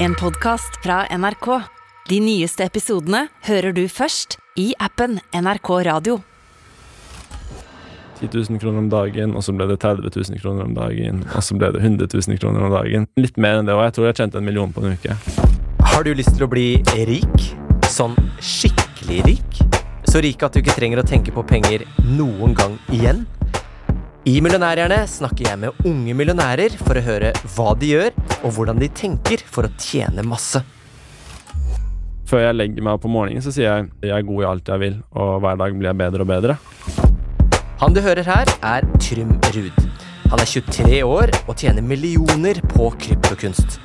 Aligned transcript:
En 0.00 0.14
podkast 0.14 0.76
fra 0.82 1.06
NRK. 1.10 1.46
De 2.08 2.20
nyeste 2.22 2.62
episodene 2.62 3.24
hører 3.48 3.72
du 3.74 3.80
først 3.90 4.36
i 4.54 4.68
appen 4.78 5.16
NRK 5.34 5.70
Radio. 5.88 6.20
10 8.20 8.28
000 8.30 8.60
kroner 8.62 8.78
om 8.84 8.92
dagen, 8.92 9.34
og 9.34 9.42
så 9.42 9.54
ble 9.58 9.66
det 9.66 9.80
30 9.82 10.06
000 10.14 10.38
kroner 10.38 10.68
om 10.68 10.76
dagen, 10.76 11.24
og 11.34 11.42
så 11.42 11.58
ble 11.58 11.72
det 11.74 11.82
100 11.82 12.06
000 12.14 12.38
kroner 12.38 12.68
om 12.68 12.76
dagen. 12.76 13.08
Litt 13.18 13.42
mer 13.42 13.58
enn 13.58 13.66
det, 13.66 13.74
og 13.74 13.82
jeg 13.88 13.96
tror 13.96 14.06
jeg 14.06 14.20
tjente 14.20 14.38
en 14.38 14.46
million 14.46 14.70
på 14.70 14.86
en 14.86 14.94
uke. 14.94 15.18
Har 15.90 16.06
du 16.06 16.12
lyst 16.14 16.36
til 16.36 16.46
å 16.46 16.50
bli 16.52 16.68
rik? 17.10 17.48
Sånn 17.90 18.14
skikkelig 18.38 19.24
rik? 19.26 19.62
Så 20.06 20.22
rik 20.22 20.46
at 20.46 20.54
du 20.54 20.62
ikke 20.62 20.78
trenger 20.78 21.02
å 21.02 21.08
tenke 21.10 21.34
på 21.34 21.42
penger 21.42 21.82
noen 22.06 22.54
gang 22.54 22.78
igjen? 22.94 23.26
I 24.28 24.42
Millionærhjerne 24.44 24.96
snakker 25.08 25.46
jeg 25.46 25.58
med 25.62 25.86
unge 25.88 26.12
millionærer 26.12 26.74
for 26.82 26.98
å 26.98 27.02
høre 27.06 27.30
hva 27.54 27.70
de 27.80 27.94
gjør, 27.94 28.16
og 28.42 28.50
hvordan 28.58 28.80
de 28.82 28.90
tenker 28.92 29.40
for 29.48 29.64
å 29.64 29.70
tjene 29.80 30.20
masse. 30.26 30.60
Før 32.28 32.42
jeg 32.42 32.58
legger 32.58 32.84
meg 32.84 32.98
opp 32.98 33.06
på 33.06 33.12
morgenen, 33.14 33.40
så 33.40 33.54
sier 33.54 33.70
jeg 33.70 34.10
jeg 34.10 34.12
er 34.18 34.26
god 34.28 34.42
i 34.44 34.48
alt 34.50 34.68
jeg 34.74 34.82
vil, 34.82 34.98
og 35.16 35.32
hver 35.40 35.62
dag 35.62 35.78
blir 35.78 35.88
jeg 35.88 36.00
bedre 36.02 36.26
og 36.26 36.30
bedre. 36.34 36.58
Han 37.80 37.96
du 37.96 38.02
hører 38.04 38.28
her, 38.28 38.52
er 38.60 38.84
Trym 39.00 39.32
Ruud. 39.54 39.80
Han 40.28 40.44
er 40.44 40.52
23 40.52 41.00
år 41.08 41.32
og 41.46 41.54
tjener 41.56 41.88
millioner 41.94 42.60
på 42.74 42.92
kryptokunst. 43.00 43.80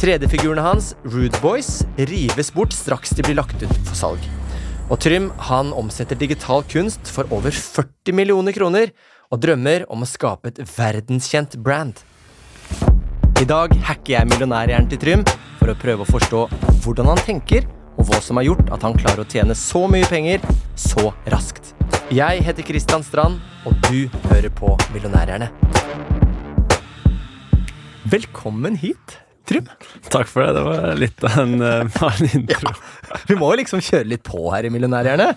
3D-figurene 0.00 0.64
hans, 0.64 0.94
Rude 1.04 1.36
Boys, 1.44 1.82
rives 1.98 2.54
bort 2.56 2.72
straks 2.72 3.12
de 3.18 3.26
blir 3.26 3.42
lagt 3.42 3.60
ut 3.60 3.80
for 3.82 3.98
salg. 3.98 4.32
Og 4.88 4.96
Trym 5.00 5.28
han 5.52 5.76
omsetter 5.76 6.16
digital 6.16 6.64
kunst 6.72 7.12
for 7.12 7.28
over 7.36 7.52
40 7.52 8.16
millioner 8.16 8.56
kroner, 8.56 8.96
og 9.32 9.40
drømmer 9.40 9.86
om 9.92 10.04
å 10.04 10.08
skape 10.08 10.52
et 10.52 10.58
verdenskjent 10.68 11.56
brand. 11.64 12.02
I 13.40 13.46
dag 13.48 13.72
hacker 13.88 14.18
jeg 14.18 14.28
millionærhjernen 14.28 14.90
til 14.92 15.00
Trym 15.00 15.22
for 15.58 15.72
å 15.72 15.78
prøve 15.80 16.04
å 16.04 16.10
forstå 16.10 16.42
hvordan 16.84 17.08
han 17.08 17.22
tenker, 17.24 17.64
og 17.96 18.08
hva 18.08 18.20
som 18.24 18.38
har 18.38 18.46
gjort 18.46 18.68
at 18.74 18.84
han 18.84 18.96
klarer 18.98 19.24
å 19.24 19.28
tjene 19.28 19.56
så 19.56 19.86
mye 19.90 20.08
penger 20.10 20.44
så 20.78 21.10
raskt. 21.32 21.72
Jeg 22.12 22.44
heter 22.44 22.66
Kristian 22.66 23.04
Strand, 23.06 23.40
og 23.64 23.76
du 23.88 24.12
hører 24.28 24.52
på 24.52 24.74
Millionærhjerne. 24.92 25.48
Velkommen 28.12 28.76
hit, 28.76 29.16
Trym. 29.48 29.70
Takk 30.12 30.28
for 30.28 30.44
det. 30.44 30.52
Det 30.58 30.66
var 30.66 31.00
litt 31.00 31.24
av 31.24 31.40
en, 31.40 31.56
uh, 31.88 32.22
intro. 32.28 32.76
Vi 33.30 33.38
må 33.40 33.54
jo 33.54 33.62
liksom 33.62 33.80
kjøre 33.80 34.12
litt 34.12 34.24
på 34.28 34.44
her 34.52 34.68
i 34.68 34.72
Millionærhjerne. 34.74 35.32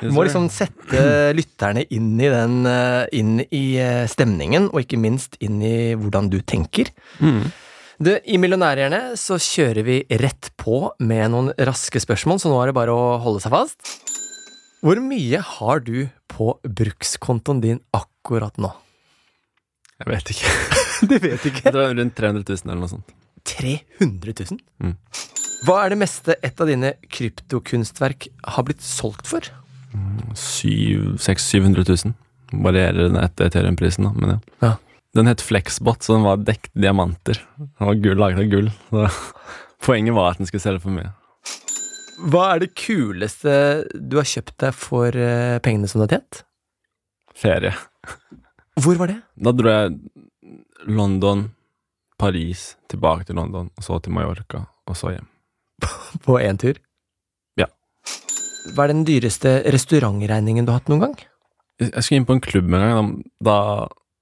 Vi 0.00 0.12
må 0.14 0.24
liksom 0.24 0.48
sette 0.52 1.02
lytterne 1.38 1.84
inn 1.92 2.14
i 2.16 2.30
den 2.32 2.62
eh, 2.68 3.04
Inn 3.18 3.34
i 3.44 3.64
eh, 3.82 4.06
stemningen, 4.10 4.70
og 4.72 4.84
ikke 4.84 5.00
minst 5.00 5.36
inn 5.44 5.60
i 5.64 5.92
hvordan 5.98 6.30
du 6.32 6.40
tenker. 6.40 6.92
Mm. 7.20 7.44
Du, 8.02 8.10
I 8.16 8.38
Millionærhjerne 8.40 9.12
så 9.20 9.36
kjører 9.38 9.84
vi 9.86 9.98
rett 10.22 10.48
på 10.58 10.88
med 11.04 11.28
noen 11.34 11.52
raske 11.68 12.00
spørsmål, 12.02 12.40
så 12.42 12.50
nå 12.50 12.56
er 12.62 12.72
det 12.72 12.78
bare 12.78 12.94
å 12.96 13.18
holde 13.22 13.42
seg 13.44 13.52
fast. 13.54 13.92
Hvor 14.82 14.98
mye 14.98 15.38
har 15.38 15.84
du 15.86 16.08
på 16.32 16.54
brukskontoen 16.64 17.60
din 17.62 17.82
akkurat 17.94 18.56
nå? 18.58 18.72
Jeg 20.02 20.10
vet 20.10 20.34
ikke. 20.34 20.54
Du 21.02 21.16
vet 21.18 21.44
ikke. 21.48 21.64
Jeg 21.66 21.74
tror 21.74 21.96
rundt 21.98 22.14
300 22.14 22.44
000 22.46 22.70
eller 22.70 22.80
noe 22.84 22.90
sånt. 22.92 23.08
300 23.50 24.34
000? 24.54 24.60
Mm. 24.82 24.92
Hva 25.66 25.78
er 25.82 25.90
det 25.90 25.98
meste 25.98 26.36
et 26.46 26.62
av 26.62 26.70
dine 26.70 26.92
kryptokunstverk 27.10 28.28
har 28.54 28.66
blitt 28.66 28.82
solgt 28.86 29.26
for? 29.30 29.46
600 30.34 31.84
000. 31.88 32.14
Varierer 32.52 33.08
den 33.08 33.16
etter 33.20 33.48
Ethereum-prisen, 33.48 34.08
da. 34.08 34.12
Men 34.16 34.34
ja. 34.34 34.38
Ja. 34.64 34.72
Den 35.12 35.28
het 35.28 35.42
Flexbot, 35.44 36.02
så 36.02 36.16
den 36.16 36.24
var 36.24 36.40
dekt 36.40 36.70
diamanter. 36.72 37.40
Den 37.58 37.88
var 37.88 37.98
gull, 38.00 38.20
laget 38.20 38.38
av 38.40 38.52
gull. 38.52 38.70
Så 38.88 39.08
poenget 39.86 40.16
var 40.16 40.32
at 40.32 40.40
den 40.40 40.48
skulle 40.48 40.64
selge 40.64 40.84
for 40.84 40.94
mye. 40.94 41.10
Hva 42.32 42.44
er 42.54 42.62
det 42.62 42.74
kuleste 42.78 43.54
du 43.98 44.16
har 44.20 44.28
kjøpt 44.28 44.54
deg 44.62 44.76
for 44.78 45.16
eh, 45.18 45.58
pengene 45.64 45.90
som 45.90 46.00
du 46.00 46.06
har 46.06 46.14
tjent? 46.14 46.44
Ferie. 47.36 47.72
Hvor 48.80 48.96
var 49.00 49.10
det? 49.10 49.18
Da 49.36 49.52
dro 49.56 49.72
jeg 49.72 49.98
London, 50.88 51.48
Paris, 52.20 52.76
tilbake 52.92 53.26
til 53.28 53.36
London, 53.36 53.68
og 53.76 53.84
så 53.84 53.98
til 54.02 54.14
Mallorca, 54.14 54.64
og 54.88 54.96
så 54.98 55.12
hjem. 55.16 55.28
På 56.24 56.38
én 56.40 56.60
tur? 56.60 56.78
Hva 58.70 58.86
er 58.86 58.92
den 58.92 59.02
dyreste 59.06 59.56
restaurantregningen 59.74 60.66
du 60.66 60.70
har 60.70 60.78
hatt 60.80 60.90
noen 60.92 61.08
gang? 61.08 61.16
Jeg 61.82 62.04
skulle 62.04 62.20
inn 62.20 62.28
på 62.28 62.36
en 62.36 62.44
klubb 62.44 62.70
en 62.70 62.84
gang, 62.84 63.10
da, 63.42 63.56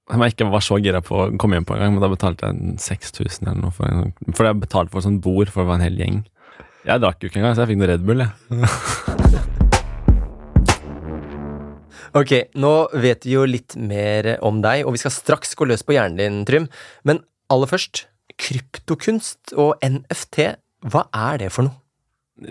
da 0.09 0.19
jeg 0.25 0.33
ikke 0.33 0.49
var 0.49 0.63
så 0.65 0.79
gira 0.81 1.03
på 1.05 1.13
å 1.19 1.29
komme 1.41 1.59
hjem 1.59 1.67
på 1.69 1.75
en 1.77 1.83
gang, 1.83 1.93
men 1.93 2.01
da 2.01 2.09
betalte 2.09 2.49
jeg 2.49 2.57
en 2.57 2.79
6000 2.81 3.51
eller 3.51 3.61
noe 3.67 3.75
for 3.75 3.85
en 3.85 4.13
For 4.33 4.49
jeg 4.49 4.61
betalte 4.63 4.93
for 4.93 5.03
et 5.03 5.07
sånt 5.09 5.21
bord, 5.21 5.51
for 5.51 5.61
det 5.61 5.69
var 5.69 5.77
en 5.77 5.85
hel 5.85 5.99
gjeng. 6.01 6.21
Jeg 6.87 7.03
drakk 7.03 7.21
jo 7.21 7.29
ikke 7.29 7.41
engang, 7.43 7.53
så 7.53 7.63
jeg 7.63 7.73
fikk 7.73 7.81
noe 7.83 7.91
Red 7.91 8.07
Bull, 8.07 8.25
jeg. 8.25 8.31
Ok, 12.11 12.31
nå 12.59 12.71
vet 12.99 13.23
vi 13.23 13.37
jo 13.37 13.45
litt 13.47 13.77
mer 13.79 14.33
om 14.43 14.57
deg, 14.59 14.81
og 14.83 14.97
vi 14.97 14.99
skal 14.99 15.13
straks 15.15 15.53
gå 15.55 15.63
løs 15.69 15.85
på 15.87 15.93
hjernen 15.95 16.17
din, 16.19 16.41
Trym. 16.43 16.65
Men 17.07 17.21
aller 17.53 17.69
først, 17.71 18.01
kryptokunst 18.35 19.53
og 19.55 19.77
NFT, 19.79 20.49
hva 20.91 21.05
er 21.15 21.39
det 21.39 21.53
for 21.55 21.69
noe? 21.69 21.77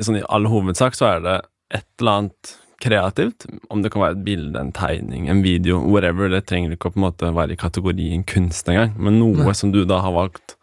Sånn 0.00 0.17
I 0.17 0.25
all 0.33 0.49
hovedsak 0.49 0.97
så 0.97 1.11
er 1.11 1.21
det 1.27 1.37
et 1.75 1.86
eller 2.00 2.22
annet 2.22 2.54
kreativt. 2.81 3.47
Om 3.69 3.82
det 3.82 3.92
kan 3.92 4.03
være 4.03 4.16
et 4.19 4.25
bilde, 4.25 4.60
en 4.60 4.72
tegning, 4.76 5.28
en 5.28 5.42
video, 5.44 5.81
whatever. 5.84 6.31
Det 6.32 6.47
trenger 6.48 6.75
ikke 6.75 6.91
å 6.91 6.94
på 6.94 7.00
en 7.03 7.06
måte 7.08 7.32
være 7.36 7.56
i 7.56 7.60
kategorien 7.60 8.25
kunst 8.28 8.69
engang, 8.72 8.97
men 8.97 9.20
noe 9.20 9.50
Nei. 9.50 9.56
som 9.56 9.72
du 9.75 9.82
da 9.88 10.00
har 10.04 10.16
valgt 10.16 10.56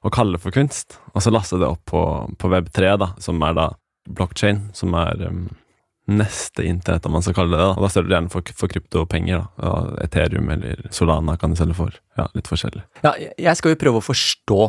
å 0.00 0.12
kalle 0.12 0.40
for 0.40 0.54
kunst. 0.54 0.98
Og 1.12 1.24
så 1.24 1.32
laste 1.32 1.60
det 1.60 1.68
opp 1.68 1.84
på, 1.90 2.02
på 2.40 2.52
Web3, 2.52 2.94
da, 3.02 3.12
som 3.20 3.42
er 3.44 3.56
da 3.58 3.66
blockchain, 4.10 4.62
som 4.74 4.94
er 4.96 5.20
um, 5.28 5.42
neste 6.10 6.64
internett, 6.64 7.06
om 7.06 7.12
man 7.12 7.24
skal 7.24 7.36
kalle 7.36 7.56
det 7.56 7.62
det. 7.62 7.74
Og 7.76 7.84
da 7.84 7.90
selger 7.92 8.08
du 8.08 8.14
gjerne 8.16 8.32
for, 8.32 8.54
for 8.56 8.72
kryptopenger. 8.72 9.44
da. 9.60 9.74
Ethereum 10.04 10.48
eller 10.56 10.86
Solana 10.94 11.36
kan 11.40 11.52
du 11.52 11.60
selge 11.60 11.76
for. 11.78 11.98
Ja, 12.18 12.30
litt 12.36 12.48
forskjellig. 12.50 12.86
Ja, 13.04 13.12
jeg 13.20 13.58
skal 13.60 13.74
jo 13.74 13.80
prøve 13.82 14.00
å 14.00 14.06
forstå 14.08 14.60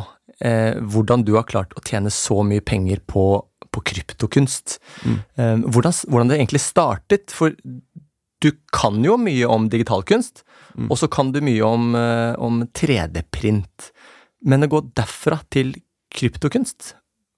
eh, 0.44 0.76
hvordan 0.78 1.24
du 1.26 1.34
har 1.38 1.48
klart 1.48 1.72
å 1.78 1.84
tjene 1.86 2.12
så 2.12 2.42
mye 2.46 2.64
penger 2.64 3.02
på, 3.08 3.26
på 3.72 3.82
kryptokunst. 3.88 4.78
Mm. 5.06 5.18
Eh, 5.36 5.56
hvordan, 5.72 5.96
hvordan 6.12 6.32
det 6.32 6.38
egentlig 6.40 6.62
startet, 6.64 7.32
for 7.34 7.54
du 8.42 8.50
kan 8.74 8.98
jo 9.06 9.16
mye 9.20 9.48
om 9.48 9.68
digitalkunst, 9.72 10.44
Mm. 10.72 10.86
og 10.88 10.96
så 10.96 11.04
kan 11.12 11.32
du 11.34 11.40
mye 11.44 11.60
om, 11.68 11.90
eh, 11.94 12.32
om 12.40 12.62
3D-print. 12.72 13.90
Men 14.42 14.64
å 14.64 14.68
gå 14.72 14.80
derfra 14.96 15.36
til 15.52 15.74
kryptokunst, 16.16 16.94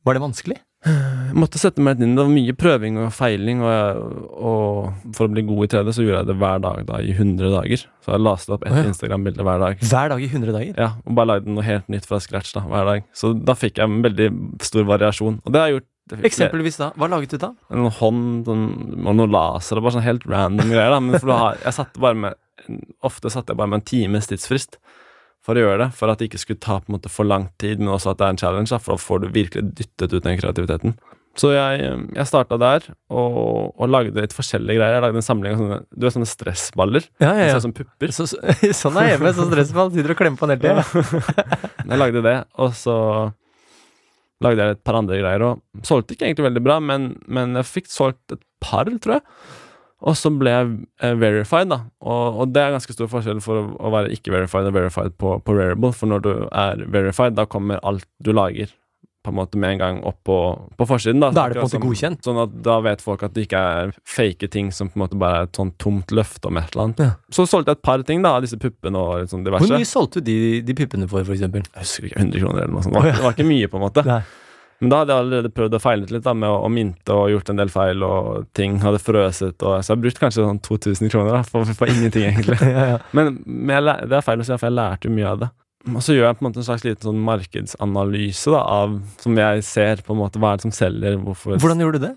var 0.06 0.14
det 0.14 0.22
vanskelig? 0.22 0.58
Jeg 0.84 1.34
måtte 1.40 1.58
sette 1.58 1.80
meg 1.80 1.98
inn. 2.04 2.14
Det 2.14 2.22
var 2.22 2.30
mye 2.30 2.52
prøving 2.60 2.98
og 3.00 3.12
feiling, 3.16 3.62
og, 3.64 3.70
jeg, 3.72 4.02
og 4.44 5.14
for 5.16 5.26
å 5.26 5.32
bli 5.32 5.42
god 5.48 5.64
i 5.64 5.70
3D, 5.72 5.94
så 5.96 6.04
gjorde 6.04 6.18
jeg 6.20 6.28
det 6.28 6.36
hver 6.42 6.60
dag 6.60 6.82
da, 6.90 6.98
i 7.00 7.14
100 7.16 7.50
dager. 7.54 7.84
Så 8.04 8.12
jeg 8.12 8.20
lastet 8.22 8.54
opp 8.54 8.66
ett 8.68 8.74
oh, 8.74 8.82
ja. 8.82 8.90
Instagram-bilde 8.92 9.46
hver 9.48 9.62
dag. 9.64 9.80
Hver 9.80 10.12
dag 10.12 10.22
i 10.22 10.28
100 10.28 10.52
dager? 10.52 10.74
Ja, 10.78 10.90
Og 11.08 11.16
bare 11.16 11.30
lagde 11.32 11.48
noe 11.56 11.64
helt 11.64 11.88
nytt 11.88 12.06
fra 12.06 12.20
scratch 12.20 12.52
da, 12.54 12.60
hver 12.68 12.84
dag. 12.90 13.08
Så 13.16 13.32
da 13.34 13.56
fikk 13.58 13.80
jeg 13.80 13.88
en 13.88 14.02
veldig 14.04 14.28
stor 14.62 14.84
variasjon. 14.92 15.40
Og 15.42 15.52
det 15.56 15.60
har 15.62 15.72
jeg 15.72 15.80
gjort 15.80 15.90
Eksempelvis 16.12 16.76
da, 16.76 16.90
hva 17.00 17.08
laget 17.08 17.32
du 17.32 17.40
da? 17.40 17.52
En 17.72 17.88
hånd 17.98 18.48
og 18.50 19.14
noe 19.16 19.30
laser 19.30 19.80
bare 19.80 19.94
sånn 19.96 20.04
helt 20.04 20.26
random 20.28 20.68
greier. 20.68 20.92
da 20.92 21.00
Men 21.00 21.16
for 21.16 21.32
har, 21.32 21.56
jeg 21.64 21.78
satte 21.78 22.02
bare 22.02 22.18
med 22.26 22.40
Ofte 23.04 23.28
satte 23.32 23.52
jeg 23.52 23.58
bare 23.58 23.68
med 23.68 23.82
en 23.82 23.88
times 23.88 24.28
tidsfrist 24.30 24.78
for 25.44 25.58
å 25.58 25.64
gjøre 25.64 25.80
det. 25.82 25.88
For 25.98 26.08
at 26.08 26.20
det 26.20 26.30
ikke 26.30 26.40
skulle 26.40 26.62
ta 26.62 26.78
på 26.80 26.88
en 26.88 26.94
måte 26.96 27.10
for 27.12 27.28
lang 27.28 27.50
tid, 27.60 27.82
men 27.82 27.92
også 27.92 28.14
at 28.14 28.20
det 28.20 28.24
er 28.24 28.32
en 28.32 28.40
challenge. 28.40 28.70
da 28.72 28.78
For 28.80 28.94
da 28.94 29.02
får 29.02 29.20
du 29.20 29.26
virkelig 29.34 29.64
dyttet 29.80 30.14
ut 30.14 30.24
den 30.24 30.38
kreativiteten. 30.40 30.94
Så 31.36 31.50
jeg, 31.50 31.82
jeg 32.14 32.30
starta 32.30 32.56
der, 32.62 32.86
og, 33.10 33.74
og 33.74 33.90
lagde 33.90 34.22
litt 34.22 34.32
forskjellige 34.36 34.78
greier. 34.78 34.96
Jeg 34.96 35.02
lagde 35.02 35.18
en 35.18 35.26
samling 35.26 35.56
av 35.56 35.60
sånne 35.60 35.78
Du 35.90 36.06
vet 36.06 36.14
sånne 36.14 36.30
stressballer? 36.30 37.08
Ja, 37.18 37.32
ja, 37.34 37.48
ja. 37.48 37.56
Sånn 37.58 37.66
som 37.68 37.76
pupper. 37.76 38.14
Så, 38.14 38.28
så, 38.30 38.38
sånn 38.84 39.00
er 39.02 39.10
hjemme, 39.12 39.34
Sånn 39.36 39.50
stressball. 39.50 39.90
Sitter 39.92 40.14
og 40.14 40.20
klemmer 40.20 40.40
på 40.40 40.48
den 40.48 40.62
hele 40.62 40.84
tida. 40.86 41.40
Jeg 41.90 42.00
lagde 42.00 42.22
det, 42.24 42.36
og 42.62 42.76
så 42.78 42.96
lagde 44.44 44.62
jeg 44.64 44.76
et 44.76 44.84
par 44.86 44.98
andre 45.00 45.18
greier, 45.20 45.44
og 45.46 45.86
solgte 45.86 46.16
ikke 46.16 46.28
egentlig 46.28 46.48
veldig 46.50 46.64
bra, 46.64 46.78
men, 46.84 47.12
men 47.26 47.58
jeg 47.60 47.70
fikk 47.70 47.92
solgt 47.92 48.36
et 48.36 48.42
par, 48.64 48.88
tror 49.02 49.18
jeg. 49.18 49.24
Og 50.04 50.16
så 50.20 50.28
ble 50.36 50.52
jeg 50.52 50.70
eh, 51.00 51.14
verified, 51.16 51.70
da. 51.72 51.80
Og, 52.04 52.40
og 52.42 52.52
det 52.52 52.60
er 52.60 52.74
ganske 52.74 52.92
stor 52.92 53.08
forskjell 53.08 53.40
for 53.44 53.62
å, 53.62 53.66
å 53.80 53.92
være 53.94 54.12
ikke 54.12 54.34
verified 54.34 54.68
og 54.68 54.76
verified 54.76 55.14
på, 55.20 55.38
på 55.40 55.56
Rarible. 55.56 55.94
For 55.96 56.10
når 56.10 56.24
du 56.26 56.32
er 56.50 56.82
verified, 56.92 57.36
da 57.38 57.46
kommer 57.48 57.80
alt 57.86 58.04
du 58.24 58.34
lager, 58.36 58.72
på 59.24 59.32
en 59.32 59.38
måte 59.38 59.58
med 59.60 59.74
en 59.74 59.80
gang 59.80 60.00
opp 60.04 60.18
på, 60.28 60.36
på 60.76 60.86
forsiden. 60.88 61.22
Da, 61.22 61.30
Da 61.32 61.46
er 61.46 61.54
det 61.54 61.62
på 61.62 61.64
en 61.64 61.70
måte 61.70 61.82
godkjent. 61.86 62.20
Sånn 62.26 62.40
at 62.42 62.54
da 62.66 62.76
vet 62.84 63.04
folk 63.04 63.24
at 63.24 63.34
det 63.36 63.46
ikke 63.46 63.62
er 63.78 63.94
fake 64.04 64.50
ting 64.52 64.70
som 64.74 64.92
på 64.92 64.98
en 64.98 65.04
måte 65.06 65.18
bare 65.20 65.42
er 65.42 65.48
et 65.48 65.60
sånn 65.60 65.72
tomt 65.80 66.12
løfte 66.14 66.50
om 66.50 66.60
et 66.60 66.70
eller 66.74 66.84
annet. 66.84 67.02
Ja. 67.06 67.10
Så 67.32 67.48
solgte 67.48 67.72
jeg 67.72 67.80
et 67.80 67.86
par 67.88 68.04
ting, 68.06 68.22
da, 68.24 68.36
disse 68.44 68.60
puppene 68.60 69.00
og 69.00 69.32
sånn 69.32 69.46
diverse. 69.46 69.66
Hvor 69.66 69.80
mye 69.80 69.88
solgte 69.88 70.20
du 70.20 70.30
de, 70.30 70.38
de 70.68 70.78
puppene 70.78 71.08
for, 71.10 71.24
for 71.24 71.36
eksempel? 71.36 71.64
Jeg 71.72 71.88
husker 71.88 72.10
ikke, 72.10 72.20
100 72.20 72.44
kroner 72.44 72.66
eller 72.66 72.76
noe 72.76 72.84
sånt. 72.86 72.94
Det 72.94 73.00
var, 73.00 73.12
det 73.16 73.28
var 73.28 73.38
ikke 73.38 73.48
mye, 73.48 73.70
på 73.72 73.80
en 73.80 73.86
måte. 73.88 74.08
Nei. 74.08 74.22
Men 74.82 74.90
da 74.90 75.00
hadde 75.00 75.14
jeg 75.14 75.22
allerede 75.24 75.50
prøvd 75.54 75.76
å 75.78 75.80
feile 75.80 76.08
litt 76.10 76.24
da, 76.26 76.32
med 76.36 76.50
å, 76.50 76.56
å 76.66 76.70
minte 76.72 77.14
og 77.16 77.30
gjort 77.32 77.50
en 77.52 77.60
del 77.60 77.70
feil, 77.72 78.02
og 78.04 78.48
ting 78.58 78.80
hadde 78.82 79.00
frøset, 79.00 79.56
og, 79.62 79.78
så 79.80 79.92
jeg 79.92 79.94
har 79.94 80.00
brukt 80.02 80.20
kanskje 80.20 80.44
sånn 80.44 80.60
2000 80.66 81.12
kroner 81.14 81.38
da, 81.38 81.42
for, 81.48 81.70
for 81.78 81.88
ingenting, 81.88 82.26
egentlig. 82.28 82.58
ja, 82.74 82.86
ja. 82.94 82.98
Men, 83.16 83.38
men 83.46 83.78
jeg, 83.78 84.08
det 84.10 84.18
er 84.18 84.26
feil 84.26 84.42
å 84.42 84.46
si, 84.46 84.56
for 84.58 84.68
jeg 84.68 84.76
lærte 84.76 85.08
jo 85.08 85.14
mye 85.14 85.30
av 85.30 85.44
det. 85.44 85.50
Og 85.90 86.00
så 86.04 86.14
gjør 86.16 86.28
jeg 86.30 86.36
på 86.38 86.44
en 86.44 86.48
måte 86.48 86.62
en 86.62 86.66
slags 86.68 86.84
liten 86.86 87.04
sånn 87.08 87.20
markedsanalyse 87.26 88.52
da, 88.54 88.62
av 88.84 88.94
som 89.20 89.36
jeg 89.36 89.64
ser 89.66 90.00
på 90.06 90.14
en 90.14 90.20
måte 90.22 90.40
hva 90.40 90.52
er 90.54 90.60
det 90.60 90.66
som 90.68 90.72
selger, 90.74 91.18
hvorfor 91.20 91.58
Hvordan 91.60 91.82
gjorde 91.84 92.00
du 92.00 92.06
det? 92.06 92.14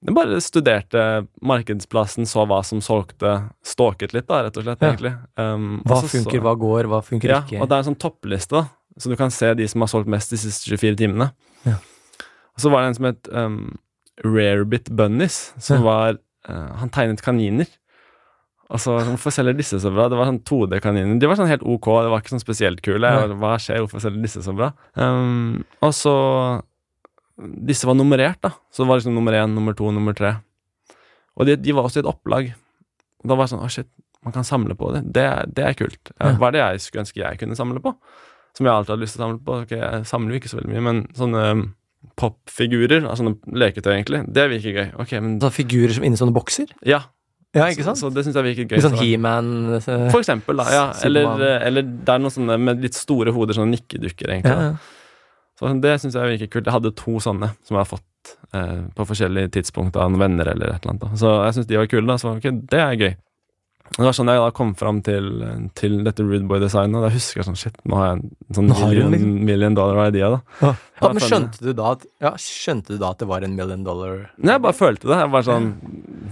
Jeg 0.00 0.16
bare 0.16 0.38
studerte 0.40 1.02
markedsplassen, 1.44 2.24
så 2.26 2.46
hva 2.48 2.62
som 2.64 2.80
solgte, 2.80 3.34
stalket 3.62 4.14
litt, 4.16 4.26
da, 4.30 4.38
rett 4.46 4.56
og 4.56 4.64
slett, 4.64 4.80
Ja. 4.80 4.88
egentlig. 4.94 5.12
Um, 5.36 5.82
Hva 5.84 5.98
og 5.98 6.08
så- 6.08 6.40
hva 6.40 6.54
går, 6.56 6.88
hva 6.88 7.02
funker 7.04 7.28
ja, 7.28 7.42
ikke? 7.42 7.60
og 7.60 7.68
det 7.68 7.74
er 7.76 7.78
en 7.84 7.94
sånn 7.94 7.98
toppliste, 8.00 8.50
da, 8.56 8.68
så 8.98 9.10
du 9.10 9.16
kan 9.16 9.30
se 9.30 9.52
de 9.54 9.66
som 9.68 9.82
har 9.82 9.88
solgt 9.88 10.08
mest 10.08 10.30
de 10.30 10.36
siste 10.38 10.70
24 10.72 10.96
timene. 10.96 11.32
Ja. 11.66 11.74
Og 11.74 12.58
så 12.58 12.70
var 12.70 12.80
det 12.80 12.88
en 12.88 12.94
som 12.94 13.04
het 13.04 13.28
um, 13.32 13.78
Rarebit 14.24 14.88
Bunnies, 14.90 15.52
som 15.58 15.82
var 15.82 16.18
uh, 16.48 16.76
Han 16.80 16.88
tegnet 16.88 17.20
kaniner. 17.22 17.66
Altså, 18.70 18.94
Hvorfor 19.02 19.34
selger 19.34 19.56
disse 19.58 19.80
så 19.82 19.90
bra? 19.90 20.04
Det 20.10 20.18
var 20.18 20.28
sånn 20.30 20.42
2D-kaniner. 20.46 21.16
De 21.18 21.26
var 21.26 21.38
sånn 21.40 21.50
helt 21.50 21.64
ok, 21.66 21.88
det 22.06 22.10
var 22.12 22.22
ikke 22.22 22.34
sånn 22.36 22.42
spesielt 22.42 22.82
kule. 22.86 23.10
Hva 23.40 23.56
skjer, 23.58 23.80
hvorfor 23.82 24.02
selger 24.04 24.22
disse 24.22 24.42
så 24.46 24.54
bra? 24.56 24.70
Um, 24.94 25.64
og 25.82 25.94
så 25.96 26.14
Disse 27.40 27.86
var 27.88 27.96
nummerert, 27.96 28.36
da. 28.44 28.50
Så 28.68 28.82
det 28.84 28.90
var 28.90 28.98
liksom 29.00 29.14
nummer 29.16 29.32
én, 29.32 29.54
nummer 29.56 29.72
to, 29.72 29.88
nummer 29.96 30.12
tre. 30.12 30.34
Og 31.40 31.46
de, 31.48 31.54
de 31.56 31.72
var 31.72 31.86
også 31.88 32.02
i 32.02 32.04
et 32.04 32.10
opplag. 32.10 32.50
Og 33.24 33.30
da 33.30 33.36
var 33.38 33.46
det 33.48 33.54
sånn 33.54 33.62
Å, 33.64 33.70
shit, 33.72 33.88
man 34.26 34.34
kan 34.34 34.44
samle 34.44 34.76
på 34.76 34.90
det. 34.92 35.00
Det, 35.16 35.24
det 35.56 35.64
er 35.64 35.78
kult. 35.78 36.12
Ja, 36.18 36.34
Ja. 36.34 36.34
Hva 36.36 36.50
er 36.50 36.56
det 36.58 36.60
jeg 36.60 36.82
skulle 36.84 37.06
ønske 37.06 37.22
jeg 37.22 37.40
kunne 37.40 37.56
samle 37.56 37.80
på? 37.80 37.94
Som 38.58 38.68
jeg 38.68 38.74
alltid 38.74 38.92
hadde 38.92 39.04
lyst 39.06 39.16
til 39.16 39.22
å 39.22 39.24
samle 39.24 39.40
på. 39.46 39.56
Ok, 39.64 39.72
jeg 39.72 40.04
samler 40.10 40.34
jo 40.36 40.40
ikke 40.42 40.52
så 40.52 40.58
veldig 40.60 40.72
mye, 40.74 40.84
men 40.84 41.00
sånne 41.16 41.44
um, 41.56 41.62
popfigurer, 42.20 43.06
altså 43.06 43.22
sånne 43.24 43.56
leketøy, 43.64 43.92
egentlig, 43.94 44.20
det 44.36 44.46
virker 44.52 44.76
gøy. 44.76 44.88
Ok, 45.00 45.16
men 45.24 45.38
Så 45.40 45.50
figurer 45.54 45.96
som 45.96 46.04
inni 46.06 46.20
sånne 46.20 46.36
bokser? 46.36 46.76
Ja. 46.86 47.00
Ja, 47.56 47.66
ikke 47.72 47.82
sant? 47.82 47.98
Så, 47.98 48.06
så 48.06 48.14
det 48.14 48.22
syns 48.26 48.36
jeg 48.38 48.46
virket 48.46 48.70
gøy. 48.70 48.78
Litt 48.78 48.86
sånn 48.86 48.98
He-Man 49.00 49.48
Så. 49.82 49.96
For 50.12 50.20
eksempel, 50.22 50.60
da. 50.62 50.66
Ja. 50.70 50.84
Eller, 51.08 51.42
eller 51.66 51.82
det 51.82 52.14
er 52.14 52.22
noen 52.22 52.34
sånne 52.34 52.58
med 52.62 52.84
litt 52.84 52.94
store 52.98 53.34
hoder, 53.34 53.58
sånne 53.58 53.74
nikkedukker, 53.78 54.36
egentlig. 54.36 54.54
ja, 54.54 54.72
ja. 54.72 54.96
Så 55.60 55.68
det 55.84 55.90
syns 56.00 56.14
jeg 56.16 56.30
virker 56.38 56.48
kult. 56.54 56.68
Jeg 56.70 56.72
hadde 56.72 56.94
to 56.96 57.18
sånne 57.20 57.50
som 57.68 57.74
jeg 57.76 57.82
har 57.82 57.88
fått 57.90 58.30
eh, 58.56 58.78
på 58.96 59.04
forskjellige 59.10 59.50
tidspunkt 59.58 59.98
av 60.00 60.08
noen 60.08 60.22
venner 60.22 60.48
eller 60.54 60.70
et 60.72 60.86
eller 60.86 60.94
annet. 60.94 61.02
Da. 61.02 61.18
Så 61.20 61.32
jeg 61.44 61.58
syns 61.58 61.68
de 61.68 61.76
var 61.82 61.90
kule. 61.92 62.06
Da. 62.08 62.16
Så 62.22 62.30
okay, 62.38 62.54
det 62.72 62.80
er 62.80 62.94
gøy. 62.96 63.10
Det 63.90 64.04
var 64.06 64.14
sånn 64.14 64.30
jeg 64.30 64.38
da 64.38 64.50
kom 64.54 64.70
fram 64.78 65.00
til, 65.02 65.26
til 65.76 65.96
dette 66.06 66.22
Rude 66.22 66.46
Boy-designet. 66.48 66.94
og 66.96 67.04
Da 67.08 67.10
husker 67.12 67.40
jeg 67.42 67.48
sånn 67.48 67.58
Shit, 67.58 67.76
nå 67.90 67.98
har 67.98 68.06
jeg 68.12 68.20
en 68.22 68.56
sånn 68.56 68.68
million, 68.70 69.10
liksom- 69.12 69.44
million 69.48 69.74
dollar 69.76 70.06
idea, 70.12 70.28
da. 70.36 70.40
Ja, 70.62 70.70
Ja, 71.00 71.08
men 71.10 71.24
skjønte 71.26 71.60
du 71.64 71.72
da 71.74 71.90
at 71.96 72.06
Ja, 72.22 72.30
skjønte 72.38 72.94
du 72.94 72.98
da 73.02 73.10
at 73.10 73.18
det 73.18 73.26
var 73.28 73.42
en 73.42 73.56
million 73.58 73.82
dollar 73.84 74.30
Nei, 74.38 74.52
jeg 74.54 74.62
bare 74.62 74.78
følte 74.78 75.10
det. 75.10 75.18
Jeg 75.24 75.32
bare 75.34 75.48
sånn 75.48 75.68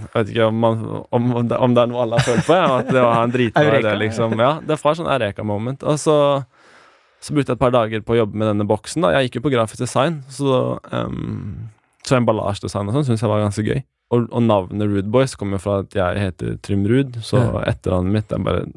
Jeg 0.03 0.13
vet 0.15 0.31
ikke 0.33 0.47
om, 0.49 0.59
man, 0.63 0.81
om, 1.11 1.27
om, 1.41 1.47
det, 1.49 1.57
er 1.83 1.91
noe 1.91 2.03
alle 2.03 2.19
har 2.19 2.25
følt 2.27 2.47
på, 2.47 2.55
ja, 2.57 2.69
at 2.79 2.89
det 2.89 3.03
var 3.03 3.21
en 3.23 3.33
dritbra 3.33 3.79
idé, 3.79 3.93
liksom. 4.03 4.35
Ja, 4.39 4.51
det 4.65 4.79
var 4.81 4.97
sånn 4.97 5.11
Eureka-moment. 5.11 5.85
Og 5.87 5.99
så, 6.01 6.15
så 7.19 7.35
brukte 7.35 7.53
jeg 7.53 7.59
et 7.59 7.63
par 7.63 7.75
dager 7.75 8.03
på 8.05 8.15
å 8.15 8.19
jobbe 8.23 8.39
med 8.39 8.51
denne 8.51 8.67
boksen. 8.69 9.05
da 9.05 9.13
Jeg 9.17 9.29
gikk 9.29 9.39
jo 9.39 9.45
på 9.47 9.53
grafisk 9.55 9.83
design, 9.83 10.21
så 10.33 10.79
um, 10.91 11.69
Så 12.07 12.17
emballasjedesign 12.17 12.89
og 12.89 12.99
sånn 12.99 13.09
syns 13.11 13.23
jeg 13.25 13.31
var 13.31 13.43
ganske 13.43 13.65
gøy. 13.65 13.81
Og, 14.09 14.29
og 14.33 14.41
navnet 14.41 14.89
Rude 14.89 15.09
Boys 15.13 15.35
kommer 15.37 15.61
fra 15.61 15.81
at 15.83 15.93
jeg 15.93 16.21
heter 16.23 16.55
Trym 16.65 16.87
Ruud, 16.89 17.19
så 17.21 17.43
Ja. 17.43 17.65
etternavnet 17.73 18.15
mitt 18.15 18.31
er 18.33 18.45
bare 18.45 18.69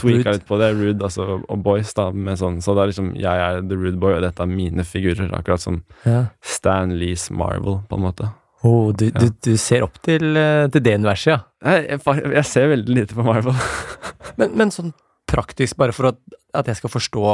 tweaka 0.00 0.32
litt 0.36 0.46
på 0.48 0.58
det. 0.60 0.72
Rude, 0.78 1.04
altså, 1.04 1.42
og 1.44 1.62
Boys, 1.62 1.92
da, 1.94 2.10
med 2.10 2.40
sånn. 2.40 2.60
Så 2.64 2.74
det 2.74 2.84
er 2.84 2.92
liksom 2.92 3.10
jeg 3.18 3.42
er 3.46 3.60
the 3.60 3.76
Rude 3.78 4.00
Boy, 4.00 4.16
og 4.16 4.24
dette 4.24 4.42
er 4.42 4.50
mine 4.50 4.84
figurer. 4.86 5.28
Akkurat 5.36 5.60
som 5.60 5.82
Ja. 6.08 6.26
Stan 6.40 6.96
Lees 6.98 7.30
Marvel, 7.30 7.82
på 7.88 7.98
en 7.98 8.06
måte. 8.06 8.32
Oh, 8.62 8.92
du, 8.94 9.08
du, 9.10 9.28
du 9.42 9.54
ser 9.58 9.82
opp 9.82 9.98
til, 10.06 10.36
eh, 10.38 10.68
til 10.70 10.84
det 10.84 10.94
universet, 11.00 11.32
ja. 11.32 11.38
Jeg, 11.66 11.98
jeg, 11.98 12.26
jeg 12.36 12.46
ser 12.46 12.68
veldig 12.70 12.98
lite 13.00 13.16
på 13.18 13.24
Marvel. 13.26 13.56
Men, 14.38 14.54
men 14.56 14.70
sånn 14.72 14.94
praktisk, 15.28 15.76
bare 15.76 15.92
for 15.92 16.08
at, 16.08 16.18
at 16.56 16.68
jeg 16.70 16.78
skal 16.78 16.92
forstå 16.94 17.24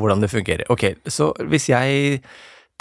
hvordan 0.00 0.24
det 0.24 0.30
fungerer. 0.32 0.64
Ok, 0.74 0.88
så 1.06 1.28
hvis 1.46 1.68
jeg 1.70 2.18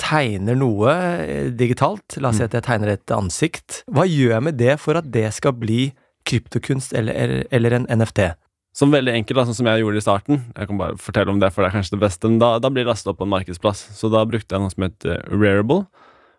tegner 0.02 0.58
noe 0.58 0.94
eh, 0.94 1.52
digitalt, 1.54 2.18
la 2.22 2.32
oss 2.32 2.40
si 2.40 2.46
at 2.46 2.56
jeg 2.58 2.66
tegner 2.66 2.96
et 2.96 3.14
ansikt, 3.14 3.84
hva 3.94 4.08
gjør 4.08 4.36
jeg 4.36 4.46
med 4.48 4.58
det 4.58 4.80
for 4.82 4.98
at 4.98 5.12
det 5.14 5.28
skal 5.36 5.54
bli 5.58 5.92
kryptokunst 6.28 6.96
eller, 6.98 7.44
eller 7.54 7.78
en 7.78 7.88
NFT? 8.02 8.32
Som 8.78 8.94
veldig 8.94 9.14
enkelt, 9.20 9.46
sånn 9.50 9.58
som 9.58 9.70
jeg 9.72 9.82
gjorde 9.82 10.02
i 10.02 10.06
starten. 10.06 10.42
Jeg 10.54 10.70
kan 10.70 10.82
bare 10.82 10.98
fortelle 11.02 11.34
om 11.34 11.40
det, 11.42 11.50
for 11.54 11.64
det 11.66 11.72
er 11.72 11.78
kanskje 11.80 11.96
det 11.96 12.04
beste. 12.04 12.30
Men 12.30 12.42
da, 12.44 12.52
da 12.62 12.70
blir 12.70 12.86
det 12.86 12.92
lastet 12.92 13.10
opp 13.10 13.18
på 13.22 13.26
en 13.26 13.34
markedsplass. 13.34 13.88
Så 13.98 14.10
da 14.14 14.22
brukte 14.30 14.54
jeg 14.54 14.62
noe 14.62 14.74
som 14.74 14.86
heter 14.86 15.24
Rarible, 15.34 15.88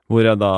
hvor 0.07 0.23
jeg 0.23 0.39
da 0.39 0.53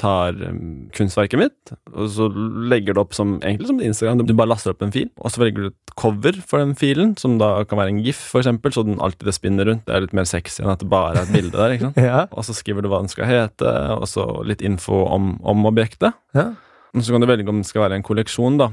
tar 0.00 0.36
um, 0.44 0.88
kunstverket 0.96 1.40
mitt, 1.40 1.72
og 1.94 2.10
så 2.12 2.26
legger 2.68 2.96
du 2.96 3.00
opp 3.00 3.14
som 3.16 3.36
egentlig 3.38 3.70
som 3.70 3.80
Instagram. 3.80 4.24
Du 4.28 4.34
bare 4.36 4.50
laster 4.52 4.74
opp 4.74 4.84
en 4.84 4.92
fil, 4.94 5.08
og 5.16 5.32
så 5.32 5.40
velger 5.40 5.66
du 5.66 5.70
et 5.70 5.94
cover 5.96 6.36
for 6.44 6.60
den 6.60 6.74
filen, 6.76 7.14
som 7.20 7.38
da 7.40 7.50
kan 7.68 7.80
være 7.80 7.94
en 7.94 8.02
gif, 8.04 8.20
eksempel, 8.36 8.74
så 8.74 8.84
den 8.86 9.00
alltid 9.00 9.32
spinner 9.34 9.70
rundt. 9.70 9.86
Det 9.88 9.96
er 9.96 10.04
litt 10.04 10.16
mer 10.16 10.28
sexy 10.28 10.60
enn 10.62 10.72
at 10.74 10.84
det 10.84 10.90
bare 10.92 11.14
er 11.14 11.22
et 11.24 11.32
bilde 11.32 11.56
der. 11.56 11.76
ikke 11.76 11.88
sant? 11.88 12.02
Ja. 12.06 12.26
Og 12.30 12.44
så 12.46 12.54
skriver 12.54 12.84
du 12.84 12.90
hva 12.92 13.00
den 13.02 13.10
skal 13.10 13.28
hete, 13.30 13.72
og 13.96 14.04
så 14.10 14.26
litt 14.46 14.62
info 14.64 15.06
om, 15.08 15.36
om 15.46 15.68
objektet. 15.68 16.16
ja. 16.36 16.52
Og 16.96 17.04
så 17.04 17.12
kan 17.12 17.20
du 17.20 17.28
velge 17.28 17.50
om 17.52 17.58
det 17.60 17.68
skal 17.68 17.82
være 17.82 17.98
en 17.98 18.04
kolleksjon, 18.06 18.54
da. 18.56 18.70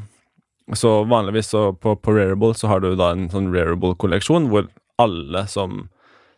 Så 0.79 1.01
vanligvis 1.11 1.49
så 1.51 1.73
på, 1.75 1.97
på 1.99 2.13
Rarible 2.15 2.53
så 2.55 2.69
har 2.71 2.79
du 2.79 2.93
da 2.95 3.09
en 3.11 3.25
sånn 3.33 3.49
Rarible-kolleksjon 3.51 4.47
hvor 4.51 4.69
alle 5.01 5.43
som 5.51 5.89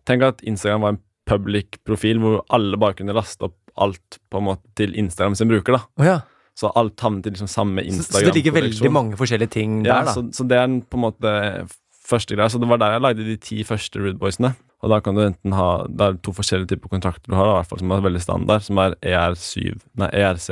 Tenk 0.06 0.22
at 0.22 0.42
Instagram 0.46 0.84
var 0.84 0.92
en 0.94 1.00
public 1.26 1.80
profil 1.86 2.20
hvor 2.22 2.42
alle 2.54 2.78
bare 2.78 2.98
kunne 2.98 3.14
laste 3.18 3.48
opp 3.48 3.58
alt 3.81 4.19
på 4.31 4.39
en 4.39 4.48
måte 4.50 4.63
til 4.80 4.95
Instagram 4.98 5.36
sin 5.36 5.51
bruker, 5.51 5.77
da. 5.77 5.81
Oh, 6.00 6.06
ja. 6.07 6.19
Så 6.56 6.69
alt 6.80 7.01
havnet 7.04 7.25
i 7.27 7.33
liksom 7.33 7.50
samme 7.51 7.83
Så, 7.92 8.06
så 8.07 8.22
det 8.24 8.38
ligger 8.38 8.54
veldig 8.56 8.92
mange 8.92 9.18
forskjellige 9.19 9.51
ting 9.57 9.81
Ja, 9.83 9.98
der, 9.98 10.06
da. 10.07 10.13
så, 10.16 10.22
så 10.31 10.45
det 10.48 10.56
er 10.56 10.77
på 10.88 10.95
en 10.95 11.04
måte 11.04 11.33
første 12.06 12.38
greia. 12.38 12.48
Så 12.48 12.62
det 12.62 12.69
var 12.69 12.80
der 12.80 12.95
jeg 12.95 13.04
lagde 13.04 13.25
de 13.27 13.36
ti 13.42 13.57
første 13.68 14.00
Rude 14.00 14.18
Boysene. 14.22 14.54
Og 14.86 14.92
da 14.94 15.01
kan 15.04 15.18
du 15.18 15.24
enten 15.25 15.56
ha 15.57 15.83
Det 15.89 16.06
er 16.06 16.18
to 16.24 16.31
forskjellige 16.36 16.75
typer 16.75 16.92
kontrakter 16.94 17.31
du 17.31 17.36
har, 17.36 17.48
da, 17.50 17.57
i 17.57 17.60
hvert 17.60 17.72
fall 17.74 17.81
som 17.81 17.92
er 17.92 18.06
veldig 18.06 18.22
standard, 18.24 18.63
som 18.63 18.80
er 18.80 18.95
ER7 19.01 19.80
Nei, 20.00 20.10
ERC 20.13 20.50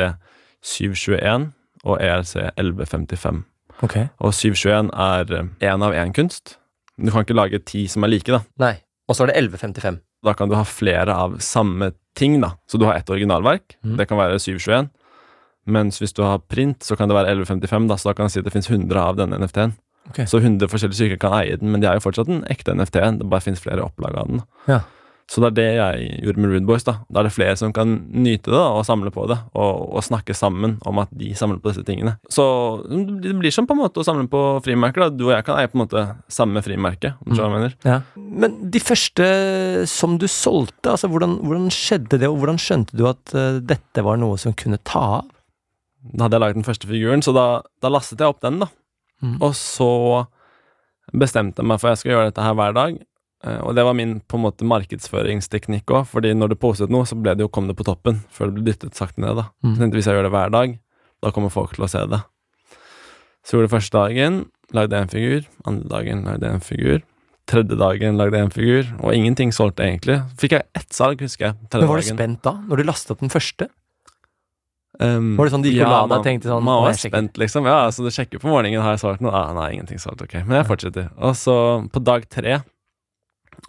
721 0.64 1.52
og 1.84 1.98
E 2.00 2.08
ERC 2.08 2.36
1155. 2.56 3.44
Okay. 3.84 4.08
Og 4.24 4.32
721 4.32 4.92
er 4.96 5.34
én 5.68 5.84
av 5.84 5.96
én 6.00 6.14
kunst. 6.16 6.58
Du 6.96 7.12
kan 7.12 7.26
ikke 7.26 7.36
lage 7.36 7.60
ti 7.68 7.84
som 7.92 8.06
er 8.06 8.14
like, 8.14 8.32
da. 8.32 8.40
Nei. 8.62 8.78
Og 9.10 9.18
så 9.18 9.26
er 9.26 9.34
det 9.34 9.42
1155. 9.42 10.00
Da 10.24 10.34
kan 10.40 10.48
du 10.48 10.56
ha 10.56 10.64
flere 10.64 11.16
av 11.26 11.36
samme 11.44 11.92
ting, 12.18 12.40
da. 12.42 12.54
Så 12.70 12.78
du 12.78 12.86
har 12.86 12.98
ett 12.98 13.10
originalverk. 13.10 13.78
Mm. 13.84 13.98
Det 14.00 14.08
kan 14.10 14.20
være 14.20 14.40
721. 14.40 14.90
Mens 15.66 16.02
hvis 16.02 16.14
du 16.16 16.24
har 16.26 16.42
print, 16.52 16.84
så 16.84 16.98
kan 17.00 17.10
det 17.10 17.16
være 17.16 17.32
1155, 17.38 17.88
da, 17.88 17.98
så 17.98 18.10
da 18.10 18.18
kan 18.18 18.28
jeg 18.28 18.36
si 18.36 18.42
at 18.42 18.48
det 18.50 18.54
finnes 18.56 18.70
100 18.70 19.00
av 19.00 19.20
denne 19.20 19.40
NFT-en. 19.40 19.78
Okay. 20.12 20.28
Så 20.28 20.42
100 20.42 20.68
forskjellige 20.68 21.00
stykker 21.00 21.22
kan 21.22 21.36
eie 21.38 21.56
den, 21.60 21.72
men 21.72 21.80
de 21.80 21.88
er 21.88 21.96
jo 21.96 22.04
fortsatt 22.04 22.28
en 22.32 22.44
ekte 22.52 22.76
NFT. 22.76 23.00
Det 23.22 23.30
bare 23.32 23.46
finnes 23.46 23.64
flere 23.64 23.86
opplag 23.86 24.18
av 24.20 24.28
den. 24.28 24.44
Ja. 24.68 24.82
Så 25.32 25.42
det 25.42 25.50
er 25.50 25.56
det 25.58 25.68
jeg 25.78 26.08
gjorde 26.26 26.42
med 26.44 26.52
Rude 26.52 26.68
Boys. 26.68 26.86
Da 26.86 26.98
Da 27.08 27.22
er 27.22 27.28
det 27.28 27.34
flere 27.36 27.56
som 27.60 27.74
kan 27.74 27.96
nyte 28.12 28.52
det 28.52 28.60
og 28.60 28.84
samle 28.86 29.12
på 29.14 29.26
det, 29.32 29.38
og, 29.56 29.94
og 29.96 30.04
snakke 30.06 30.36
sammen 30.38 30.78
om 30.86 31.00
at 31.02 31.12
de 31.16 31.32
samler 31.38 31.62
på 31.64 31.72
disse 31.72 31.86
tingene. 31.88 32.18
Så 32.32 32.46
det 32.90 33.34
blir 33.40 33.54
som 33.54 33.68
på 33.70 33.76
en 33.76 33.84
måte 33.84 34.02
å 34.02 34.08
samle 34.08 34.28
på 34.32 34.44
frimerker. 34.66 35.08
da 35.08 35.10
Du 35.10 35.28
og 35.30 35.36
jeg 35.36 35.48
kan 35.48 35.60
eie 35.60 35.72
på 35.72 35.80
en 35.80 35.86
måte 35.86 36.06
samme 36.28 36.64
frimerke. 36.66 37.16
om 37.24 37.32
du 37.32 37.40
mm. 37.40 37.42
hva 37.42 37.52
mener. 37.54 37.78
Ja. 37.88 38.00
Men 38.16 38.60
de 38.74 38.84
første 38.84 39.28
som 39.90 40.18
du 40.22 40.28
solgte, 40.28 40.94
altså 40.94 41.10
hvordan, 41.12 41.40
hvordan 41.44 41.72
skjedde 41.74 42.20
det, 42.20 42.30
og 42.30 42.42
hvordan 42.42 42.60
skjønte 42.62 42.98
du 42.98 43.08
at 43.10 43.36
uh, 43.36 43.62
dette 43.64 44.06
var 44.06 44.20
noe 44.22 44.38
som 44.42 44.56
kunne 44.58 44.82
ta 44.84 45.04
av? 45.22 45.32
Da 46.04 46.26
hadde 46.26 46.36
jeg 46.36 46.44
laget 46.44 46.60
den 46.60 46.68
første 46.68 46.88
figuren, 46.90 47.24
så 47.24 47.32
da, 47.36 47.48
da 47.82 47.92
lastet 47.92 48.20
jeg 48.20 48.34
opp 48.34 48.42
den, 48.44 48.60
da. 48.66 48.68
Mm. 49.24 49.38
Og 49.40 49.54
så 49.56 49.92
bestemte 51.16 51.62
jeg 51.62 51.70
meg 51.70 51.80
for 51.80 51.90
at 51.90 51.96
jeg 51.96 52.04
skal 52.04 52.16
gjøre 52.16 52.30
dette 52.32 52.44
her 52.44 52.56
hver 52.60 52.76
dag. 52.76 52.98
Eh, 53.44 53.60
Og 53.64 53.76
det 53.76 53.84
var 53.84 53.94
min 53.94 54.20
på 54.22 54.38
en 54.40 54.46
måte 54.46 54.64
markedsføringsteknikk 54.68 55.86
òg, 55.92 56.06
fordi 56.08 56.34
når 56.34 56.50
du 56.54 56.56
postet 56.56 56.90
noe, 56.94 57.04
så 57.06 57.16
ble 57.20 57.36
det 57.36 57.44
jo, 57.44 57.50
kom 57.52 57.68
det 57.68 57.76
på 57.78 57.84
toppen 57.88 58.22
før 58.32 58.48
det 58.52 58.56
ble 58.60 58.64
dyttet 58.72 58.96
sakte 58.96 59.20
ned. 59.22 59.36
da. 59.36 59.50
Mm. 59.64 59.74
Så 59.76 59.80
tenkte 59.82 59.98
hvis 60.00 60.08
jeg 60.08 60.16
gjør 60.18 60.28
det 60.30 60.32
hver 60.36 60.52
dag, 60.54 60.78
da 61.24 61.32
kommer 61.32 61.50
folk 61.52 61.76
til 61.76 61.84
å 61.86 61.90
se 61.92 62.06
det. 62.08 62.22
Så 63.44 63.58
gjorde 63.58 63.68
det 63.68 63.76
første 63.76 63.98
dagen, 64.00 64.46
lagde 64.72 64.96
jeg 64.96 65.04
en 65.04 65.12
figur. 65.12 65.50
Andre 65.68 65.90
dagen 65.92 66.24
lagde 66.24 66.48
jeg 66.48 66.54
en 66.62 66.64
figur. 66.64 67.02
Tredje 67.46 67.76
dagen 67.76 68.16
lagde 68.16 68.38
jeg 68.40 68.46
en 68.48 68.54
figur, 68.56 68.92
og 69.04 69.12
ingenting 69.14 69.52
solgte 69.52 69.84
egentlig. 69.84 70.22
Fikk 70.40 70.54
jeg 70.56 70.64
ett 70.80 70.94
salg, 70.96 71.20
husker 71.20 71.50
jeg. 71.50 71.56
Men 71.74 71.88
var 71.90 72.00
du 72.00 72.06
dagen. 72.08 72.16
spent 72.18 72.42
da, 72.48 72.54
når 72.70 72.80
du 72.80 72.84
lastet 72.88 73.12
opp 73.12 73.20
den 73.20 73.34
første? 73.34 73.68
Um, 75.02 75.34
Var 75.36 75.48
det 75.50 75.52
sånn 75.56 75.64
de 75.66 75.72
gikk 75.74 75.84
og 75.88 75.90
la 75.90 76.02
deg 76.06 76.20
og 76.20 76.24
tenkte 76.28 76.48
sånn, 76.52 76.64
Man 76.64 76.84
var 76.86 76.94
spent, 76.94 77.40
liksom. 77.42 77.66
Ja, 77.66 77.80
altså 77.88 78.06
du 78.06 78.12
sjekker 78.14 78.40
på 78.40 78.48
morgenen, 78.48 78.80
har 78.86 78.94
jeg 78.94 79.02
svart 79.02 79.24
noe? 79.26 79.34
Ah, 79.34 79.50
nei, 79.58 79.72
ingenting 79.74 79.98
solgt, 80.00 80.22
ok. 80.22 80.36
Men 80.46 80.60
jeg 80.62 80.68
fortsetter. 80.70 81.08
Og 81.18 81.34
så 81.36 81.56
på 81.92 82.04
dag 82.06 82.28
tre 82.30 82.60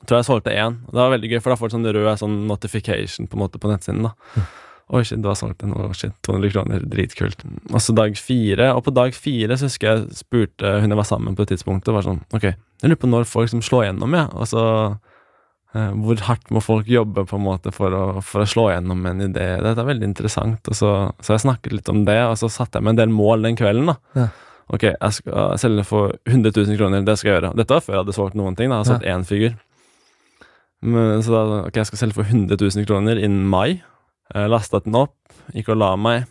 tror 0.07 0.21
jeg 0.21 0.29
solgte 0.29 0.53
én. 0.55 0.79
Det 0.91 0.99
var 1.01 1.13
veldig 1.15 1.31
gøy, 1.33 1.41
for 1.43 1.53
da 1.55 1.57
får 1.61 1.71
du 1.71 1.77
sånn 1.77 1.89
rød 1.97 2.21
sånn 2.21 2.37
notification 2.51 3.29
på 3.31 3.39
en 3.39 3.43
måte 3.45 3.61
på 3.63 3.71
nettsiden. 3.73 4.07
da 4.09 4.45
Oi, 4.93 5.01
shit, 5.01 5.23
du 5.25 5.31
har 5.31 5.37
solgt 5.39 5.63
den. 5.63 5.73
Oh, 5.73 5.93
shit, 5.97 6.13
200 6.27 6.51
kroner. 6.53 6.83
Dritkult. 6.93 7.41
Og 7.71 7.81
så 7.81 7.95
dag 7.97 8.19
fire. 8.21 8.67
Og 8.77 8.83
på 8.85 8.93
dag 8.93 9.15
fire 9.17 9.57
så 9.57 9.71
husker 9.71 9.89
jeg 9.89 10.19
spurte 10.19 10.75
hun 10.83 10.93
jeg 10.93 10.99
var 11.01 11.09
sammen 11.09 11.37
på 11.39 11.47
et 11.47 11.55
tidspunkt, 11.55 11.89
og 11.89 11.97
var 11.97 12.05
sånn 12.05 12.21
Ok, 12.37 12.51
jeg 12.51 12.91
lurer 12.91 13.01
på 13.01 13.09
når 13.09 13.25
folk 13.31 13.49
liksom 13.49 13.65
slår 13.65 13.87
gjennom, 13.89 14.13
jeg. 14.19 14.29
Og 14.37 14.51
så 14.51 14.65
eh, 15.73 15.91
hvor 16.05 16.21
hardt 16.29 16.53
må 16.53 16.61
folk 16.61 16.91
jobbe 16.93 17.25
på 17.31 17.41
en 17.41 17.47
måte 17.47 17.73
for 17.73 17.97
å, 17.97 18.05
for 18.21 18.45
å 18.45 18.49
slå 18.51 18.69
gjennom 18.75 19.01
en 19.09 19.25
idé? 19.25 19.49
Dette 19.65 19.81
er 19.81 19.89
veldig 19.89 20.11
interessant. 20.13 20.69
Og 20.69 20.77
så, 20.77 20.93
så 21.25 21.33
jeg 21.39 21.47
snakket 21.47 21.79
litt 21.81 21.89
om 21.93 22.05
det, 22.05 22.21
og 22.29 22.37
så 22.45 22.53
satte 22.53 22.77
jeg 22.77 22.85
meg 22.85 22.99
en 22.99 23.03
del 23.07 23.15
mål 23.17 23.49
den 23.49 23.61
kvelden. 23.61 23.89
da 23.95 23.99
Ja. 24.21 24.29
Ok, 24.73 24.87
jeg 24.89 25.13
skal 25.13 25.59
selge 25.61 25.83
for 25.85 26.15
100 26.25 26.53
000 26.57 26.79
kroner, 26.81 27.03
det 27.05 27.19
skal 27.21 27.31
jeg 27.31 27.37
gjøre. 27.41 27.51
Dette 27.59 27.75
var 27.77 27.83
før 27.85 27.99
jeg 27.99 28.01
hadde 28.05 28.15
solgt 28.17 28.37
noen 28.39 28.55
ting. 28.57 28.71
da 28.73 28.79
Jeg 28.79 28.85
hadde 28.85 28.95
solgt 28.95 29.11
én 29.13 29.27
figur. 29.29 29.57
Så 30.85 31.33
da 31.33 31.43
ok, 31.65 31.77
jeg 31.81 31.89
skal 31.89 32.01
selge 32.03 32.19
for 32.19 32.29
100 32.29 32.59
000 32.61 32.87
kroner 32.89 33.21
innen 33.21 33.47
mai. 33.49 33.81
Jeg 34.35 34.51
lastet 34.53 34.85
den 34.87 34.97
opp, 34.99 35.17
gikk 35.55 35.71
og 35.73 35.79
la 35.81 35.93
meg. 35.97 36.27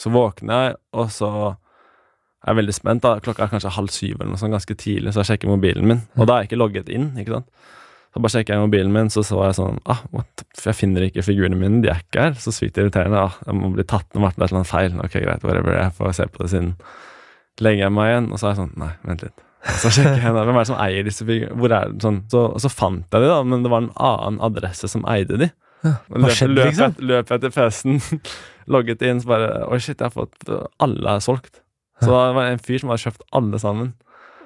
Så 0.00 0.10
våkner 0.12 0.66
jeg, 0.66 0.76
og 0.98 1.10
så 1.14 1.30
er 1.54 2.50
jeg 2.50 2.58
veldig 2.60 2.74
spent. 2.76 3.04
da 3.04 3.14
Klokka 3.24 3.46
er 3.46 3.52
kanskje 3.52 3.72
halv 3.76 3.92
syv, 3.94 4.18
eller 4.18 4.34
noe 4.34 4.40
sånt, 4.40 4.52
ganske 4.56 4.76
tidlig, 4.80 5.14
så 5.14 5.22
jeg 5.22 5.30
sjekker 5.34 5.52
mobilen 5.52 5.86
min. 5.88 6.02
Og 6.18 6.26
da 6.28 6.36
er 6.36 6.44
jeg 6.44 6.50
ikke 6.52 6.60
logget 6.60 6.90
inn. 6.92 7.12
ikke 7.20 7.38
sant? 7.38 7.48
Så 8.14 8.22
bare 8.22 8.34
sjekker 8.34 8.54
jeg 8.54 8.62
mobilen 8.66 8.92
min, 8.94 9.08
så 9.10 9.24
så 9.26 9.40
jeg 9.46 9.56
sånn 9.58 9.80
ah, 9.90 10.02
what? 10.14 10.44
Jeg 10.60 10.76
finner 10.78 11.06
ikke 11.08 11.24
figurene 11.26 11.58
mine, 11.58 11.80
de 11.82 11.90
er 11.90 12.02
ikke 12.04 12.28
her. 12.28 12.36
Så 12.38 12.52
sykt 12.54 12.78
irriterende. 12.78 13.22
ah, 13.30 13.38
Jeg 13.46 13.58
må 13.58 13.72
bli 13.74 13.86
tatt 13.90 14.06
med 14.14 14.26
Martin, 14.26 14.42
det 14.44 14.50
er 14.50 14.58
noe 14.58 14.68
feil. 14.68 14.94
Ok, 15.02 15.16
greit, 15.24 15.46
whatever, 15.46 15.78
jeg 15.80 15.96
får 15.96 16.12
se 16.20 16.28
på 16.30 16.42
det 16.44 16.52
siden. 16.52 16.74
Legger 17.64 17.86
jeg 17.86 17.94
meg 17.96 18.12
igjen, 18.12 18.30
og 18.32 18.38
så 18.40 18.50
er 18.50 18.54
jeg 18.54 18.62
sånn 18.64 18.76
Nei, 18.82 18.92
vent 19.06 19.26
litt. 19.28 19.43
Så 19.64 19.90
sjekker 19.94 20.20
jeg 20.20 20.34
hvem 20.34 20.50
er 20.52 20.60
det 20.60 20.68
som 20.68 20.80
eier 20.82 21.06
disse 21.06 21.26
figurene. 21.26 21.98
Sånn? 22.02 22.22
Så, 22.32 22.46
så 22.60 22.70
fant 22.72 23.04
jeg 23.08 23.24
de, 23.24 23.30
da, 23.30 23.40
men 23.48 23.64
det 23.64 23.72
var 23.72 23.84
en 23.84 23.92
annen 23.96 24.40
adresse 24.44 24.90
som 24.90 25.06
eide 25.10 25.40
de. 25.40 25.50
Ja, 25.84 25.98
hva 26.08 26.30
skjedde, 26.32 26.54
løp, 26.56 26.70
liksom? 26.70 26.94
løp 27.04 27.32
jeg 27.32 27.42
til 27.42 27.52
PC-en, 27.52 28.22
logget 28.72 29.04
inn, 29.04 29.20
så 29.20 29.34
bare 29.34 29.50
Oi, 29.68 29.80
shit, 29.84 29.98
jeg 29.98 30.06
har 30.08 30.14
fått 30.14 30.48
Alle 30.80 31.18
er 31.18 31.24
solgt. 31.24 31.60
Så 32.00 32.08
det 32.08 32.36
var 32.36 32.48
en 32.48 32.62
fyr 32.62 32.80
som 32.80 32.90
hadde 32.92 33.04
kjøpt 33.04 33.26
alle 33.36 33.60
sammen. 33.60 33.92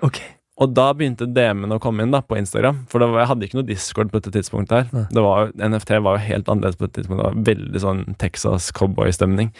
Okay. 0.04 0.34
Og 0.58 0.72
da 0.74 0.88
begynte 0.94 1.28
DM-ene 1.30 1.78
å 1.78 1.82
komme 1.82 2.02
inn 2.02 2.12
da 2.14 2.20
på 2.22 2.36
Instagram. 2.38 2.82
For 2.90 3.02
var, 3.02 3.22
jeg 3.22 3.30
hadde 3.30 3.46
ikke 3.46 3.58
noe 3.60 3.68
Discord 3.68 4.10
på 4.10 4.20
dette 4.20 4.34
tidspunktet. 4.34 4.90
her. 4.90 5.06
Det 5.14 5.22
var, 5.22 5.52
NFT 5.54 5.94
var 6.02 6.18
jo 6.18 6.24
helt 6.26 6.50
annerledes 6.50 6.78
på 6.78 6.88
dette 6.88 7.00
tidspunktet. 7.00 7.22
Det 7.22 7.30
var 7.30 7.46
veldig 7.46 7.82
sånn 7.84 8.02
Texas 8.18 8.72
cowboy-stemning. 8.74 9.52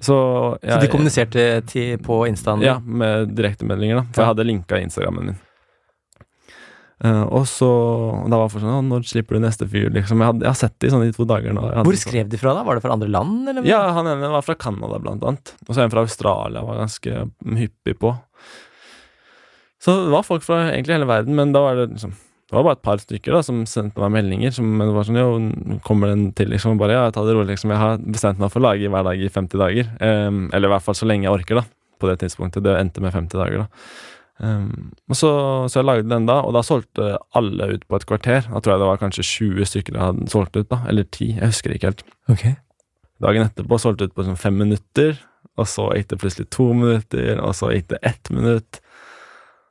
Så, 0.00 0.16
Så 0.64 0.80
de 0.80 0.88
kommuniserte 0.88 1.44
til, 1.68 1.98
på 1.98 2.22
instaen? 2.28 2.62
Ja, 2.64 2.78
med 2.80 3.34
direktemeldinger, 3.36 4.00
da. 4.00 4.02
For 4.12 4.22
Ja. 4.22 4.26
jeg 4.26 4.34
hadde 4.34 4.46
linka 4.48 4.78
Instagrammen 4.80 5.26
min. 5.32 5.38
Uh, 7.02 7.24
og 7.32 7.46
så 7.48 7.66
Da 8.28 8.36
var 8.36 8.50
folk 8.52 8.60
sånn 8.60 8.76
«Å, 8.76 8.82
'Når 8.84 9.06
slipper 9.08 9.38
du 9.38 9.40
neste 9.40 9.64
fyr?' 9.66 9.88
Liksom. 9.88 10.18
Jeg, 10.20 10.26
hadde, 10.26 10.42
jeg 10.44 10.50
har 10.52 10.58
sett 10.60 10.74
det 10.78 10.88
i 10.88 10.90
sånn 10.92 11.06
i 11.08 11.12
to 11.16 11.24
dager 11.24 11.54
nå. 11.56 11.62
Hvor 11.82 11.94
sånn- 11.96 12.04
skrev 12.04 12.28
de 12.28 12.36
fra, 12.36 12.52
da? 12.52 12.62
Var 12.62 12.74
det 12.76 12.82
fra 12.84 12.92
andre 12.92 13.08
land, 13.08 13.48
eller? 13.48 13.64
Ja, 13.64 13.92
han 13.96 14.04
ene 14.06 14.28
var 14.30 14.42
fra 14.42 14.54
Canada, 14.54 14.98
blant 15.00 15.22
annet. 15.24 15.54
Og 15.66 15.74
så 15.74 15.80
en 15.82 15.88
fra 15.90 16.02
Australia 16.04 16.60
var 16.62 16.76
ganske 16.76 17.30
hyppig 17.56 17.96
på. 17.98 18.12
Så 19.80 19.96
det 20.04 20.10
var 20.12 20.22
folk 20.28 20.42
fra 20.44 20.70
egentlig 20.72 20.92
hele 20.98 21.06
verden, 21.08 21.34
men 21.34 21.52
da 21.52 21.60
var 21.60 21.74
det 21.76 21.88
liksom 21.96 22.12
Det 22.50 22.56
var 22.56 22.64
bare 22.66 22.78
et 22.80 22.82
par 22.82 22.98
stykker 22.98 23.36
da 23.36 23.40
som 23.46 23.60
sendte 23.70 24.02
meg 24.02 24.10
meldinger. 24.16 24.50
Som, 24.56 24.72
det 24.82 24.90
var 24.90 25.06
sånn 25.06 25.18
Jo, 25.20 25.26
kommer 25.86 26.10
den 26.10 26.32
til, 26.34 26.48
liksom. 26.50 26.80
Bare 26.80 26.96
ja, 26.96 27.04
ta 27.14 27.22
det 27.22 27.36
rolig, 27.36 27.52
liksom. 27.52 27.70
Jeg 27.70 27.78
har 27.78 28.00
bestemt 28.02 28.40
meg 28.42 28.50
for 28.50 28.58
å 28.58 28.64
lage 28.64 28.90
hver 28.90 29.06
dag 29.06 29.22
i 29.22 29.28
50 29.30 29.60
dager. 29.60 29.92
Um, 30.02 30.48
eller 30.50 30.66
i 30.66 30.72
hvert 30.74 30.86
fall 30.88 30.98
så 30.98 31.06
lenge 31.06 31.28
jeg 31.28 31.36
orker, 31.36 31.60
da. 31.60 31.94
På 32.02 32.10
det 32.10 32.16
tidspunktet. 32.24 32.64
Det 32.66 32.74
endte 32.74 33.04
med 33.04 33.14
50 33.14 33.38
dager, 33.38 33.62
da. 33.62 33.84
Um, 34.40 34.90
og 35.06 35.20
så, 35.20 35.30
så 35.70 35.78
jeg 35.78 35.86
lagde 35.86 36.10
den 36.10 36.26
da, 36.26 36.40
og 36.42 36.56
da 36.56 36.64
solgte 36.66 37.12
alle 37.38 37.70
ut 37.76 37.86
på 37.86 38.00
et 38.00 38.08
kvarter. 38.10 38.42
Da 38.50 38.58
tror 38.58 38.74
jeg 38.74 38.82
det 38.82 38.90
var 38.90 39.02
kanskje 39.04 39.28
20 39.30 39.70
stykker 39.70 39.94
jeg 39.94 40.06
hadde 40.08 40.28
solgt 40.34 40.58
ut, 40.58 40.66
da. 40.74 40.82
Eller 40.90 41.06
10. 41.06 41.30
Jeg 41.36 41.54
husker 41.54 41.76
ikke 41.76 41.92
helt. 41.92 42.06
Ok. 42.34 42.46
Dagen 43.22 43.46
etterpå 43.46 43.78
solgte 43.78 44.10
ut 44.10 44.18
på 44.18 44.26
sånn 44.26 44.40
fem 44.40 44.58
minutter, 44.58 45.22
og 45.54 45.70
så 45.70 45.86
gikk 45.94 46.10
det 46.10 46.22
plutselig 46.24 46.50
to 46.50 46.70
minutter, 46.74 47.34
og 47.44 47.54
så 47.54 47.70
gikk 47.76 47.92
det 47.94 48.02
ett 48.10 48.34
minutt. 48.34 48.82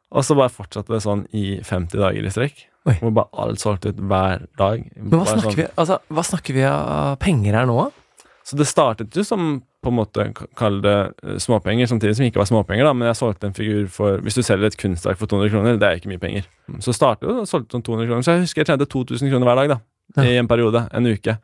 Og 0.09 0.25
så 0.25 0.35
bare 0.37 0.49
fortsatte 0.49 0.93
det 0.93 1.03
sånn 1.05 1.25
i 1.37 1.59
50 1.65 2.01
dager 2.01 2.25
i 2.25 2.33
strekk. 2.33 2.65
Oi. 2.89 2.95
Hvor 3.01 3.13
bare 3.13 3.43
alt 3.43 3.61
solgte 3.61 3.91
ut 3.93 3.99
hver 4.01 4.45
dag. 4.57 4.85
Men 4.97 5.19
hva 5.19 5.25
snakker, 5.27 5.49
sånn. 5.51 5.59
vi, 5.59 5.67
altså, 5.75 5.99
hva 6.09 6.23
snakker 6.25 6.57
vi 6.57 6.63
av 6.65 7.17
penger 7.21 7.59
her 7.59 7.67
nå, 7.69 7.75
da? 7.77 8.25
Så 8.49 8.57
det 8.57 8.65
startet 8.65 9.13
jo 9.13 9.21
som 9.27 9.59
på 9.79 9.91
en 9.91 9.95
måte 9.99 10.23
kall 10.57 10.79
det 10.83 10.95
eh, 11.23 11.37
småpenger, 11.39 11.87
samtidig 11.87 12.17
som 12.17 12.25
ikke 12.25 12.41
var 12.41 12.49
småpenger, 12.49 12.87
da. 12.87 12.95
Men 12.97 13.11
jeg 13.11 13.19
solgte 13.19 13.47
en 13.47 13.55
figur 13.55 13.85
for 13.93 14.17
Hvis 14.25 14.39
du 14.39 14.41
selger 14.43 14.71
et 14.71 14.79
kunstverk 14.79 15.19
for 15.19 15.29
200 15.29 15.53
kroner, 15.53 15.77
det 15.79 15.87
er 15.87 16.01
ikke 16.01 16.11
mye 16.11 16.23
penger. 16.23 16.49
Så 16.83 16.95
startet 16.95 17.29
jo, 17.29 17.45
solgte 17.47 17.77
sånn 17.77 17.85
200 17.85 18.09
kroner. 18.09 18.25
Så 18.25 18.35
jeg 18.35 18.47
husker 18.47 18.63
jeg 18.63 18.71
tjente 18.71 18.89
2000 18.89 19.29
kroner 19.29 19.51
hver 19.51 19.61
dag, 19.61 19.75
da. 19.75 20.25
I 20.25 20.39
en 20.41 20.49
periode. 20.49 20.87
En 20.97 21.05
uke. 21.05 21.37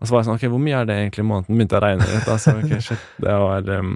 Og 0.00 0.08
så 0.08 0.14
var 0.14 0.22
jeg 0.22 0.30
sånn 0.30 0.40
Ok, 0.40 0.48
hvor 0.50 0.62
mye 0.62 0.80
er 0.80 0.88
det 0.88 0.96
egentlig 0.98 1.22
i 1.22 1.28
måneden? 1.28 1.58
Begynte 1.58 1.76
jeg 1.76 1.82
å 1.82 1.86
regne 1.86 2.08
litt. 2.08 2.32
så 2.42 2.56
ok, 2.58 2.72
shit, 2.82 3.06
det 3.22 3.36
var 3.44 3.68
um, 3.76 3.94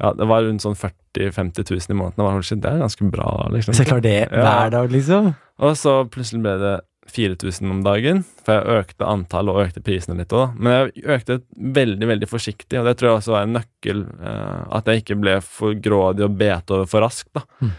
Ja, 0.00 0.12
det 0.16 0.26
var 0.30 0.46
rundt 0.46 0.64
sånn 0.64 0.78
40 0.78 1.28
000-50 1.30 1.72
000 1.74 1.92
i 1.92 1.98
måneden. 1.98 2.24
Var 2.24 2.38
sånn, 2.38 2.46
shit, 2.48 2.62
det 2.64 2.70
er 2.70 2.84
ganske 2.84 3.08
bra, 3.12 3.32
liksom. 3.52 3.76
Så 3.76 3.84
jeg 3.84 3.90
klarer 3.90 4.06
det 4.06 4.20
hver 4.32 4.72
dag, 4.72 4.94
liksom? 4.94 5.34
Og 5.60 5.76
så 5.76 5.96
plutselig 6.08 6.40
ble 6.46 6.54
det 6.62 6.76
4000 7.10 7.72
om 7.74 7.82
dagen, 7.84 8.22
for 8.44 8.56
jeg 8.56 8.84
økte 8.84 9.08
antallet 9.08 9.52
og 9.52 9.64
økte 9.66 9.82
prisene 9.84 10.16
litt 10.20 10.32
òg. 10.36 10.56
Men 10.56 10.76
jeg 10.94 11.04
økte 11.16 11.40
veldig 11.80 12.08
veldig 12.12 12.28
forsiktig, 12.30 12.78
og 12.78 12.86
det 12.88 12.96
tror 12.98 13.10
jeg 13.10 13.20
også 13.20 13.34
var 13.34 13.46
en 13.46 13.56
nøkkel. 13.58 14.04
Eh, 14.30 14.60
at 14.78 14.90
jeg 14.90 15.02
ikke 15.02 15.18
ble 15.20 15.36
for 15.44 15.78
grådig 15.82 16.26
og 16.26 16.36
bet 16.40 16.74
over 16.74 16.88
for 16.90 17.04
raskt. 17.04 17.32
da. 17.36 17.44
Mm. 17.60 17.74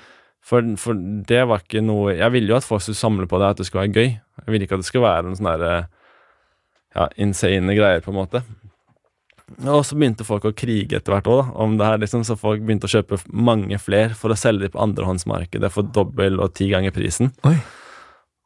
For, 0.51 0.69
for 0.81 0.97
det 1.29 1.43
var 1.45 1.61
ikke 1.61 1.83
noe 1.85 2.15
Jeg 2.15 2.33
ville 2.33 2.49
jo 2.49 2.55
at 2.57 2.65
folk 2.65 2.81
skulle 2.81 2.97
samle 2.97 3.27
på 3.29 3.37
det, 3.39 3.51
at 3.53 3.61
det 3.61 3.67
skulle 3.69 3.85
være 3.85 3.93
gøy. 3.95 4.15
Jeg 4.41 4.53
ville 4.53 4.67
ikke 4.67 4.79
at 4.79 4.83
det 4.83 4.89
skulle 4.89 5.07
være 5.07 5.29
en 5.29 5.37
sånn 5.37 5.51
derre 5.51 5.75
ja, 6.97 7.05
insane 7.21 7.77
greier, 7.77 8.01
på 8.03 8.11
en 8.11 8.17
måte. 8.17 8.41
Og 9.59 9.83
så 9.87 9.97
begynte 9.97 10.25
folk 10.27 10.45
å 10.47 10.53
krige 10.55 10.99
etter 10.99 11.15
hvert 11.15 11.29
òg, 11.31 11.51
om 11.59 11.77
det 11.79 11.87
her, 11.87 12.01
liksom, 12.01 12.25
så 12.27 12.37
folk 12.39 12.63
begynte 12.65 12.89
å 12.89 12.93
kjøpe 12.93 13.19
mange 13.31 13.79
flere 13.81 14.15
for 14.17 14.33
å 14.33 14.39
selge 14.39 14.67
dem 14.67 14.75
på 14.75 14.83
andrehåndsmarkedet 14.83 15.71
for 15.73 15.87
dobbel 15.95 16.39
og 16.41 16.55
ti 16.57 16.69
ganger 16.71 16.95
prisen. 16.95 17.33
Oi. 17.47 17.57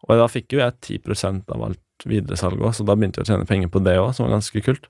Og 0.06 0.22
da 0.22 0.30
fikk 0.30 0.54
jo 0.54 0.62
jeg 0.62 1.02
10% 1.02 1.54
av 1.56 1.68
alt 1.70 2.08
videresalg 2.10 2.62
òg, 2.62 2.74
så 2.78 2.86
da 2.86 2.98
begynte 2.98 3.22
jeg 3.22 3.30
å 3.30 3.34
tjene 3.34 3.50
penger 3.50 3.72
på 3.74 3.82
det 3.86 3.98
òg, 4.02 4.12
som 4.16 4.28
var 4.28 4.38
ganske 4.38 4.66
kult. 4.66 4.90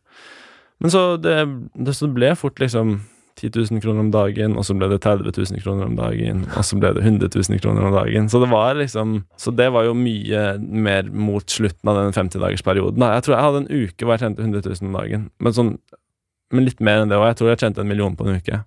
Men 0.84 0.92
så 0.92 1.04
det, 1.22 1.38
det 1.78 1.96
så 1.96 2.10
ble 2.12 2.34
fort 2.36 2.60
liksom 2.60 2.98
10 3.36 3.52
000 3.72 3.82
kroner 3.84 4.00
om 4.00 4.12
dagen, 4.14 4.56
og 4.56 4.64
så 4.64 4.76
ble 4.78 4.88
det 4.92 5.02
30 5.04 5.28
000 5.36 5.64
kroner 5.64 5.90
om 5.90 5.98
dagen, 5.98 6.46
og 6.56 6.64
så 6.64 6.78
ble 6.80 6.94
det 6.96 7.04
100 7.04 7.32
000 7.36 7.60
kroner 7.60 7.88
om 7.90 7.96
dagen. 7.96 8.30
Så 8.32 8.40
det 8.40 8.48
var 8.52 8.80
liksom 8.80 9.26
Så 9.38 9.52
det 9.52 9.68
var 9.76 9.84
jo 9.84 9.94
mye 9.94 10.58
mer 10.60 11.10
mot 11.12 11.44
slutten 11.44 11.90
av 11.92 12.00
den 12.00 12.16
50-dagersperioden. 12.16 13.04
Jeg 13.04 13.26
tror 13.26 13.36
jeg 13.36 13.46
hadde 13.48 13.64
en 13.64 13.72
uke 13.72 14.06
hvor 14.06 14.16
jeg 14.16 14.24
tjente 14.24 14.42
100 14.42 14.64
000 14.72 14.90
om 14.90 14.98
dagen, 15.00 15.30
men 15.40 15.58
sånn 15.58 15.78
men 16.56 16.68
litt 16.68 16.82
mer 16.84 17.04
enn 17.04 17.12
det 17.12 17.20
òg. 17.20 17.28
Jeg 17.32 17.42
tror 17.42 17.52
jeg 17.52 17.62
tjente 17.66 17.84
en 17.84 17.92
million 17.92 18.16
på 18.18 18.28
en 18.28 18.40
uke. 18.40 18.62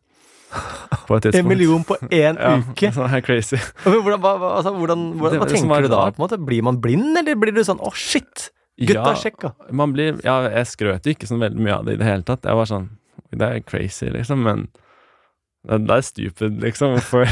På 1.08 1.18
et. 1.18 1.28
En 1.38 1.48
million 1.48 1.84
på 1.84 1.96
én 2.08 2.38
ja, 2.44 2.54
uke? 2.64 2.92
Sånn 2.96 3.10
helt 3.12 3.26
crazy. 3.26 3.60
Hvordan, 3.84 4.20
hva, 4.24 4.36
altså, 4.58 4.72
hvordan, 4.76 5.08
hvordan, 5.18 5.42
hva 5.42 5.48
det 5.48 5.58
tenker 5.58 5.88
du 5.88 5.90
da? 5.92 6.04
på 6.12 6.20
en 6.22 6.26
måte? 6.26 6.40
Blir 6.50 6.64
man 6.68 6.80
blind, 6.84 7.16
eller 7.20 7.38
blir 7.38 7.56
du 7.56 7.64
sånn 7.66 7.80
'å, 7.82 7.92
shit'? 7.94 8.50
Gutta, 8.78 9.10
Ja, 9.42 9.50
man 9.74 9.90
blir 9.90 10.20
Ja, 10.22 10.44
jeg 10.46 10.68
skrøt 10.70 11.02
jo 11.02 11.10
ikke 11.10 11.26
sånn 11.26 11.42
veldig 11.42 11.58
mye 11.58 11.80
av 11.80 11.88
det 11.88 11.96
i 11.96 11.98
det 11.98 12.06
hele 12.06 12.22
tatt. 12.22 12.46
Jeg 12.46 12.54
var 12.54 12.68
sånn 12.70 12.92
Det 13.34 13.42
er 13.42 13.64
crazy, 13.66 14.06
liksom, 14.14 14.44
men 14.46 14.68
det, 15.66 15.80
det 15.88 15.96
er 15.96 16.04
stupid, 16.06 16.60
liksom. 16.62 16.94
Hvorfor, 16.96 17.26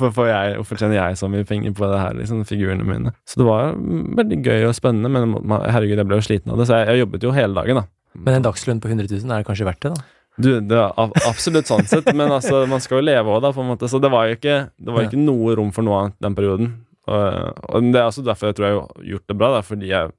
hvorfor, 0.00 0.26
jeg, 0.28 0.56
hvorfor 0.58 0.80
tjener 0.80 0.98
jeg 0.98 1.16
så 1.20 1.30
mye 1.30 1.46
penger 1.46 1.72
på 1.78 1.86
det 1.88 2.00
her, 2.02 2.16
liksom, 2.18 2.42
figurene 2.44 2.84
mine? 2.84 3.12
Så 3.24 3.40
det 3.40 3.46
var 3.46 3.78
veldig 4.18 4.40
gøy 4.44 4.66
og 4.68 4.74
spennende, 4.76 5.08
men 5.08 5.38
herregud, 5.70 5.96
jeg 6.02 6.10
ble 6.10 6.18
jo 6.18 6.26
sliten 6.26 6.52
av 6.52 6.60
det, 6.60 6.66
så 6.68 6.80
jeg, 6.80 6.90
jeg 6.90 7.04
jobbet 7.04 7.24
jo 7.24 7.32
hele 7.36 7.56
dagen, 7.56 7.80
da. 7.80 7.86
Men 8.14 8.38
en 8.40 8.46
dagslønn 8.48 8.80
på 8.82 8.90
100 8.90 9.10
000 9.10 9.30
er 9.30 9.42
det 9.42 9.48
kanskje 9.48 9.68
verdt 9.68 9.84
det, 9.86 9.92
da? 9.94 10.08
Du, 10.40 10.48
det 10.64 10.76
er 10.78 10.94
absolutt 11.28 11.68
sånn 11.68 11.84
sett, 11.90 12.06
men 12.16 12.30
altså, 12.32 12.62
man 12.70 12.80
skal 12.80 13.00
jo 13.00 13.06
leve 13.10 13.32
òg, 13.34 13.42
da, 13.44 13.50
på 13.52 13.60
en 13.64 13.72
måte. 13.72 13.90
Så 13.90 14.00
det 14.00 14.08
var 14.12 14.28
jo 14.28 14.38
ikke, 14.38 14.56
det 14.80 14.94
var 14.94 15.04
ikke 15.04 15.20
noe 15.20 15.56
rom 15.58 15.72
for 15.74 15.84
noe 15.86 15.98
annet 16.04 16.16
den 16.24 16.36
perioden. 16.38 16.70
Og, 17.10 17.60
og 17.68 17.90
det 17.90 18.00
er 18.00 18.06
også 18.08 18.24
derfor 18.24 18.50
jeg 18.50 18.56
tror 18.58 18.68
jeg 18.68 18.78
har 18.78 19.08
gjort 19.12 19.26
det 19.32 19.36
bra, 19.40 19.50
da, 19.56 19.62
fordi 19.66 19.90
jeg 19.90 20.12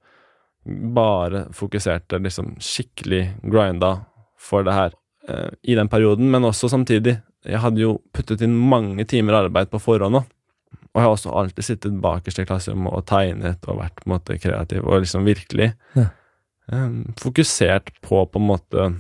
bare 0.96 1.46
fokuserte 1.58 2.20
liksom 2.22 2.54
skikkelig 2.62 3.24
grinda 3.50 3.96
for 4.42 4.68
det 4.68 4.76
her 4.78 4.94
eh, 5.30 5.50
i 5.64 5.78
den 5.80 5.90
perioden, 5.90 6.30
men 6.32 6.46
også 6.46 6.70
samtidig. 6.70 7.18
Jeg 7.48 7.64
hadde 7.64 7.82
jo 7.82 7.96
puttet 8.14 8.44
inn 8.46 8.54
mange 8.54 9.08
timer 9.10 9.40
arbeid 9.40 9.72
på 9.72 9.82
forhånd 9.82 10.22
òg. 10.22 10.30
Og 10.92 11.00
jeg 11.00 11.08
har 11.08 11.14
også 11.16 11.34
alltid 11.40 11.66
sittet 11.66 12.00
bakerst 12.04 12.42
i 12.44 12.46
klasserommet 12.46 12.94
og 12.94 13.06
tegnet 13.08 13.64
og 13.72 13.80
vært 13.80 13.96
på 14.02 14.10
en 14.10 14.14
måte 14.18 14.36
kreativ 14.44 14.84
og 14.86 15.06
liksom 15.06 15.24
virkelig 15.28 15.72
Ja. 15.98 16.10
Eh, 16.72 16.90
fokusert 17.22 17.94
på 18.02 18.26
på 18.26 18.40
en 18.40 18.46
måte 18.46 18.92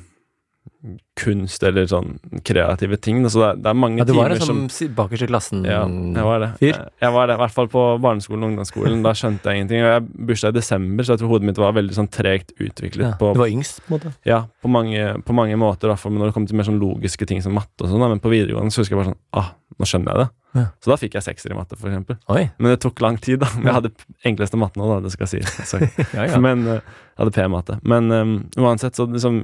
kunst 1.19 1.63
eller 1.67 1.85
sånn 1.91 2.15
kreative 2.47 2.97
ting. 3.03 3.19
Så 3.29 3.41
det 3.41 3.47
er, 3.49 3.59
det 3.65 3.71
er 3.71 3.77
mange 3.77 3.99
Ja, 4.01 4.05
du 4.07 4.13
var 4.15 4.31
timer 4.31 4.37
en 4.37 4.45
som 4.47 4.61
som 4.71 4.93
bakerst 4.95 5.25
i 5.25 5.29
klassen 5.29 5.65
ja, 5.67 5.81
jeg 5.85 6.25
var 6.27 6.39
det. 6.43 6.49
fyr. 6.61 6.71
Jeg, 6.71 6.93
jeg 7.03 7.15
var 7.17 7.27
det, 7.27 7.35
I 7.35 7.41
hvert 7.43 7.55
fall 7.57 7.69
på 7.73 7.83
barneskolen 8.03 8.45
og 8.45 8.53
ungdomsskolen. 8.53 9.03
Da 9.05 9.13
skjønte 9.17 9.51
jeg 9.51 9.61
ingenting. 9.61 9.83
Og 9.83 9.91
jeg 9.91 10.27
bursdag 10.31 10.55
i 10.55 10.59
desember, 10.61 11.07
så 11.07 11.15
jeg 11.15 11.23
tror 11.23 11.33
hodet 11.35 11.49
mitt 11.51 11.61
var 11.61 11.75
veldig 11.77 11.97
sånn 11.99 12.11
tregt 12.11 12.55
utviklet. 12.57 13.05
Ja, 13.11 13.13
på, 13.19 13.33
du 13.35 13.43
var 13.43 13.51
yngst, 13.51 13.83
på 13.85 13.91
en 13.91 13.97
måte. 13.99 14.13
ja, 14.27 14.43
på, 14.63 14.71
mange, 14.71 15.07
på 15.27 15.35
mange 15.37 15.59
måter, 15.59 15.91
men 16.07 16.21
når 16.21 16.31
det 16.31 16.37
kom 16.39 16.47
til 16.49 16.61
mer 16.61 16.69
sånn 16.71 16.81
logiske 16.81 17.27
ting 17.29 17.43
som 17.43 17.55
matte 17.59 17.85
og 17.85 17.91
sånn. 17.91 18.07
Men 18.07 18.23
på 18.23 18.31
videregående 18.31 18.71
så 18.73 18.83
husker 18.85 18.95
jeg 18.97 19.03
bare 19.03 19.13
sånn 19.13 19.19
Ah, 19.31 19.53
nå 19.79 19.87
skjønner 19.87 20.11
jeg 20.11 20.25
det. 20.25 20.31
Ja. 20.51 20.65
Så 20.83 20.91
da 20.91 20.97
fikk 20.99 21.13
jeg 21.15 21.23
sekser 21.23 21.53
i 21.53 21.55
matte, 21.55 21.77
for 21.79 21.87
eksempel. 21.87 22.17
Oi. 22.33 22.49
Men 22.59 22.73
det 22.73 22.81
tok 22.83 22.99
lang 23.03 23.15
tid, 23.23 23.39
da. 23.39 23.47
Men 23.55 23.69
jeg 23.69 23.75
hadde 23.77 23.91
enkleste 24.27 24.59
matten 24.59 24.83
òg, 24.83 24.89
da, 24.91 24.97
det 25.05 25.13
skal 25.13 25.29
sies. 25.31 25.53
si 25.69 25.79
Ja, 26.17 26.25
ja. 26.27 26.39
Men 26.43 26.65
eh, 26.67 26.81
jeg 26.81 27.21
hadde 27.21 27.33
P-matte. 27.37 27.77
Men 27.87 28.11
um, 28.11 28.33
uansett, 28.59 28.99
så, 28.99 29.05
liksom, 29.07 29.39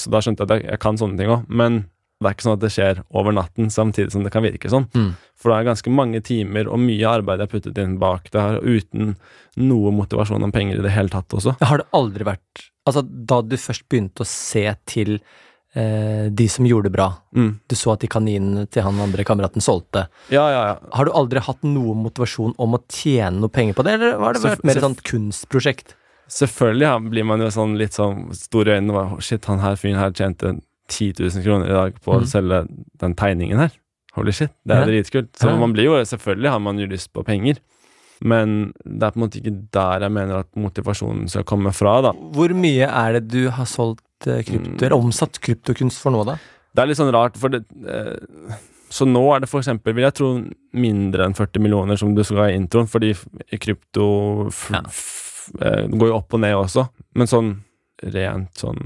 så 0.00 0.12
da 0.14 0.22
skjønte 0.24 0.46
jeg 0.46 0.48
at 0.48 0.64
jeg, 0.64 0.73
jeg 0.74 0.82
kan 0.84 1.00
sånne 1.00 1.20
ting 1.20 1.32
òg. 1.32 1.46
Men 1.48 1.84
det 2.24 2.30
er 2.30 2.36
ikke 2.36 2.46
sånn 2.46 2.56
at 2.56 2.64
det 2.64 2.72
skjer 2.72 3.00
over 3.12 3.34
natten, 3.36 3.70
samtidig 3.72 4.14
som 4.14 4.24
det 4.24 4.32
kan 4.32 4.44
virke 4.44 4.70
sånn. 4.72 4.86
Mm. 4.94 5.10
For 5.40 5.50
det 5.50 5.56
er 5.58 5.70
ganske 5.70 5.92
mange 5.92 6.20
timer 6.24 6.70
og 6.72 6.80
mye 6.80 7.08
arbeid 7.10 7.42
jeg 7.42 7.48
har 7.48 7.52
puttet 7.52 7.80
inn 7.82 7.96
bak 8.00 8.30
det 8.32 8.44
her, 8.44 8.60
uten 8.62 9.16
noe 9.60 9.92
motivasjon 9.94 10.46
om 10.46 10.54
penger 10.54 10.80
i 10.80 10.84
det 10.86 10.94
hele 10.94 11.12
tatt 11.12 11.34
også. 11.36 11.56
Har 11.60 11.82
det 11.82 11.90
aldri 11.96 12.26
vært 12.34 12.70
Altså, 12.84 13.00
da 13.00 13.38
du 13.40 13.54
først 13.56 13.86
begynte 13.88 14.20
å 14.20 14.28
se 14.28 14.66
til 14.84 15.14
eh, 15.16 16.26
de 16.28 16.46
som 16.52 16.66
gjorde 16.68 16.90
det 16.90 16.96
bra. 16.98 17.06
Mm. 17.32 17.50
Du 17.64 17.74
så 17.80 17.94
at 17.94 18.02
de 18.04 18.10
kaninene 18.12 18.66
til 18.68 18.84
han 18.84 19.00
andre 19.00 19.24
kameraten 19.24 19.64
solgte. 19.64 20.02
Ja, 20.28 20.44
ja, 20.52 20.62
ja. 20.68 20.74
Har 20.92 21.08
du 21.08 21.14
aldri 21.16 21.40
hatt 21.46 21.64
noe 21.64 21.96
motivasjon 21.96 22.52
om 22.60 22.76
å 22.76 22.82
tjene 22.84 23.40
noe 23.40 23.52
penger 23.52 23.78
på 23.78 23.86
det, 23.86 23.96
eller 23.96 24.18
har 24.20 24.36
det 24.36 24.44
vært 24.44 24.66
mer 24.68 24.80
et 24.80 24.84
sånt 24.84 25.00
kunstprosjekt? 25.08 25.96
Selvfølgelig 26.28 26.86
ja, 26.88 26.98
blir 26.98 27.24
man 27.24 27.40
jo 27.40 27.46
sånn 27.52 27.76
litt 27.78 27.92
sånn 27.92 28.32
stor 28.34 28.66
i 28.68 28.78
øynene. 28.78 28.94
og 29.14 29.22
Shit, 29.22 29.44
han 29.44 29.58
her 29.60 29.76
fyren 29.76 29.98
her 30.00 30.10
tjente 30.10 30.60
10 30.88 31.12
000 31.20 31.42
kroner 31.44 31.66
i 31.68 31.72
dag 31.72 32.00
på 32.00 32.12
Mm. 32.12 32.22
å 32.22 32.26
selge 32.26 32.68
den 32.98 33.14
tegningen 33.14 33.58
her. 33.58 33.70
Holy 34.14 34.32
shit, 34.32 34.50
det 34.66 34.76
er 34.76 34.80
Ja. 34.80 34.86
dritkult. 34.86 35.32
Så 35.36 35.48
Ja. 35.50 35.56
man 35.56 35.72
blir 35.72 35.84
jo, 35.84 35.92
selvfølgelig 36.04 36.50
har 36.50 36.60
man 36.60 36.78
jo 36.78 36.86
lyst 36.86 37.12
på 37.12 37.24
penger. 37.24 37.58
Men 38.22 38.72
det 38.86 39.02
er 39.02 39.10
på 39.10 39.16
en 39.16 39.28
måte 39.28 39.40
ikke 39.42 39.70
der 39.72 40.00
jeg 40.00 40.12
mener 40.12 40.38
at 40.38 40.46
motivasjonen 40.56 41.28
skal 41.28 41.42
komme 41.44 41.72
fra, 41.74 42.00
da. 42.00 42.12
Hvor 42.12 42.48
mye 42.54 42.86
er 42.88 43.12
det 43.20 43.28
du 43.28 43.50
har 43.50 43.64
solgt 43.66 44.00
eh, 44.26 44.42
krypto, 44.42 44.70
Mm. 44.70 44.82
eller 44.82 44.96
omsatt 44.96 45.40
kryptokunst 45.40 45.98
for 46.00 46.10
nå, 46.12 46.24
da? 46.24 46.38
Det 46.74 46.82
er 46.82 46.86
litt 46.86 46.96
sånn 46.96 47.12
rart, 47.12 47.36
for 47.36 47.48
det 47.50 47.64
eh, 47.86 48.54
Så 48.90 49.04
nå 49.06 49.34
er 49.34 49.40
det 49.40 49.48
eksempel, 49.50 49.92
vil 49.92 50.04
jeg 50.04 50.14
tro, 50.14 50.44
mindre 50.72 51.24
enn 51.26 51.34
40 51.34 51.58
millioner 51.60 51.96
som 51.98 52.14
du 52.14 52.22
skal 52.22 52.36
ha 52.36 52.44
i 52.44 52.54
introen, 52.56 52.86
fordi 52.86 53.12
krypto 53.58 54.52
Ja. 54.70 54.82
Eh, 55.60 55.84
går 55.90 56.08
jo 56.12 56.16
opp 56.20 56.34
og 56.38 56.40
ned 56.44 56.54
også. 56.58 56.88
Men 57.14 57.30
sånn 57.30 57.52
rent 58.14 58.54
sånn 58.58 58.80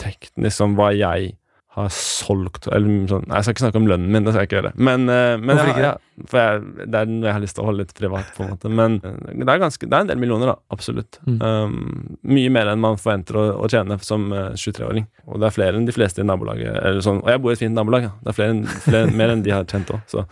teknisk, 0.00 0.56
sånn 0.60 0.74
hva 0.78 0.90
jeg 0.96 1.36
har 1.76 1.86
solgt 1.94 2.64
Eller 2.74 3.04
sånn 3.06 3.28
Nei, 3.30 3.36
jeg 3.38 3.44
skal 3.46 3.52
ikke 3.54 3.62
snakke 3.62 3.78
om 3.78 3.84
lønnen 3.86 4.08
min, 4.10 4.24
det 4.26 4.32
skal 4.32 4.42
jeg 4.42 4.48
ikke 4.48 4.56
gjøre. 4.58 4.72
Men, 4.82 5.04
eh, 5.12 5.36
men 5.38 5.54
Hvorfor 5.54 5.68
ikke 5.70 5.84
det? 5.84 5.90
jeg- 5.92 6.26
for 6.28 6.38
jeg, 6.40 6.88
det 6.90 6.98
er 6.98 7.06
noe 7.06 7.28
jeg 7.28 7.32
har 7.36 7.40
lyst 7.44 7.54
til 7.56 7.62
å 7.62 7.66
holde 7.68 7.78
litt 7.84 7.92
privat, 7.96 8.26
på 8.36 8.42
en 8.42 8.50
måte. 8.50 8.68
Men 8.74 8.96
eh, 9.06 9.14
det 9.38 9.46
er, 9.54 9.60
ganske, 9.62 9.86
det 9.86 9.94
er 9.96 10.02
en 10.02 10.10
del 10.10 10.18
millioner, 10.20 10.50
da. 10.50 10.56
Absolutt. 10.74 11.20
Mm. 11.30 11.36
Um, 11.40 12.18
mye 12.34 12.50
mer 12.52 12.72
enn 12.72 12.82
man 12.82 12.98
forventer 13.00 13.38
å, 13.38 13.44
å 13.62 13.70
tjene 13.70 13.96
som 14.02 14.26
eh, 14.34 14.50
23-åring. 14.58 15.06
Og 15.30 15.38
det 15.40 15.46
er 15.46 15.54
flere 15.60 15.78
enn 15.78 15.86
de 15.86 15.94
fleste 15.94 16.20
i 16.20 16.26
nabolaget. 16.26 16.74
Eller 16.82 17.00
sånn, 17.06 17.22
og 17.22 17.30
jeg 17.30 17.40
bor 17.40 17.54
i 17.54 17.56
et 17.56 17.62
fint 17.62 17.78
nabolag. 17.78 18.08
Ja. 18.10 18.12
Det 18.26 18.34
er 18.34 18.38
flere, 18.40 18.80
flere 18.90 19.14
mer 19.22 19.36
enn 19.36 19.46
de 19.46 19.54
har 19.54 19.64
tjent 19.70 19.94
òg, 19.94 20.02
så 20.10 20.26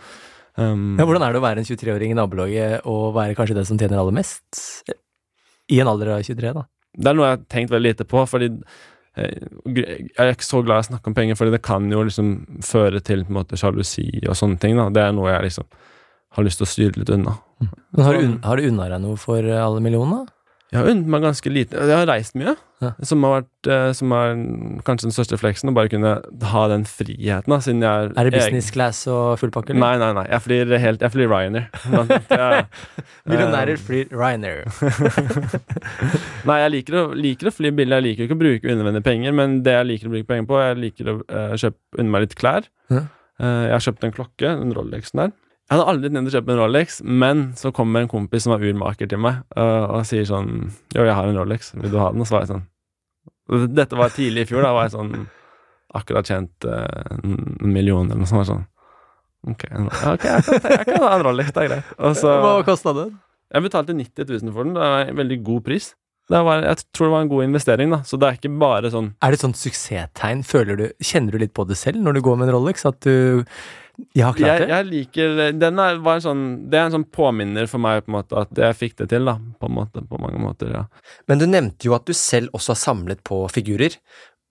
um, 0.59 0.97
Ja, 0.99 1.07
hvordan 1.07 1.23
er 1.23 1.31
det 1.33 1.39
å 1.39 1.47
være 1.47 1.63
en 1.63 1.69
23-åring 1.71 2.11
i 2.11 2.19
nabolaget 2.19 2.83
og 2.85 3.13
være 3.15 3.39
kanskje 3.39 3.55
den 3.61 3.65
som 3.71 3.79
tjener 3.79 4.03
aller 4.03 4.19
mest? 4.19 4.59
I 5.69 5.81
en 5.83 5.91
alder 5.91 6.15
av 6.15 6.23
23, 6.25 6.53
da. 6.55 6.65
Det 6.99 7.11
er 7.11 7.17
noe 7.17 7.27
jeg 7.27 7.37
har 7.37 7.43
tenkt 7.53 7.73
veldig 7.73 7.91
lite 7.93 8.07
på, 8.09 8.23
fordi 8.29 8.49
eh, 8.49 9.43
jeg 9.69 10.15
er 10.17 10.33
ikke 10.33 10.47
så 10.47 10.63
glad 10.65 10.81
i 10.81 10.87
å 10.87 10.89
snakke 10.89 11.11
om 11.11 11.17
penger, 11.17 11.37
fordi 11.39 11.53
det 11.55 11.61
kan 11.65 11.85
jo 11.91 12.01
liksom 12.07 12.33
føre 12.65 13.03
til 13.05 13.23
på 13.27 13.33
en 13.33 13.39
måte 13.41 13.59
sjalusi 13.59 14.07
og 14.25 14.35
sånne 14.39 14.59
ting. 14.61 14.79
da 14.79 14.89
Det 14.93 15.05
er 15.05 15.15
noe 15.15 15.29
jeg 15.31 15.49
liksom 15.49 15.69
har 16.37 16.45
lyst 16.45 16.61
til 16.61 16.67
å 16.67 16.73
styre 16.73 17.01
litt 17.01 17.13
unna. 17.13 17.37
Men 17.59 18.05
har 18.05 18.17
du, 18.17 18.35
har 18.45 18.59
du 18.59 18.67
unna 18.69 18.89
deg 18.91 19.01
noe 19.05 19.17
for 19.21 19.45
eh, 19.45 19.61
alle 19.61 19.81
millionene? 19.85 20.25
Jeg 20.69 20.77
har 20.83 20.89
unnet 20.91 21.07
meg 21.09 21.23
ganske 21.25 21.49
lite 21.49 21.73
Jeg 21.81 21.97
har 21.97 22.05
reist 22.05 22.35
mye, 22.37 22.51
Ja. 22.79 22.91
som 23.03 23.23
har 23.25 23.39
vært 23.39 23.67
eh, 23.73 23.87
Som 23.97 24.11
er 24.13 24.35
kanskje 24.85 25.07
den 25.07 25.15
største 25.15 25.39
fleksen. 25.41 25.71
Å 25.71 25.73
bare 25.75 25.89
kunne 25.89 26.11
ha 26.51 26.61
den 26.69 26.85
friheten, 26.85 27.49
da, 27.49 27.57
siden 27.65 27.81
jeg 27.81 28.11
Er 28.11 28.13
Er 28.13 28.29
det 28.29 28.35
business 28.37 28.69
class 28.75 29.01
og 29.09 29.39
full 29.41 29.51
pakke. 29.55 29.73
Nei, 29.73 29.95
nei, 29.97 30.11
nei. 30.13 30.27
Jeg 30.29 30.45
flyr 30.45 30.75
helt 30.85 31.01
Jeg 31.01 31.15
flyr 31.15 31.33
Ryanair. 31.33 31.67
Millionærer 33.29 33.73
eh, 33.73 33.81
flyr 33.81 34.13
Ryanair. 34.13 34.69
Nei, 36.49 36.59
jeg 36.63 36.73
liker 36.77 36.99
å, 37.01 37.03
liker 37.17 37.49
å 37.49 37.55
fly 37.55 37.73
billig. 37.73 37.97
Jeg 37.97 38.05
liker 38.05 38.27
ikke 38.27 38.37
å 38.37 38.43
bruke 38.45 38.69
unødvendige 38.69 39.07
penger, 39.09 39.35
men 39.41 39.59
det 39.65 39.75
jeg 39.75 39.89
liker 39.89 40.09
å 40.09 40.13
bruke 40.13 40.29
penger 40.29 40.49
på, 40.49 40.61
jeg 40.63 40.79
liker 40.85 41.11
å 41.11 41.19
uh, 41.25 41.53
kjøpe 41.59 42.01
unna 42.01 42.13
meg 42.13 42.25
litt 42.25 42.37
klær. 42.39 42.69
Ja. 42.93 43.03
Uh, 43.41 43.65
jeg 43.65 43.75
har 43.75 43.85
kjøpt 43.89 44.05
en 44.05 44.15
klokke, 44.15 44.53
en 44.53 44.73
Rolexen 44.77 45.23
der. 45.23 45.33
Jeg 45.69 45.77
hadde 45.77 45.89
aldri 45.91 46.09
tenkt 46.09 46.31
å 46.31 46.33
kjøpe 46.33 46.53
en 46.53 46.59
Rolex, 46.63 46.95
men 47.05 47.43
så 47.59 47.69
kommer 47.75 48.01
en 48.01 48.09
kompis 48.09 48.47
som 48.47 48.55
er 48.55 48.63
urmaker 48.71 49.09
til 49.09 49.21
meg, 49.21 49.43
eh, 49.53 49.83
og 49.85 50.07
sier 50.09 50.25
sånn 50.25 50.49
Jo, 50.95 51.03
jeg 51.05 51.13
har 51.13 51.29
en 51.29 51.37
Rolex, 51.37 51.75
vil 51.77 51.93
du 51.93 51.99
ha 52.01 52.09
den? 52.09 52.23
Og 52.23 52.29
så 52.29 52.37
var 52.37 52.45
jeg 52.45 52.53
sånn 52.55 52.65
Dette 53.77 53.97
var 53.97 54.13
tidlig 54.13 54.47
i 54.47 54.49
fjor, 54.49 54.65
da 54.65 54.73
var 54.73 54.87
jeg 54.87 54.95
sånn 54.97 55.13
Akkurat 55.99 56.25
tjent 56.25 56.65
eh, 56.69 57.15
en 57.19 57.71
million 57.73 58.05
eller 58.05 58.21
noe 58.21 58.29
sånt. 58.29 58.49
Sånn. 58.49 58.67
Ok, 59.49 59.63
okay 60.13 60.29
jeg, 60.29 60.45
kan, 60.45 60.67
jeg 60.75 60.85
kan 60.89 61.05
ha 61.05 61.15
en 61.15 61.25
Rolex, 61.25 61.49
det 61.55 61.63
er 61.63 61.71
greit. 61.71 61.95
Og 61.97 62.17
så, 62.17 62.33
Hva 62.43 62.59
kosta 62.67 62.93
det? 62.97 63.07
jeg 63.49 63.65
betalte 63.65 63.95
90 63.97 64.29
000 64.29 64.53
for 64.53 64.67
den. 64.67 64.75
Det 64.77 64.85
var 64.93 65.07
en 65.07 65.17
veldig 65.17 65.39
god 65.47 65.65
pris. 65.65 65.89
Det 66.29 66.39
var, 66.45 66.61
jeg 66.61 66.85
tror 66.93 67.07
det 67.07 67.13
var 67.15 67.23
en 67.25 67.31
god 67.31 67.43
investering, 67.47 67.93
da. 67.95 68.01
Så 68.05 68.19
det 68.21 68.27
er 68.27 68.37
ikke 68.37 68.51
bare 68.61 68.91
sånn 68.93 69.07
Er 69.17 69.31
det 69.33 69.39
et 69.39 69.45
sånt 69.47 69.57
suksesstegn? 69.57 70.43
Føler 70.45 70.77
du, 70.77 70.83
Kjenner 71.01 71.33
du 71.33 71.41
litt 71.41 71.55
på 71.57 71.65
det 71.65 71.79
selv 71.79 72.03
når 72.05 72.19
du 72.19 72.21
går 72.27 72.37
med 72.37 72.49
en 72.49 72.59
Rolex? 72.59 72.85
At 72.85 73.01
du 73.01 73.41
Jeg 74.15 74.35
klart 74.37 74.39
jeg, 74.41 74.61
det? 74.61 74.69
jeg 74.71 74.87
liker 74.87 75.37
Den 75.59 75.79
er, 75.81 75.99
var 76.03 76.17
en 76.17 76.23
sånn 76.23 76.43
Det 76.71 76.79
er 76.79 76.87
en 76.87 76.95
sånn 76.97 77.05
påminner 77.13 77.69
for 77.69 77.81
meg, 77.83 78.01
på 78.05 78.11
en 78.11 78.17
måte, 78.17 78.45
at 78.45 78.61
jeg 78.63 78.77
fikk 78.77 78.97
det 79.01 79.09
til, 79.13 79.29
da. 79.29 79.37
På, 79.59 79.69
en 79.69 79.77
måte, 79.77 80.03
på 80.07 80.19
mange 80.21 80.41
måter, 80.41 80.73
ja. 80.73 80.83
Men 81.29 81.41
du 81.41 81.47
nevnte 81.49 81.89
jo 81.89 81.95
at 81.97 82.07
du 82.09 82.15
selv 82.17 82.53
også 82.57 82.75
har 82.75 82.81
samlet 82.81 83.23
på 83.27 83.41
figurer. 83.53 83.97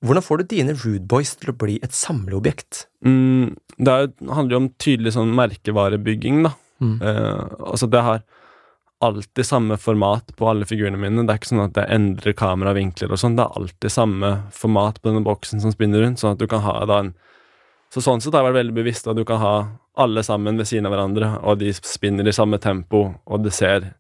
Hvordan 0.06 0.22
får 0.22 0.40
du 0.40 0.50
dine 0.52 0.76
Rude 0.78 1.06
Boys 1.10 1.34
til 1.38 1.50
å 1.52 1.58
bli 1.58 1.78
et 1.82 1.94
samleobjekt? 1.96 2.84
Mm, 3.06 3.56
det 3.82 3.94
er, 3.94 4.10
handler 4.30 4.54
jo 4.54 4.60
om 4.62 4.72
tydelig 4.78 5.16
sånn 5.16 5.34
merkevarebygging, 5.38 6.44
da. 6.46 6.54
Mm. 6.78 6.98
Eh, 7.02 7.46
altså, 7.72 7.88
det 7.90 8.04
har 8.06 8.22
alltid 9.02 9.46
samme 9.46 9.78
format 9.78 10.36
på 10.36 10.48
alle 10.50 10.66
figurene 10.66 10.98
mine. 10.98 11.24
Det 11.26 11.34
er 11.34 11.40
ikke 11.40 11.52
sånn 11.52 11.66
at 11.66 11.78
jeg 11.78 11.94
endrer 11.94 12.34
kameravinkler 12.38 13.14
og 13.14 13.20
sånn. 13.22 13.38
Det 13.38 13.46
er 13.46 13.58
alltid 13.60 13.94
samme 13.94 14.32
format 14.54 14.98
på 15.00 15.10
denne 15.10 15.26
boksen 15.26 15.62
som 15.62 15.74
spinner 15.74 16.02
rundt, 16.02 16.22
sånn 16.22 16.34
at 16.34 16.42
du 16.42 16.48
kan 16.50 16.64
ha 16.66 16.80
da 16.88 17.02
en 17.04 17.12
Så 17.92 18.02
sånn 18.04 18.20
sett 18.20 18.34
har 18.36 18.44
jeg 18.44 18.52
vært 18.52 18.60
veldig 18.60 18.76
bevisst 18.76 19.08
at 19.08 19.16
du 19.16 19.24
kan 19.28 19.40
ha 19.40 19.54
alle 19.98 20.22
sammen 20.26 20.58
ved 20.60 20.68
siden 20.68 20.86
av 20.86 20.94
hverandre, 20.94 21.30
og 21.42 21.58
de 21.62 21.72
spinner 21.74 22.28
i 22.28 22.34
samme 22.36 22.60
tempo, 22.62 23.06
og 23.24 23.42
det 23.46 23.54
ser 23.56 23.94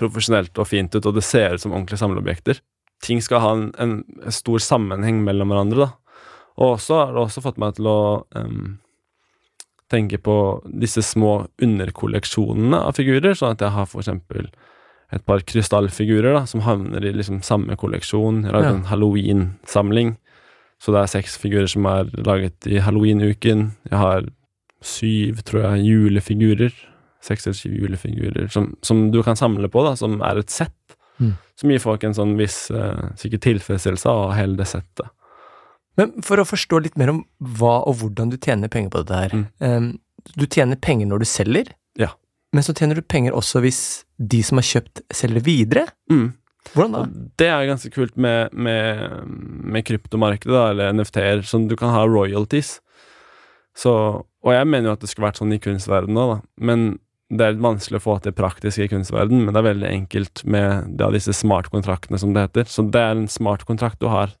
profesjonelt 0.00 0.56
og 0.58 0.68
fint 0.68 0.94
ut, 0.96 1.06
og 1.06 1.16
det 1.16 1.24
ser 1.24 1.54
ut 1.54 1.62
som 1.62 1.74
ordentlige 1.74 2.02
samleobjekter. 2.02 2.60
Ting 3.04 3.22
skal 3.24 3.42
ha 3.44 3.52
en, 3.56 3.66
en, 3.80 4.32
stor 4.34 4.60
sammenheng 4.60 5.22
mellom 5.24 5.52
hverandre, 5.52 5.86
da. 5.86 6.22
Og 6.60 6.74
også 6.74 6.98
har 6.98 7.14
det 7.14 7.22
også 7.22 7.44
fått 7.44 7.60
meg 7.62 7.78
til 7.78 7.88
å 7.88 8.00
um, 8.36 8.74
tenke 9.92 10.18
på 10.20 10.36
disse 10.82 11.02
små 11.06 11.46
underkolleksjonene 11.62 12.82
av 12.90 12.98
figurer, 12.98 13.32
sånn 13.38 13.54
at 13.54 13.64
jeg 13.64 13.72
har 13.76 13.88
for 13.88 14.02
eksempel 14.02 14.50
et 15.10 15.24
par 15.26 15.42
krystallfigurer 15.42 16.36
da, 16.36 16.44
som 16.46 16.62
havner 16.62 17.06
i 17.06 17.14
liksom 17.16 17.40
samme 17.46 17.74
kolleksjon. 17.78 18.44
Jeg 18.44 18.52
har 18.52 18.62
Ja. 18.62 18.74
en 18.74 18.84
halloween-samling, 18.90 20.16
så 20.80 20.94
det 20.94 21.00
er 21.02 21.10
seks 21.12 21.36
figurer 21.40 21.68
som 21.68 21.84
er 21.90 22.08
laget 22.24 22.66
i 22.70 22.78
halloween-uken. 22.80 23.66
Jeg 23.90 23.98
har 24.00 24.24
syv, 24.80 25.42
tror 25.44 25.66
jeg, 25.66 25.84
julefigurer. 25.90 26.72
Seks 27.20 27.44
eller 27.46 27.58
syv 27.58 27.74
julefigurer 27.82 28.46
som, 28.48 28.70
som 28.82 29.10
du 29.12 29.18
kan 29.26 29.36
samle 29.36 29.68
på, 29.68 29.82
da, 29.84 29.92
som 30.00 30.20
er 30.24 30.40
et 30.40 30.52
sett. 30.54 30.96
Mm. 31.20 31.34
Som 31.60 31.72
gir 31.74 31.82
folk 31.84 32.04
en 32.08 32.16
sånn 32.16 32.32
viss 32.38 32.70
eh, 32.72 33.02
sikkert 33.20 33.44
tilfredsstillelse 33.44 34.08
av 34.08 34.32
hele 34.38 34.56
det 34.56 34.64
settet. 34.70 35.10
Men 36.00 36.14
for 36.24 36.40
å 36.40 36.46
forstå 36.48 36.78
litt 36.86 36.96
mer 36.96 37.12
om 37.12 37.18
hva 37.58 37.82
og 37.90 37.98
hvordan 38.00 38.30
du 38.32 38.38
tjener 38.40 38.72
penger 38.72 38.88
på 38.94 39.02
dette 39.02 39.18
her. 39.20 39.34
Mm. 39.36 39.44
Um, 39.60 39.90
du 40.32 40.46
tjener 40.48 40.80
penger 40.80 41.10
når 41.10 41.20
du 41.24 41.28
selger, 41.28 41.74
Ja. 42.00 42.14
men 42.56 42.64
så 42.64 42.72
tjener 42.72 42.96
du 42.96 43.02
penger 43.04 43.36
også 43.36 43.60
hvis 43.60 43.82
de 44.16 44.40
som 44.46 44.56
har 44.60 44.64
kjøpt, 44.70 45.02
selger 45.12 45.44
videre. 45.44 45.84
Mm. 46.08 46.30
Hvordan 46.74 46.94
da? 46.94 47.02
Og 47.02 47.36
det 47.40 47.48
er 47.50 47.68
ganske 47.68 47.90
kult 47.94 48.16
med, 48.20 48.54
med, 48.54 49.28
med 49.74 49.86
kryptomarkedet, 49.88 50.54
da, 50.54 50.64
eller 50.72 50.96
NFT-er, 50.96 51.44
som 51.48 51.66
du 51.70 51.76
kan 51.78 51.94
ha 51.94 52.04
royalties. 52.06 52.78
Så, 53.76 53.92
og 54.20 54.52
jeg 54.54 54.68
mener 54.68 54.90
jo 54.90 54.96
at 54.98 55.04
det 55.04 55.10
skulle 55.10 55.28
vært 55.28 55.40
sånn 55.40 55.54
i 55.56 55.60
kunstverdenen 55.62 56.20
òg, 56.20 56.34
da. 56.34 56.66
Men 56.70 56.90
det 57.30 57.46
er 57.46 57.54
litt 57.54 57.62
vanskelig 57.62 58.00
å 58.00 58.04
få 58.04 58.16
til 58.24 58.34
praktisk 58.34 58.82
i 58.82 58.88
kunstverdenen, 58.90 59.44
men 59.46 59.54
det 59.54 59.60
er 59.60 59.68
veldig 59.68 59.90
enkelt 59.90 60.42
med 60.50 60.96
det 60.98 61.06
av 61.06 61.14
disse 61.14 61.34
smart-kontraktene, 61.36 62.18
som 62.18 62.34
det 62.34 62.48
heter. 62.48 62.66
Så 62.70 62.84
det 62.90 63.02
er 63.02 63.14
en 63.14 63.28
smart 63.30 63.62
kontrakt 63.68 64.00
du 64.02 64.08
har, 64.10 64.34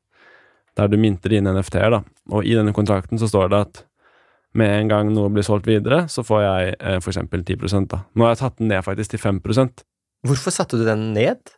der 0.78 0.90
du 0.90 0.98
minter 1.00 1.34
inn 1.34 1.48
NFT-er, 1.50 1.94
da. 1.94 2.02
Og 2.34 2.46
i 2.46 2.56
denne 2.58 2.74
kontrakten 2.74 3.20
så 3.20 3.30
står 3.30 3.52
det 3.52 3.62
at 3.68 3.84
med 4.58 4.72
en 4.74 4.90
gang 4.90 5.12
noe 5.14 5.30
blir 5.30 5.46
solgt 5.46 5.68
videre, 5.70 6.04
så 6.10 6.24
får 6.26 6.42
jeg 6.42 6.74
eh, 6.74 6.98
eksempel 6.98 7.44
10% 7.46 7.86
da. 7.92 8.02
Nå 8.18 8.26
har 8.26 8.34
jeg 8.34 8.42
tatt 8.42 8.58
den 8.58 8.72
ned 8.72 8.82
faktisk 8.86 9.14
til 9.14 9.22
5% 9.22 9.86
Hvorfor 10.26 10.52
satte 10.52 10.76
du 10.76 10.82
den 10.84 11.12
ned? 11.14 11.54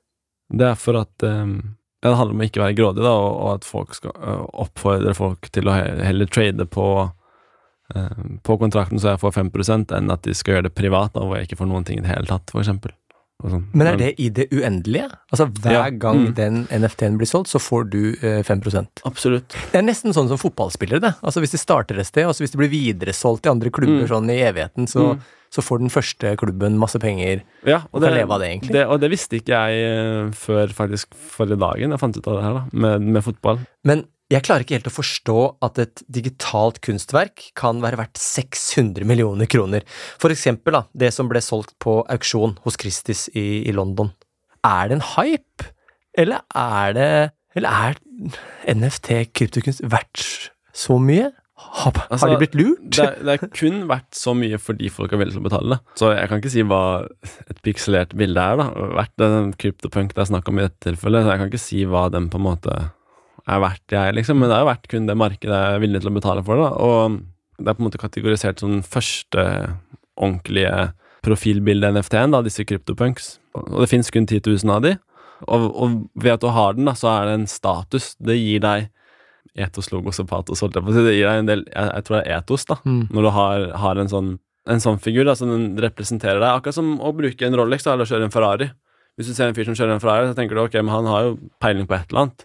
Det 0.52 0.68
er 0.68 0.78
for 0.78 1.00
at 1.00 1.26
um, 1.26 1.56
det 2.02 2.12
handler 2.18 2.34
om 2.36 2.42
å 2.42 2.46
ikke 2.48 2.62
være 2.62 2.76
grådig, 2.78 3.02
da, 3.04 3.12
og, 3.14 3.34
og 3.40 3.50
at 3.56 3.66
folk 3.68 3.94
skal 3.96 4.14
uh, 4.18 4.46
oppfordre 4.64 5.14
folk 5.16 5.50
til 5.54 5.70
å 5.70 5.76
heller 5.78 6.30
trade 6.30 6.66
på 6.70 6.86
uh, 7.08 8.24
på 8.42 8.56
kontrakten 8.60 9.00
så 9.00 9.14
jeg 9.14 9.22
får 9.22 9.36
5% 9.38 9.94
enn 9.96 10.10
at 10.12 10.24
de 10.26 10.34
skal 10.36 10.58
gjøre 10.58 10.68
det 10.68 10.74
privat, 10.78 11.14
da, 11.14 11.24
hvor 11.24 11.38
jeg 11.38 11.50
ikke 11.50 11.60
får 11.62 11.70
noen 11.70 11.86
ting 11.88 12.00
i 12.00 12.04
det 12.04 12.12
hele 12.12 12.28
tatt, 12.28 12.52
eksempel. 12.58 12.94
Sånn. 13.42 13.64
Men 13.74 13.88
er 13.90 13.96
det 13.98 14.10
i 14.22 14.28
det 14.30 14.44
uendelige? 14.54 15.08
Altså 15.32 15.48
hver 15.50 15.74
Ja, 15.74 15.86
gang 15.90 16.20
mm. 16.28 16.34
den 16.38 16.58
NFT-en 16.70 17.16
blir 17.18 17.26
solgt, 17.26 17.50
så 17.50 17.58
får 17.58 17.88
du 17.90 18.00
eh, 18.22 18.42
5 18.46 18.62
Absolutt. 19.08 19.56
Det 19.72 19.80
er 19.80 19.86
nesten 19.86 20.14
sånn 20.14 20.30
som 20.30 20.38
fotballspillere, 20.38 21.02
det. 21.02 21.12
Altså 21.26 21.42
Hvis 21.42 21.56
de 21.56 21.58
starter 21.58 21.98
et 21.98 22.06
sted, 22.06 22.28
og 22.28 22.38
hvis 22.38 22.54
det 22.54 22.60
blir 22.60 22.70
videresolgt 22.70 23.46
i 23.46 23.50
andre 23.50 23.70
klubber 23.74 24.06
Mm. 24.06 24.10
sånn 24.12 24.30
i 24.30 24.38
evigheten, 24.46 24.86
så, 24.86 25.14
Mm. 25.14 25.20
Så 25.52 25.64
får 25.64 25.82
den 25.82 25.92
første 25.92 26.32
klubben 26.40 26.78
masse 26.80 26.98
penger. 27.02 27.42
Ja, 27.68 27.82
Og 27.92 28.00
kan 28.00 28.14
leve 28.14 28.32
av 28.32 28.40
det, 28.40 28.48
egentlig. 28.54 28.72
Det, 28.72 28.86
og 28.88 29.02
det 29.02 29.10
visste 29.12 29.36
ikke 29.38 29.52
jeg 29.52 29.92
øh, 29.92 30.32
før 30.36 30.72
faktisk 30.72 31.12
forrige 31.14 31.60
dagen 31.60 31.92
jeg 31.92 32.00
fant 32.00 32.16
ut 32.16 32.28
av 32.30 32.38
det 32.38 32.46
her, 32.46 32.58
da, 32.58 32.64
med, 32.72 33.06
med 33.18 33.26
fotball. 33.26 33.60
Men 33.88 34.06
jeg 34.32 34.46
klarer 34.46 34.64
ikke 34.64 34.78
helt 34.78 34.88
å 34.88 34.94
forstå 34.94 35.38
at 35.66 35.78
et 35.82 36.02
digitalt 36.08 36.80
kunstverk 36.84 37.50
kan 37.58 37.82
være 37.84 37.98
verdt 38.00 38.20
600 38.20 39.04
millioner 39.08 39.50
kroner. 39.50 39.84
For 40.22 40.32
eksempel 40.32 40.78
da, 40.78 40.86
det 40.96 41.12
som 41.12 41.28
ble 41.28 41.42
solgt 41.44 41.74
på 41.82 41.98
auksjon 42.12 42.56
hos 42.64 42.80
Christies 42.80 43.26
i, 43.36 43.66
i 43.68 43.74
London. 43.76 44.14
Er 44.64 44.88
det 44.88 44.98
en 44.98 45.06
hype? 45.16 45.68
Eller 46.16 46.44
er 46.56 46.96
det 46.96 47.12
Eller 47.56 47.68
er 47.68 48.74
NFT 48.76 49.08
kryptokunst 49.36 49.82
verdt 49.84 50.24
Så 50.72 50.96
mye? 51.00 51.30
Har, 51.72 51.96
Altså, 52.08 52.26
har 52.26 52.34
de 52.34 52.40
blitt 52.42 52.56
lurt? 52.58 52.82
Det, 52.92 53.06
det 53.24 53.34
har 53.36 53.52
kun 53.56 53.84
vært 53.90 54.10
så 54.16 54.34
mye 54.36 54.58
fordi 54.60 54.90
folk 54.92 55.12
er 55.12 55.20
villige 55.22 55.36
til 55.38 55.42
å 55.42 55.46
betale 55.46 55.74
det. 55.74 55.78
Så 56.00 56.10
jeg 56.12 56.30
kan 56.30 56.42
ikke 56.42 56.52
si 56.52 56.64
hva 56.68 56.80
et 57.48 57.62
pikselert 57.64 58.16
bilde 58.18 58.44
er, 58.44 58.60
da. 58.60 58.88
Vært 58.98 59.14
den 59.22 59.52
kryptopunk 59.60 60.12
det 60.12 60.24
er 60.24 60.30
snakk 60.32 60.50
om 60.52 60.60
i 60.60 60.66
dette 60.66 60.82
tilfellet, 60.90 61.24
så 61.24 61.32
jeg 61.32 61.42
kan 61.42 61.52
ikke 61.52 61.62
si 61.64 61.84
hva 61.88 62.08
den 62.12 62.28
på 62.32 62.40
en 62.40 62.46
måte 62.50 62.76
er 63.42 63.62
verdt, 63.64 63.86
jeg, 63.90 64.16
liksom. 64.18 64.38
Men 64.38 64.50
det 64.50 64.58
har 64.58 64.66
jo 64.66 64.72
vært 64.72 64.90
kun 64.92 65.08
det 65.08 65.18
markedet 65.18 65.60
er 65.72 65.80
villig 65.82 66.02
til 66.02 66.12
å 66.12 66.16
betale 66.18 66.44
for 66.46 66.60
det, 66.60 66.66
da. 66.68 66.72
Og 66.86 67.62
det 67.62 67.70
er 67.70 67.78
på 67.78 67.82
en 67.82 67.88
måte 67.88 68.02
kategorisert 68.02 68.62
som 68.62 68.76
den 68.76 68.84
første 68.86 69.46
ordentlige 70.16 70.92
profilbilde-NFT-en, 71.26 72.34
da, 72.34 72.42
disse 72.44 72.66
kryptopunks. 72.66 73.36
Og 73.56 73.82
det 73.82 73.90
finnes 73.90 74.10
kun 74.14 74.26
10 74.28 74.42
000 74.46 74.74
av 74.74 74.84
de. 74.84 74.96
Og, 75.48 75.66
og 75.74 75.94
ved 76.22 76.36
at 76.36 76.44
du 76.44 76.50
har 76.54 76.76
den, 76.76 76.86
da, 76.86 76.94
så 76.98 77.10
er 77.16 77.28
det 77.28 77.38
en 77.40 77.48
status. 77.50 78.12
Det 78.22 78.36
gir 78.38 78.62
deg 78.62 78.90
etos, 79.54 79.90
logos 79.92 80.20
og 80.22 80.28
patos, 80.30 80.62
holdt 80.64 80.78
jeg 80.78 80.86
på. 80.86 80.94
Det 80.96 81.16
gir 81.16 81.28
deg 81.28 81.42
en 81.42 81.50
del 81.50 81.66
Jeg, 81.66 81.88
jeg 81.90 82.06
tror 82.06 82.16
det 82.18 82.22
er 82.24 82.38
etos, 82.38 82.64
da. 82.68 82.78
Mm. 82.86 83.02
Når 83.12 83.26
du 83.26 83.30
har, 83.36 83.68
har 83.84 84.00
en 84.00 84.12
sånn 84.12 84.32
en 84.70 84.78
sånn 84.82 85.00
figur 85.02 85.26
da, 85.26 85.34
som 85.34 85.50
den 85.50 85.72
representerer 85.82 86.38
deg. 86.38 86.48
Akkurat 86.54 86.76
som 86.76 86.94
å 87.02 87.10
bruke 87.16 87.46
en 87.46 87.56
Rolex 87.58 87.86
da, 87.86 87.96
eller 87.96 88.06
kjøre 88.06 88.28
en 88.28 88.34
Ferrari. 88.34 88.68
Hvis 89.18 89.28
du 89.28 89.34
ser 89.36 89.50
en 89.50 89.56
fyr 89.56 89.66
som 89.68 89.76
kjører 89.76 89.96
en 89.96 90.02
Ferrari, 90.02 90.28
så 90.30 90.36
tenker 90.38 90.56
du 90.56 90.62
ok, 90.62 90.78
men 90.80 90.94
han 90.94 91.08
har 91.10 91.26
jo 91.26 91.32
peiling 91.62 91.88
på 91.88 91.96
et 91.98 92.12
eller 92.12 92.26
annet. 92.26 92.44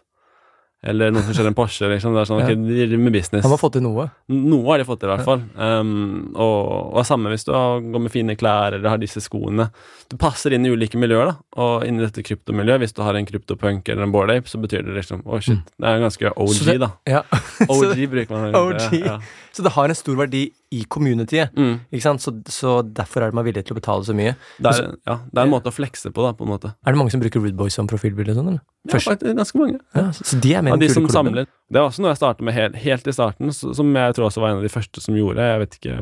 Eller 0.86 1.10
noen 1.10 1.24
som 1.26 1.34
kjører 1.34 1.50
en 1.50 1.56
Porsche. 1.58 1.88
liksom, 1.90 2.14
det 2.14 2.22
er 2.22 2.28
sånn, 2.30 2.42
ok, 2.44 2.50
De 2.54 2.76
driver 2.86 3.00
med 3.02 3.14
business. 3.16 3.42
Han 3.44 3.52
har 3.52 3.58
fått 3.58 3.74
til 3.74 3.82
noe. 3.82 4.04
Noe 4.30 4.68
har 4.70 4.78
de 4.78 4.86
fått 4.86 5.00
til, 5.02 5.10
i 5.10 5.16
hvert 5.16 5.26
fall. 5.26 5.42
Um, 5.58 6.34
og, 6.38 6.94
og 6.94 7.06
samme 7.10 7.32
hvis 7.34 7.48
du 7.48 7.52
har, 7.56 7.82
går 7.82 8.04
med 8.06 8.12
fine 8.14 8.36
klær 8.38 8.78
eller 8.78 8.90
har 8.94 9.02
disse 9.02 9.20
skoene. 9.26 9.72
Du 10.08 10.16
passer 10.22 10.54
inn 10.54 10.66
i 10.66 10.70
ulike 10.70 11.00
miljøer, 11.02 11.32
da. 11.32 11.36
Og 11.58 11.88
inni 11.90 12.06
dette 12.06 12.22
kryptomiljøet, 12.24 12.80
hvis 12.86 12.94
du 12.94 13.02
har 13.02 13.18
en 13.18 13.26
kryptopunk 13.26 13.90
eller 13.90 14.06
en 14.06 14.14
boardape, 14.14 14.48
så 14.48 14.62
betyr 14.62 14.86
det 14.86 14.94
liksom 15.00 15.26
Å, 15.26 15.42
shit. 15.42 15.66
Det 15.82 15.90
er 15.90 16.00
ganske 16.06 16.32
OG, 16.38 16.54
Mm. 16.62 16.66
Det- 16.70 16.80
da. 16.86 16.92
Ja. 17.10 17.24
OG 17.74 18.06
bruker 18.14 18.38
man. 18.38 18.56
OG. 18.56 18.78
Ja, 19.02 19.18
ja. 19.18 19.20
Så 19.58 19.66
det 19.66 19.74
har 19.74 19.90
en 19.90 19.98
stor 19.98 20.18
verdi 20.20 20.44
i 20.74 20.84
communityet. 20.94 21.56
Mm. 21.58 21.80
Ikke 21.90 22.04
sant? 22.04 22.22
Så, 22.22 22.34
så 22.54 22.76
derfor 22.86 23.26
er 23.26 23.34
man 23.36 23.48
villig 23.48 23.64
til 23.66 23.74
å 23.74 23.80
betale 23.80 24.06
så 24.06 24.14
mye. 24.18 24.36
Det, 24.62 24.74
er, 24.74 24.92
ja, 25.10 25.16
det 25.26 25.42
er 25.42 25.48
en 25.48 25.54
måte 25.54 25.72
å 25.72 25.76
flekse 25.76 26.12
på, 26.14 26.26
da. 26.26 26.36
på 26.38 26.46
en 26.46 26.52
måte. 26.52 26.74
Er 26.86 26.94
det 26.94 27.02
mange 27.02 27.14
som 27.14 27.24
bruker 27.24 27.42
Rude 27.42 27.58
Boys 27.58 27.78
som 27.80 27.90
profilbilde? 27.90 28.36
Sånn. 28.38 28.60
Ja, 28.60 29.02
faktisk 29.02 29.26
ganske 29.42 29.62
mange. 29.64 29.82
Ja, 29.98 30.06
så, 30.14 30.28
så 30.30 30.40
de 30.44 30.54
er 30.54 30.68
med 30.68 30.76
ja, 30.76 30.82
de 30.86 30.92
som 30.94 31.10
samler. 31.12 31.50
Det 31.68 31.82
var 31.82 31.90
også 31.90 32.06
noe 32.06 32.14
jeg 32.14 32.22
startet 32.22 32.46
med 32.46 32.56
helt, 32.56 32.78
helt 32.84 33.10
i 33.10 33.16
starten, 33.18 33.56
som 33.56 33.98
jeg 34.00 34.18
tror 34.18 34.30
også 34.30 34.46
var 34.46 34.54
en 34.54 34.62
av 34.62 34.68
de 34.68 34.72
første 34.72 35.04
som 35.04 35.18
gjorde. 35.18 35.50
Jeg 35.50 35.64
vet 35.66 35.82
ikke 35.82 35.98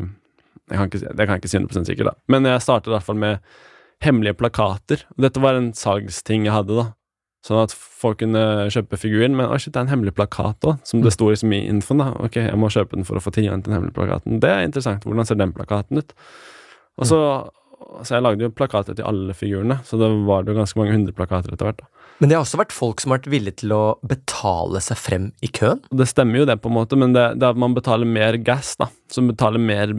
jeg 0.66 0.80
kan 0.80 0.90
ikke, 0.90 1.02
jeg 1.04 1.18
Det 1.18 1.28
kan 1.30 1.40
ikke 1.40 1.52
si 1.52 1.58
100 1.62 1.88
sikkert, 1.88 2.08
da. 2.10 2.16
Men 2.32 2.48
jeg 2.50 2.64
startet 2.66 2.90
i 2.90 2.96
hvert 2.96 3.06
fall 3.06 3.20
med 3.22 3.56
hemmelige 4.04 4.38
plakater. 4.38 5.06
Dette 5.22 5.42
var 5.44 5.58
en 5.58 5.72
salgsting 5.78 6.48
jeg 6.48 6.56
hadde, 6.56 6.78
da. 6.78 6.88
Sånn 7.46 7.60
at 7.62 7.74
folk 7.78 8.18
kunne 8.24 8.42
kjøpe 8.74 8.98
figuren, 8.98 9.36
men 9.38 9.52
oi, 9.54 9.60
shit, 9.62 9.74
det 9.76 9.78
er 9.84 9.86
en 9.86 9.92
hemmelig 9.94 10.16
plakat 10.18 10.66
òg, 10.66 10.80
som 10.88 11.04
det 11.06 11.12
sto 11.14 11.28
liksom 11.30 11.52
i 11.54 11.60
infoen. 11.70 12.02
da, 12.02 12.08
Ok, 12.26 12.40
jeg 12.42 12.58
må 12.58 12.72
kjøpe 12.74 12.98
den 12.98 13.06
for 13.06 13.20
å 13.20 13.22
få 13.22 13.34
tilgang 13.36 13.62
til 13.62 13.70
den 13.70 13.78
hemmelige 13.78 13.98
plakaten. 14.00 14.40
Det 14.42 14.50
er 14.50 14.66
interessant. 14.66 15.06
Hvordan 15.06 15.30
ser 15.30 15.38
den 15.38 15.54
plakaten 15.54 16.02
ut? 16.02 16.16
Og 16.98 17.06
så, 17.06 17.20
så 18.02 18.16
jeg 18.18 18.24
lagde 18.26 18.48
jo 18.48 18.56
plakater 18.56 18.98
til 18.98 19.06
alle 19.06 19.36
figurene, 19.38 19.78
så 19.86 20.00
det 20.02 20.10
var 20.26 20.42
det 20.48 20.56
jo 20.56 20.58
ganske 20.58 20.80
mange 20.80 20.96
hundre 20.96 21.14
plakater 21.14 21.54
etter 21.54 21.70
hvert. 21.70 21.84
da. 21.84 21.92
Men 22.18 22.32
det 22.32 22.38
har 22.38 22.46
også 22.46 22.58
vært 22.62 22.72
folk 22.72 23.02
som 23.04 23.12
har 23.12 23.20
vært 23.20 23.30
villige 23.34 23.60
til 23.60 23.74
å 23.76 23.84
betale 24.08 24.80
seg 24.82 24.98
frem 24.98 25.26
i 25.44 25.50
køen. 25.52 25.82
Det 25.92 26.08
stemmer 26.08 26.40
jo 26.42 26.46
det, 26.50 26.56
på 26.64 26.72
en 26.72 26.78
måte, 26.78 26.98
men 26.98 27.12
det, 27.14 27.26
det 27.38 27.44
er 27.46 27.54
at 27.54 27.60
man 27.60 27.76
betaler 27.76 28.08
mer 28.08 28.38
gass, 28.40 28.74
da. 28.80 28.88
Som 29.12 29.28
betaler 29.30 29.60
mer 29.62 29.92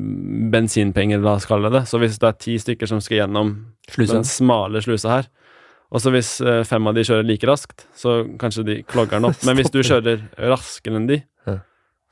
bensinpenger, 0.51 1.21
la 1.23 1.37
oss 1.39 1.47
kalle 1.47 1.71
det. 1.75 1.85
Så 1.91 2.01
hvis 2.03 2.17
det 2.23 2.31
er 2.31 2.39
ti 2.41 2.57
stykker 2.63 2.89
som 2.91 3.03
skal 3.05 3.23
gjennom 3.23 3.53
Slusa. 3.93 4.17
den 4.17 4.27
smale 4.27 4.83
slusa 4.83 5.13
her, 5.19 5.29
og 5.93 6.03
så 6.03 6.11
hvis 6.15 6.33
eh, 6.43 6.63
fem 6.67 6.89
av 6.89 6.97
de 6.97 7.05
kjører 7.07 7.27
like 7.29 7.47
raskt, 7.49 7.87
så 7.97 8.19
kanskje 8.41 8.65
de 8.67 8.81
klogger 8.89 9.21
den 9.21 9.31
opp. 9.31 9.39
Men 9.47 9.61
hvis 9.61 9.73
du 9.75 9.83
kjører 9.83 10.25
raskere 10.51 10.99
enn 11.01 11.09
de, 11.11 11.21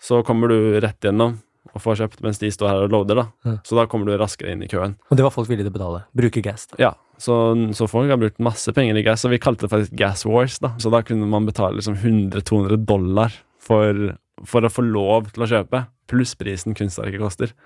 så 0.04 0.20
kommer 0.26 0.52
du 0.52 0.78
rett 0.84 1.00
gjennom 1.04 1.38
og 1.74 1.80
får 1.80 2.02
kjøpt 2.02 2.20
mens 2.22 2.38
de 2.38 2.50
står 2.52 2.68
her 2.70 2.82
og 2.84 2.92
loader, 2.92 3.22
da. 3.22 3.54
Så 3.66 3.74
da 3.78 3.86
kommer 3.90 4.06
du 4.06 4.18
raskere 4.20 4.52
inn 4.52 4.62
i 4.62 4.68
køen. 4.70 4.98
Og 5.08 5.18
det 5.18 5.24
var 5.24 5.32
folk 5.34 5.48
villige 5.48 5.66
til 5.66 5.72
å 5.72 5.76
betale. 5.78 6.02
Bruke 6.14 6.42
gas. 6.44 6.66
Da. 6.70 6.76
Ja, 6.82 6.90
så, 7.18 7.38
så 7.74 7.88
folk 7.90 8.12
har 8.12 8.20
brukt 8.20 8.42
masse 8.42 8.70
penger 8.76 9.00
i 9.00 9.04
gas, 9.06 9.24
og 9.26 9.32
vi 9.32 9.40
kalte 9.42 9.64
det 9.66 9.72
faktisk 9.72 9.96
Gas 9.98 10.26
Wars, 10.28 10.58
da. 10.62 10.74
Så 10.82 10.92
da 10.92 11.00
kunne 11.06 11.26
man 11.30 11.48
betale 11.48 11.80
liksom 11.80 11.96
100-200 11.96 12.84
dollar 12.86 13.34
for, 13.64 14.12
for 14.46 14.66
å 14.68 14.72
få 14.72 14.84
lov 14.86 15.32
til 15.32 15.46
å 15.46 15.50
kjøpe, 15.50 15.86
pluss 16.12 16.36
prisen 16.38 16.76
kunstverket 16.76 17.22
koster. 17.24 17.56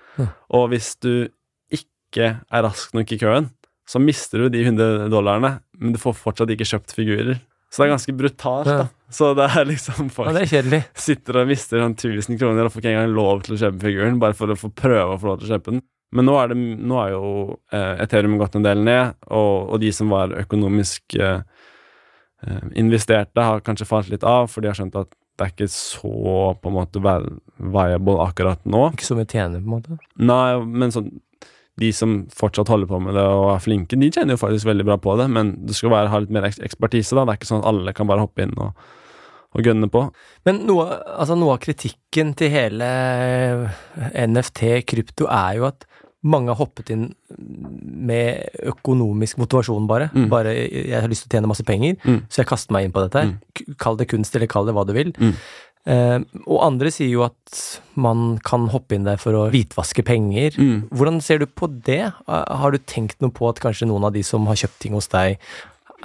Og 0.55 0.69
hvis 0.71 0.93
du 1.03 1.27
ikke 1.75 2.31
er 2.39 2.65
rask 2.65 2.95
nok 2.97 3.11
i 3.13 3.19
køen, 3.21 3.51
så 3.89 4.01
mister 4.01 4.45
du 4.45 4.53
de 4.53 4.61
100 4.67 5.07
dollarene, 5.09 5.55
men 5.81 5.95
du 5.95 5.99
får 6.01 6.17
fortsatt 6.19 6.51
ikke 6.53 6.67
kjøpt 6.69 6.93
figurer. 6.93 7.39
Så 7.69 7.81
det 7.81 7.87
er 7.87 7.93
ganske 7.93 8.13
brutalt, 8.17 8.69
da. 8.69 8.87
Så 9.13 9.31
det 9.37 9.45
er 9.49 9.65
liksom 9.65 10.09
Ja, 10.09 10.13
folk 10.13 10.33
det 10.33 10.43
er 10.57 10.83
sitter 10.97 11.39
og 11.41 11.49
mister 11.49 11.81
sånn 11.81 11.95
1000 11.97 12.37
kroner 12.41 12.65
og 12.67 12.73
får 12.73 12.83
ikke 12.83 12.91
engang 12.93 13.15
lov 13.17 13.41
til 13.45 13.55
å 13.55 13.61
kjøpe 13.61 13.81
figuren, 13.85 14.19
bare 14.21 14.37
for 14.37 14.49
å 14.49 14.57
få 14.57 14.69
prøve 14.73 15.15
å 15.15 15.19
få 15.21 15.29
lov 15.31 15.39
til 15.39 15.49
å 15.49 15.55
kjøpe 15.55 15.73
den. 15.73 15.81
Men 16.17 16.25
nå 16.25 16.35
er, 16.41 16.49
det, 16.49 16.57
nå 16.89 16.97
er 17.03 17.11
jo 17.13 17.31
eh, 17.73 18.01
Ethereum 18.05 18.37
gått 18.41 18.57
en 18.57 18.65
del 18.65 18.81
ned, 18.85 19.17
og, 19.29 19.69
og 19.69 19.81
de 19.81 19.91
som 19.93 20.09
var 20.13 20.33
økonomisk 20.37 21.17
eh, 21.21 21.41
eh, 22.45 22.67
investerte, 22.81 23.45
har 23.45 23.65
kanskje 23.65 23.89
falt 23.89 24.09
litt 24.13 24.25
av, 24.25 24.49
for 24.49 24.65
de 24.65 24.71
har 24.71 24.77
skjønt 24.77 24.97
at 24.97 25.13
det 25.39 25.45
er 25.45 25.53
ikke 25.53 25.69
så 25.71 26.13
på 26.59 26.69
en 26.71 26.75
måte 26.75 26.99
viable 26.99 28.17
akkurat 28.25 28.65
nå. 28.67 28.89
Ikke 28.93 29.07
så 29.07 29.15
mye 29.17 29.29
tjener, 29.29 29.61
på 29.61 29.69
en 29.69 29.75
måte. 29.77 29.99
Nei, 30.19 30.57
men 30.81 30.93
sånn 30.93 31.13
de 31.79 31.91
som 31.95 32.15
fortsatt 32.35 32.67
holder 32.71 32.89
på 32.89 32.99
med 33.01 33.15
det 33.15 33.23
og 33.23 33.49
er 33.55 33.63
flinke, 33.63 33.99
de 33.99 34.09
tjener 34.11 34.35
jo 34.35 34.41
faktisk 34.41 34.67
veldig 34.67 34.85
bra 34.89 34.97
på 35.01 35.15
det, 35.19 35.29
men 35.31 35.53
du 35.65 35.73
skal 35.73 35.93
være, 35.93 36.09
ha 36.11 36.19
litt 36.23 36.33
mer 36.35 36.49
ekspertise, 36.51 37.15
da. 37.15 37.23
Det 37.25 37.33
er 37.35 37.39
ikke 37.39 37.51
sånn 37.53 37.63
at 37.63 37.69
alle 37.71 37.93
kan 37.95 38.09
bare 38.09 38.25
hoppe 38.25 38.43
inn 38.45 38.53
og, 38.59 38.73
og 39.55 39.63
gønne 39.65 39.87
på. 39.89 40.03
Men 40.45 40.65
noe, 40.67 40.85
altså 41.15 41.37
noe 41.39 41.55
av 41.55 41.63
kritikken 41.63 42.35
til 42.37 42.51
hele 42.53 42.89
NFT, 44.13 44.83
krypto, 44.89 45.29
er 45.31 45.57
jo 45.59 45.69
at 45.71 45.87
mange 46.27 46.51
har 46.51 46.59
hoppet 46.59 46.89
inn 46.91 47.05
med 47.79 48.57
økonomisk 48.67 49.37
motivasjon, 49.39 49.85
bare. 49.87 50.09
Mm. 50.11 50.25
Bare 50.29 50.51
'jeg 50.51 50.99
har 51.01 51.07
lyst 51.07 51.23
til 51.23 51.29
å 51.29 51.33
tjene 51.39 51.47
masse 51.47 51.63
penger', 51.63 51.95
Mm. 52.03 52.25
så 52.27 52.41
jeg 52.43 52.47
kaster 52.47 52.73
meg 52.73 52.83
inn 52.85 52.91
på 52.91 53.07
dette. 53.07 53.23
Mm. 53.23 53.75
Kall 53.77 53.95
det 53.95 54.09
kunst, 54.09 54.35
eller 54.35 54.47
kall 54.47 54.65
det 54.65 54.75
hva 54.75 54.85
du 54.85 54.91
vil. 54.93 55.13
Mm. 55.89 55.93
Eh, 55.95 56.41
og 56.45 56.61
andre 56.67 56.91
sier 56.93 57.09
jo 57.09 57.25
at 57.25 57.61
man 57.99 58.37
kan 58.45 58.67
hoppe 58.73 58.95
inn 58.95 59.07
der 59.07 59.19
for 59.21 59.35
å 59.35 59.47
hvitvaske 59.53 60.05
penger. 60.05 60.57
Mm. 60.59 60.89
Hvordan 60.93 61.19
ser 61.25 61.41
du 61.41 61.47
på 61.49 61.69
det? 61.85 62.03
Har 62.27 62.75
du 62.75 62.79
tenkt 62.79 63.19
noe 63.23 63.33
på 63.33 63.49
at 63.49 63.61
kanskje 63.63 63.89
noen 63.89 64.05
av 64.07 64.13
de 64.15 64.23
som 64.25 64.45
har 64.49 64.59
kjøpt 64.59 64.79
ting 64.83 64.97
hos 64.97 65.09
deg, 65.11 65.39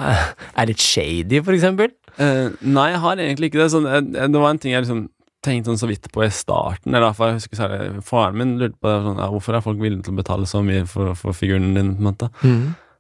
eh, 0.01 0.25
er 0.57 0.71
litt 0.71 0.83
shady, 0.83 1.43
eksempel? 1.43 1.93
Eh, 2.17 2.55
nei, 2.63 2.91
jeg 2.95 3.03
har 3.03 3.19
egentlig 3.19 3.53
ikke 3.53 3.63
det. 3.65 3.73
Sånn, 3.75 3.91
det 4.15 4.41
var 4.41 4.51
en 4.51 4.63
ting 4.63 4.73
jeg 4.75 4.87
liksom 4.87 5.09
tenkte 5.45 5.69
sånn 5.69 5.83
så 5.83 5.91
vidt 5.91 6.09
på 6.13 6.25
i 6.25 6.31
starten. 6.33 6.95
Eller 6.95 7.13
jeg 7.13 7.37
husker 7.37 7.59
særlig 7.59 8.05
Faren 8.07 8.39
min 8.41 8.57
lurte 8.61 8.81
på 8.81 8.89
det. 8.89 9.03
Sånn, 9.05 9.21
ja, 9.21 9.29
hvorfor 9.35 9.59
er 9.59 9.67
folk 9.67 9.83
villige 9.83 10.07
til 10.07 10.17
å 10.17 10.23
betale 10.23 10.49
så 10.49 10.63
mye 10.65 10.87
for, 10.89 11.13
for 11.19 11.37
figuren 11.37 11.75
din? 11.77 11.93
på 11.99 12.05
en 12.05 12.09
måte 12.09 12.31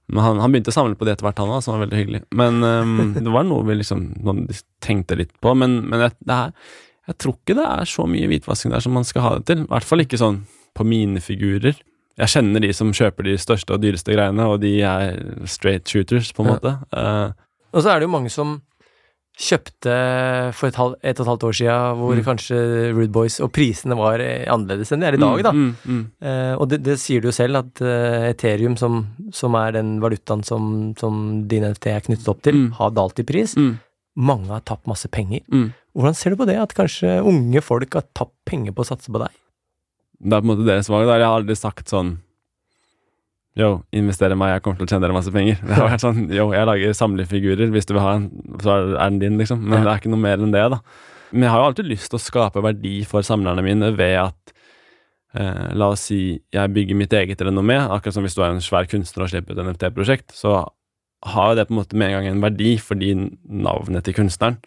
Men 0.08 0.20
han, 0.24 0.38
han 0.42 0.52
begynte 0.52 0.68
å 0.68 0.76
samle 0.76 0.98
på 1.00 1.06
det 1.08 1.14
etter 1.16 1.24
hvert, 1.28 1.38
han 1.40 1.48
òg, 1.54 1.62
som 1.64 1.74
var 1.78 1.86
veldig 1.86 2.00
hyggelig. 2.02 2.22
Men 2.36 2.58
um, 2.62 3.14
det 3.24 3.32
var 3.32 3.46
noe 3.48 3.64
vi 3.64 3.78
liksom 3.78 4.02
noe 4.24 4.58
tenkte 4.84 5.16
litt 5.16 5.32
på. 5.40 5.54
Men, 5.56 5.78
men 5.88 6.04
jeg, 6.04 6.12
det 6.28 6.36
her, 6.42 6.52
jeg 7.08 7.18
tror 7.24 7.34
ikke 7.38 7.56
det 7.56 7.64
er 7.70 7.88
så 7.88 8.04
mye 8.08 8.28
hvitvasking 8.28 8.74
der 8.74 8.84
som 8.84 8.92
man 8.96 9.04
skal 9.08 9.24
ha 9.24 9.32
det 9.38 9.46
til. 9.48 9.64
I 9.64 9.70
hvert 9.72 9.88
fall 9.88 10.04
ikke 10.04 10.20
sånn 10.20 10.42
på 10.76 10.84
mine 10.88 11.22
figurer. 11.24 11.78
Jeg 12.20 12.30
kjenner 12.30 12.62
de 12.62 12.70
som 12.76 12.92
kjøper 12.94 13.26
de 13.26 13.38
største 13.40 13.74
og 13.74 13.80
dyreste 13.82 14.12
greiene, 14.14 14.44
og 14.46 14.60
de 14.62 14.74
er 14.86 15.16
straight 15.50 15.88
shooters, 15.90 16.30
på 16.36 16.44
en 16.44 16.50
Ja. 16.52 16.54
måte. 16.58 16.74
Eh, 16.94 17.32
Og 17.74 17.82
så 17.82 17.90
er 17.90 17.98
det 17.98 18.06
jo 18.06 18.12
mange 18.14 18.30
som 18.30 18.60
kjøpte 19.34 19.94
for 20.54 20.68
et, 20.70 20.76
halv, 20.78 20.94
et 21.02 21.18
og 21.18 21.24
et 21.24 21.30
halvt 21.32 21.44
år 21.48 21.54
siden, 21.58 21.96
hvor 21.98 22.14
Mm. 22.14 22.24
kanskje 22.24 22.58
Rude 22.94 23.10
Boys 23.12 23.40
og 23.42 23.50
prisene 23.52 23.96
var 23.98 24.20
eh, 24.22 24.44
annerledes 24.46 24.92
enn 24.94 25.00
de 25.02 25.06
er 25.08 25.14
i 25.18 25.20
dag, 25.22 25.42
da. 25.42 25.52
Mm, 25.52 25.72
mm, 25.84 26.04
Eh, 26.22 26.54
og 26.54 26.68
det, 26.70 26.82
det 26.86 26.98
sier 27.02 27.20
du 27.20 27.28
jo 27.28 27.32
selv, 27.34 27.56
at 27.56 27.82
uh, 27.82 28.28
Ethereum, 28.30 28.76
som, 28.78 29.00
som 29.32 29.54
er 29.58 29.72
den 29.72 29.96
valutaen 30.00 30.44
som, 30.46 30.94
som 30.96 31.46
din 31.50 31.64
NFT 31.66 31.86
er 31.90 32.00
knyttet 32.06 32.28
opp 32.30 32.42
til, 32.42 32.54
Mm. 32.54 32.70
har 32.78 32.90
dalt 32.94 33.18
i 33.18 33.24
pris. 33.26 33.56
mm, 33.56 33.74
Mange 34.16 34.46
har 34.46 34.60
tapt 34.62 34.86
masse 34.86 35.08
penger. 35.10 35.40
mm. 35.50 35.72
Hvordan 35.96 36.14
ser 36.14 36.30
du 36.30 36.36
på 36.36 36.46
det, 36.46 36.56
at 36.58 36.74
kanskje 36.74 37.20
unge 37.22 37.60
folk 37.62 37.92
har 37.94 38.02
tapt 38.14 38.34
penger 38.46 38.72
på 38.72 38.82
å 38.82 38.86
satse 38.86 39.10
på 39.10 39.18
deg? 39.18 39.30
Det 40.22 40.32
er 40.32 40.40
på 40.40 40.46
en 40.46 40.56
måte 40.56 40.66
deres 40.66 40.88
valg. 40.88 41.06
Der. 41.06 41.18
Jeg 41.18 41.26
har 41.26 41.40
aldri 41.40 41.56
sagt 41.58 41.88
sånn 41.90 42.18
Yo, 43.54 43.68
investere 43.94 44.34
meg, 44.34 44.56
jeg 44.56 44.62
kommer 44.64 44.80
til 44.80 44.88
å 44.88 44.90
tjene 44.90 45.04
dere 45.04 45.14
masse 45.14 45.30
penger. 45.34 45.60
Det 45.62 45.76
har 45.76 45.86
vært 45.92 46.02
sånn, 46.02 46.24
yo, 46.34 46.48
jeg 46.56 46.66
lager 46.66 46.96
samlefigurer, 46.98 47.68
hvis 47.70 47.86
du 47.86 47.92
vil 47.94 48.02
ha 48.02 48.16
en, 48.18 48.24
så 48.62 48.78
er 48.80 48.96
den 48.98 49.20
din, 49.22 49.36
liksom. 49.38 49.60
Men 49.62 49.84
det 49.84 49.92
er 49.92 50.00
ikke 50.02 50.10
noe 50.10 50.22
mer 50.24 50.42
enn 50.42 50.54
det, 50.54 50.64
da. 50.72 50.80
Men 51.30 51.46
jeg 51.46 51.52
har 51.54 51.62
jo 51.62 51.68
alltid 51.70 51.90
lyst 51.90 52.10
til 52.10 52.18
å 52.18 52.22
skape 52.22 52.62
verdi 52.62 52.96
for 53.06 53.26
samlerne 53.26 53.62
mine 53.66 53.90
ved 53.98 54.16
at 54.20 54.52
eh, 55.34 55.70
La 55.74 55.88
oss 55.94 56.08
si 56.10 56.18
jeg 56.54 56.72
bygger 56.74 56.98
mitt 56.98 57.14
eget 57.14 57.42
renommé. 57.46 57.78
Akkurat 57.78 58.14
som 58.14 58.26
hvis 58.26 58.36
du 58.38 58.42
er 58.42 58.52
en 58.54 58.62
svær 58.62 58.86
kunstner 58.90 59.26
og 59.26 59.30
slipper 59.32 59.54
et 59.54 59.62
NFT-prosjekt, 59.66 60.34
så 60.34 60.60
har 61.34 61.52
jo 61.52 61.58
det 61.58 61.68
på 61.68 61.74
en 61.74 61.80
måte 61.80 61.98
med 61.98 62.10
en 62.10 62.18
gang 62.18 62.28
en 62.30 62.42
verdi 62.44 62.74
fordi 62.82 63.14
navnet 63.42 64.06
til 64.06 64.18
kunstneren. 64.18 64.58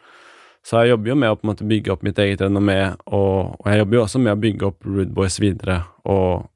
Så 0.68 0.82
jeg 0.84 0.92
jobber 0.92 1.14
jo 1.14 1.20
med 1.20 1.32
å 1.32 1.38
på 1.40 1.46
en 1.46 1.52
måte 1.54 1.68
bygge 1.68 1.94
opp 1.94 2.02
mitt 2.04 2.18
eget 2.20 2.42
renommé, 2.44 2.80
og, 3.06 3.54
og 3.56 3.70
jeg 3.72 3.84
jobber 3.84 4.00
jo 4.00 4.02
også 4.04 4.20
med 4.24 4.34
å 4.34 4.42
bygge 4.48 4.68
opp 4.68 4.88
Rude 4.88 5.14
Boys 5.16 5.38
videre. 5.40 5.78
Og, 6.12 6.50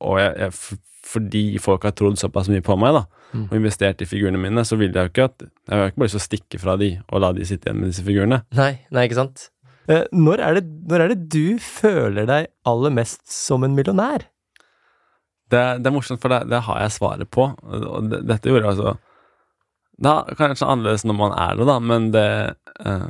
og 0.00 0.20
jeg, 0.22 0.36
jeg, 0.46 0.80
fordi 1.10 1.44
folk 1.62 1.82
har 1.88 1.92
trodd 1.98 2.18
såpass 2.20 2.48
mye 2.52 2.62
på 2.66 2.76
meg 2.78 2.94
da, 3.00 3.04
Mm. 3.30 3.44
og 3.46 3.52
investert 3.60 4.00
i 4.02 4.06
figurene 4.10 4.38
mine, 4.42 4.64
så 4.66 4.74
vil 4.78 4.90
jeg 4.90 5.06
jo 5.06 5.10
ikke 5.12 5.24
at 5.28 5.42
Jeg 5.44 5.70
har 5.70 5.84
jo 5.84 5.90
ikke 5.92 6.00
bare 6.02 6.08
lyst 6.08 6.16
til 6.16 6.22
å 6.22 6.28
stikke 6.28 6.58
fra 6.62 6.72
de 6.80 6.88
og 7.12 7.20
la 7.22 7.28
de 7.36 7.44
sitte 7.46 7.68
igjen 7.68 7.78
med 7.80 7.92
disse 7.92 8.02
figurene. 8.02 8.40
Nei, 8.58 8.72
nei, 8.90 9.04
ikke 9.06 9.18
sant? 9.20 9.44
Eh, 9.88 10.02
Når 10.12 10.40
er, 10.42 10.54
det, 10.58 10.64
når 10.90 11.00
er 11.04 11.08
det 11.14 11.28
du 11.30 11.58
føler 11.62 12.26
deg 12.26 12.48
aller 12.66 12.90
mest 12.90 13.22
som 13.30 13.62
en 13.62 13.74
millionær? 13.78 14.24
Det, 15.50 15.62
det 15.82 15.86
er 15.86 15.94
morsomt, 15.94 16.20
for 16.22 16.30
det, 16.34 16.40
det 16.50 16.60
har 16.66 16.80
jeg 16.82 16.96
svaret 16.98 17.30
på. 17.30 17.46
Og 17.70 18.10
det, 18.10 18.20
dette 18.26 18.50
gjorde 18.50 18.66
jeg 18.66 18.74
altså 18.74 18.96
Det 20.00 20.10
er 20.10 20.38
kanskje 20.38 20.68
annerledes 20.70 21.04
når 21.06 21.16
man 21.22 21.32
er 21.38 21.56
det, 21.58 21.66
da, 21.70 21.78
men 21.78 22.10
det 22.14 22.26
eh, 22.86 23.08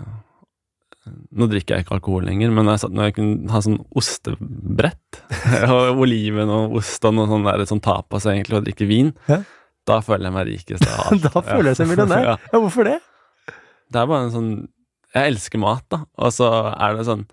Nå 1.33 1.47
drikker 1.51 1.77
jeg 1.79 1.85
ikke 1.87 1.97
alkohol 1.97 2.25
lenger, 2.29 2.53
men 2.53 2.65
når 2.69 2.77
jeg, 2.77 2.81
satt- 2.85 2.93
når 2.97 3.09
jeg 3.09 3.15
kunne 3.17 3.51
ha 3.57 3.61
sånn 3.65 3.81
ostebrett, 3.97 5.10
og 5.75 6.01
oliven 6.03 6.51
og 6.51 6.77
ost 6.81 7.05
og 7.07 7.15
noe 7.17 7.29
sånn 7.31 7.45
der, 7.47 7.63
sånn 7.71 7.83
tapas 7.85 8.27
egentlig, 8.31 8.59
og 8.61 8.65
drikke 8.67 8.87
vin, 8.91 9.13
Ja. 9.31 9.41
da 9.87 10.01
føler 10.05 10.27
jeg 10.29 10.35
meg 10.37 10.47
rikest 10.51 10.87
av 10.89 11.01
alt. 11.13 11.23
Da 11.29 11.43
føler 11.47 11.71
jeg 11.73 11.81
seg 11.81 11.91
millionær. 11.93 12.25
Ja. 12.31 12.37
Ja, 12.53 12.59
hvorfor 12.63 12.89
det? 12.89 12.97
Det 13.91 13.99
er 14.03 14.07
bare 14.11 14.27
en 14.29 14.35
sånn 14.35 14.51
Jeg 15.15 15.33
elsker 15.33 15.59
mat, 15.59 15.83
da. 15.91 16.05
Og 16.23 16.31
så 16.35 16.47
er 16.71 16.95
det 16.95 17.07
sånn 17.09 17.25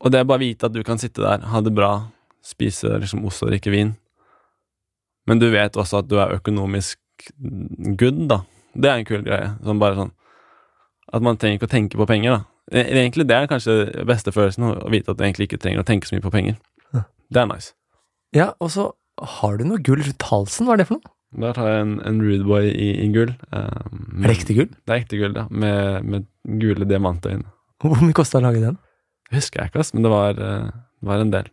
Og 0.00 0.12
det 0.12 0.20
er 0.22 0.28
bare 0.28 0.40
å 0.40 0.44
vite 0.46 0.68
at 0.70 0.72
du 0.72 0.82
kan 0.86 0.96
sitte 1.00 1.20
der, 1.24 1.42
ha 1.50 1.60
det 1.60 1.72
bra, 1.76 1.90
spise 2.44 2.94
liksom 3.02 3.24
ost 3.28 3.42
og 3.44 3.50
drikke 3.50 3.72
vin. 3.72 3.94
Men 5.26 5.40
du 5.42 5.48
vet 5.52 5.76
også 5.76 5.98
at 6.04 6.08
du 6.08 6.16
er 6.22 6.36
økonomisk 6.38 6.98
good, 7.98 8.26
da. 8.30 8.42
Det 8.76 8.88
er 8.90 9.00
en 9.00 9.08
kul 9.08 9.24
greie. 9.26 9.50
Sånn 9.64 9.80
bare 9.80 9.96
sånn 9.98 10.12
At 11.16 11.22
man 11.24 11.36
trenger 11.40 11.56
ikke 11.58 11.68
å 11.68 11.72
tenke 11.72 11.98
på 12.00 12.06
penger, 12.08 12.36
da. 12.36 12.44
E- 12.72 12.86
Egentlig 12.98 13.26
Det 13.28 13.36
er 13.36 13.46
kanskje 13.50 14.04
beste 14.08 14.32
følelsen, 14.34 14.64
å 14.82 14.90
vite 14.90 15.10
at 15.12 15.18
du 15.18 15.24
egentlig 15.24 15.46
ikke 15.50 15.60
trenger 15.62 15.82
å 15.84 15.86
tenke 15.86 16.08
så 16.08 16.16
mye 16.16 16.24
på 16.24 16.32
penger. 16.34 16.56
Det 17.30 17.40
er 17.42 17.46
nice. 17.50 17.72
Ja, 18.34 18.52
og 18.62 18.70
så 18.70 18.92
har 19.40 19.56
du 19.58 19.64
noe 19.66 19.78
gull 19.82 20.02
rundt 20.04 20.22
halsen. 20.30 20.66
Hva 20.66 20.74
er 20.76 20.82
det 20.82 20.86
for 20.88 20.98
noe? 21.00 21.12
Der 21.42 21.52
tar 21.56 21.66
jeg 21.68 21.80
en, 21.82 21.94
en 22.06 22.20
Rude 22.22 22.44
Boy 22.46 22.68
i, 22.70 22.88
i 23.02 23.08
gull. 23.12 23.32
Um, 23.50 24.22
Er 24.22 24.28
det 24.30 24.36
ekte 24.38 24.54
gull? 24.56 24.68
Det 24.86 24.94
er 24.94 25.00
ekte 25.02 25.18
gull, 25.20 25.34
ja. 25.36 25.46
Med, 25.50 26.04
med 26.06 26.26
gule 26.62 26.86
diamantøyne. 26.88 27.44
Hvor 27.82 27.98
mye 28.00 28.14
kosta 28.16 28.38
det 28.38 28.44
å 28.44 28.50
lage 28.52 28.62
den? 28.62 28.78
Husker 29.34 29.60
jeg 29.64 29.72
ikke, 29.72 29.82
ass, 29.82 29.90
men 29.96 30.06
det 30.06 30.12
var, 30.12 30.38
eh, 30.38 30.68
det 31.02 31.08
var 31.10 31.24
en 31.24 31.32
del. 31.34 31.50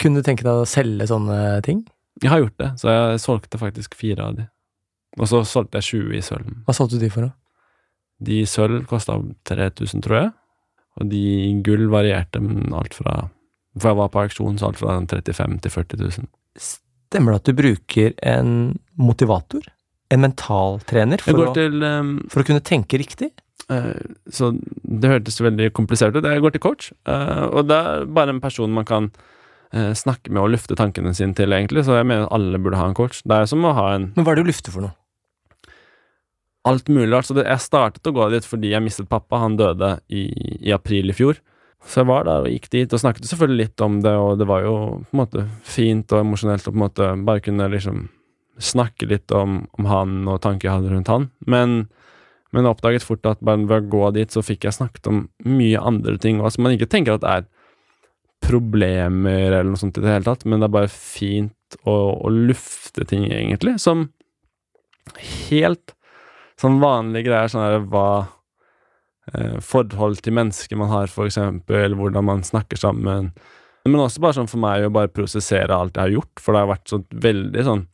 Kunne 0.00 0.22
du 0.22 0.26
tenke 0.28 0.46
deg 0.46 0.60
å 0.62 0.68
selge 0.70 1.08
sånne 1.10 1.40
ting? 1.66 1.82
Jeg 2.22 2.30
har 2.30 2.38
gjort 2.44 2.56
det, 2.62 2.70
så 2.80 2.92
jeg 2.94 3.20
solgte 3.24 3.58
faktisk 3.60 3.96
fire 3.98 4.28
av 4.30 4.38
de. 4.38 4.46
Og 5.18 5.26
så 5.26 5.40
solgte 5.48 5.80
jeg 5.82 5.88
20 6.06 6.16
i 6.16 6.22
sølv. 6.24 6.52
Hva 6.68 6.76
solgte 6.78 7.00
du 7.00 7.04
de 7.04 7.10
for? 7.10 7.26
da? 7.26 7.34
De 8.30 8.38
i 8.44 8.46
sølv 8.48 8.84
kosta 8.88 9.18
3000, 9.50 10.04
tror 10.06 10.20
jeg. 10.20 10.30
Og 10.98 11.10
de 11.10 11.24
gull 11.64 11.86
varierte 11.92 12.40
alt 12.76 12.96
fra 12.96 13.16
For 13.78 13.92
jeg 13.92 13.98
var 14.00 14.10
på 14.10 14.22
auksjon, 14.24 14.58
så 14.58 14.70
alt 14.70 14.80
fra 14.80 14.96
35 14.98 15.60
til 15.62 15.74
40 15.76 16.00
000. 16.02 16.30
Stemmer 16.60 17.34
det 17.34 17.40
at 17.40 17.50
du 17.50 17.58
bruker 17.58 18.16
en 18.26 18.50
motivator? 18.98 19.62
En 20.10 20.24
mentaltrener? 20.24 21.22
For, 21.22 21.38
å, 21.38 21.52
til 21.54 21.84
ehm, 21.86 22.16
for 22.30 22.42
å 22.42 22.48
kunne 22.48 22.64
tenke 22.66 22.98
riktig? 22.98 23.30
Uh, 23.70 23.94
Så 24.26 24.50
det 24.82 25.12
hørtes 25.12 25.38
veldig 25.38 25.70
komplisert 25.76 26.16
ut. 26.18 26.26
Jeg 26.26 26.42
går 26.42 26.56
til 26.56 26.64
coach, 26.64 26.90
uh, 27.06 27.46
og 27.46 27.68
det 27.70 27.78
er 27.78 28.08
bare 28.10 28.34
en 28.34 28.42
person 28.42 28.74
man 28.74 28.88
kan 28.88 29.12
uh, 29.14 29.92
snakke 29.94 30.32
med 30.34 30.42
og 30.42 30.50
lufte 30.56 30.74
tankene 30.78 31.14
sine 31.14 31.36
til, 31.38 31.54
egentlig. 31.54 31.86
Så 31.86 31.94
jeg 32.00 32.08
mener 32.10 32.26
at 32.26 32.34
alle 32.34 32.58
burde 32.58 32.80
ha 32.80 32.88
en 32.90 32.98
coach. 32.98 33.22
Det 33.22 33.38
er 33.38 33.50
som 33.50 33.62
å 33.62 33.76
ha 33.78 33.92
en 33.94 34.10
Men 34.16 34.26
hva 34.26 34.34
er 34.34 34.40
det 34.40 34.48
du 34.48 34.50
lufter 34.50 34.74
for 34.74 34.88
noe? 34.88 34.96
Alt 36.68 36.88
mulig 36.88 37.12
rart. 37.12 37.28
Så 37.28 37.36
det, 37.36 37.46
jeg 37.48 37.64
startet 37.64 38.10
å 38.10 38.14
gå 38.16 38.28
dit 38.32 38.46
fordi 38.46 38.74
jeg 38.74 38.84
mistet 38.84 39.10
pappa. 39.10 39.42
Han 39.44 39.58
døde 39.60 39.96
i, 40.08 40.26
i 40.60 40.74
april 40.76 41.12
i 41.12 41.16
fjor. 41.16 41.40
Så 41.86 42.02
jeg 42.02 42.10
var 42.10 42.26
der 42.28 42.44
og 42.44 42.52
gikk 42.52 42.68
dit 42.74 42.92
og 42.92 43.00
snakket 43.00 43.28
selvfølgelig 43.30 43.64
litt 43.64 43.82
om 43.84 44.00
det, 44.04 44.12
og 44.12 44.34
det 44.36 44.46
var 44.50 44.66
jo 44.66 44.74
på 45.00 45.14
en 45.14 45.20
måte 45.22 45.46
fint 45.64 46.12
og 46.12 46.26
emosjonelt 46.26 46.66
å 46.68 46.74
på 46.74 46.76
en 46.76 46.82
måte 46.82 47.06
bare 47.24 47.44
kunne 47.44 47.70
liksom 47.72 48.02
snakke 48.60 49.08
litt 49.08 49.32
om, 49.32 49.62
om 49.80 49.88
han 49.88 50.18
og 50.28 50.42
tanker 50.44 50.68
jeg 50.68 50.74
hadde 50.74 50.90
rundt 50.92 51.08
han. 51.08 51.30
Men, 51.48 51.78
men 52.52 52.68
jeg 52.68 52.74
oppdaget 52.74 53.06
fort 53.06 53.24
at 53.30 53.40
bare 53.40 53.64
ved 53.64 53.86
å 53.86 53.92
gå 53.94 54.10
dit, 54.18 54.28
så 54.28 54.44
fikk 54.44 54.68
jeg 54.68 54.76
snakket 54.76 55.08
om 55.08 55.22
mye 55.48 55.80
andre 55.80 56.18
ting 56.20 56.42
òg, 56.42 56.52
som 56.52 56.66
man 56.66 56.76
ikke 56.76 56.90
tenker 56.92 57.16
at 57.16 57.24
det 57.24 57.32
er 57.38 57.48
problemer 58.44 59.48
eller 59.48 59.70
noe 59.72 59.80
sånt 59.80 59.96
i 59.96 60.04
det 60.04 60.12
hele 60.12 60.28
tatt, 60.28 60.44
men 60.44 60.60
det 60.60 60.68
er 60.68 60.76
bare 60.76 60.92
fint 60.92 61.80
å, 61.84 61.96
å 62.12 62.28
lufte 62.32 63.06
ting, 63.08 63.24
egentlig, 63.32 63.78
som 63.80 64.10
helt 65.48 65.96
sånn 66.60 66.80
vanlige 66.82 67.30
greier, 67.30 67.50
sånn 67.50 67.64
her 67.64 67.78
hva 67.90 68.08
eh, 69.32 69.56
forhold 69.64 70.20
til 70.24 70.36
mennesker 70.36 70.80
man 70.80 70.92
har, 70.92 71.12
for 71.12 71.30
eksempel, 71.30 71.96
hvordan 71.98 72.28
man 72.28 72.44
snakker 72.46 72.80
sammen. 72.80 73.32
Men 73.88 74.02
også 74.04 74.20
bare 74.20 74.36
sånn 74.36 74.50
for 74.50 74.60
meg 74.60 74.84
å 74.84 74.92
bare 74.92 75.12
prosessere 75.12 75.72
alt 75.72 75.96
jeg 75.96 76.04
har 76.04 76.16
gjort, 76.18 76.42
for 76.42 76.52
det 76.52 76.62
har 76.62 76.72
vært 76.74 76.92
sånn 76.92 77.06
veldig 77.28 77.66
sånn 77.66 77.86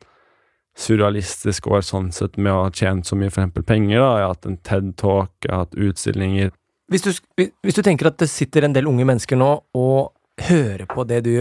surrealistisk 0.76 1.70
år 1.72 1.85
sånn 1.87 2.11
sett 2.12 2.37
med 2.37 2.52
å 2.52 2.66
ha 2.66 2.72
tjent 2.74 3.09
så 3.09 3.16
mye 3.16 3.31
for 3.31 3.40
eksempel 3.40 3.64
penger. 3.64 4.00
da, 4.02 4.11
Jeg 4.18 4.26
har 4.26 4.35
hatt 4.35 4.48
en 4.50 4.59
TED-talk, 4.61 5.33
jeg 5.46 5.52
har 5.52 5.64
hatt 5.64 5.79
utstillinger. 5.87 6.50
Hvis 6.92 7.02
du, 7.02 7.12
hvis 7.64 7.79
du 7.79 7.83
tenker 7.83 8.11
at 8.11 8.18
det 8.20 8.29
sitter 8.31 8.66
en 8.66 8.74
del 8.76 8.87
unge 8.90 9.07
mennesker 9.09 9.38
nå 9.40 9.48
og 9.74 10.12
hører 10.46 10.85
på 10.90 11.07
det 11.09 11.22
du 11.24 11.33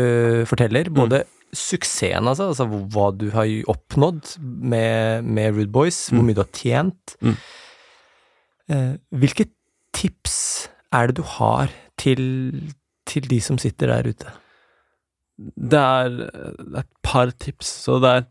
forteller, 0.48 0.90
både 0.90 1.26
suksessen, 1.56 2.28
altså, 2.28 2.50
altså 2.52 2.66
hva 2.94 3.10
du 3.18 3.30
har 3.34 3.48
oppnådd 3.72 4.36
med, 4.44 5.24
med 5.26 5.56
Rude 5.56 5.72
Boys, 5.72 6.00
hvor 6.12 6.22
Mm. 6.22 6.28
mye 6.30 6.36
du 6.38 6.42
har 6.44 6.52
tjent 6.54 7.16
Mm. 7.22 7.36
eh, 8.70 8.94
Hvilke 9.16 9.48
tips 9.96 10.68
er 10.94 11.08
det 11.08 11.16
du 11.18 11.24
har 11.24 11.70
til, 11.98 12.22
til 13.08 13.22
de 13.32 13.40
som 13.42 13.58
sitter 13.62 13.88
der 13.88 14.10
ute? 14.12 14.32
Det 15.38 15.80
er 15.80 16.30
et 16.80 16.88
par 17.04 17.32
tips. 17.32 17.68
Så 17.86 18.00
det 18.04 18.12
er 18.14 18.26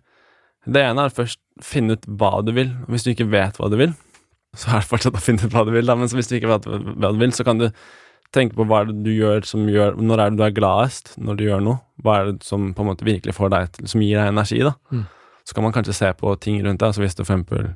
Det 0.67 0.81
ene 0.81 1.03
er 1.05 1.11
først 1.13 1.37
finne 1.61 1.93
ut 1.93 2.07
hva 2.09 2.39
du 2.43 2.51
vil. 2.57 2.71
Hvis 2.89 3.03
du 3.05 3.11
ikke 3.13 3.27
vet 3.29 3.59
hva 3.61 3.69
du 3.69 3.77
vil, 3.77 3.91
så 4.57 4.71
er 4.73 4.81
det 4.81 4.89
fortsatt 4.89 5.19
å 5.19 5.21
finne 5.21 5.45
ut 5.45 5.53
hva 5.53 5.65
du 5.67 5.73
vil, 5.75 5.85
da. 5.85 5.95
Men 5.95 6.09
så 6.09 6.17
hvis 6.17 6.31
du 6.31 6.39
ikke 6.39 6.49
vet 6.49 6.65
hva 6.65 7.11
du 7.13 7.19
vil, 7.21 7.33
så 7.37 7.45
kan 7.45 7.59
du 7.61 7.67
tenke 8.35 8.57
på 8.59 8.67
hva 8.69 8.83
er 8.83 8.91
det 8.91 9.01
du 9.07 9.13
gjør 9.15 9.47
som 9.49 9.69
gjør 9.71 9.99
Når 10.01 10.21
er 10.21 10.33
det 10.33 10.39
du 10.41 10.45
er 10.47 10.57
gladest 10.57 11.15
når 11.17 11.39
du 11.39 11.45
gjør 11.47 11.63
noe? 11.65 11.81
Hva 12.03 12.17
er 12.19 12.33
det 12.33 12.47
som 12.47 12.73
på 12.75 12.85
en 12.85 12.91
måte 12.91 13.07
virkelig 13.07 13.37
får 13.37 13.53
deg 13.55 13.71
til 13.77 13.91
Som 13.91 14.03
gir 14.05 14.19
deg 14.21 14.33
energi, 14.33 14.61
da? 14.67 14.75
Mm. 14.91 15.05
Så 15.45 15.57
kan 15.57 15.67
man 15.67 15.75
kanskje 15.77 15.97
se 15.97 16.11
på 16.17 16.35
ting 16.41 16.61
rundt 16.65 16.81
deg. 16.81 16.89
Altså 16.89 17.05
hvis 17.05 17.17
du 17.17 17.23
for 17.23 17.35
eksempel 17.35 17.75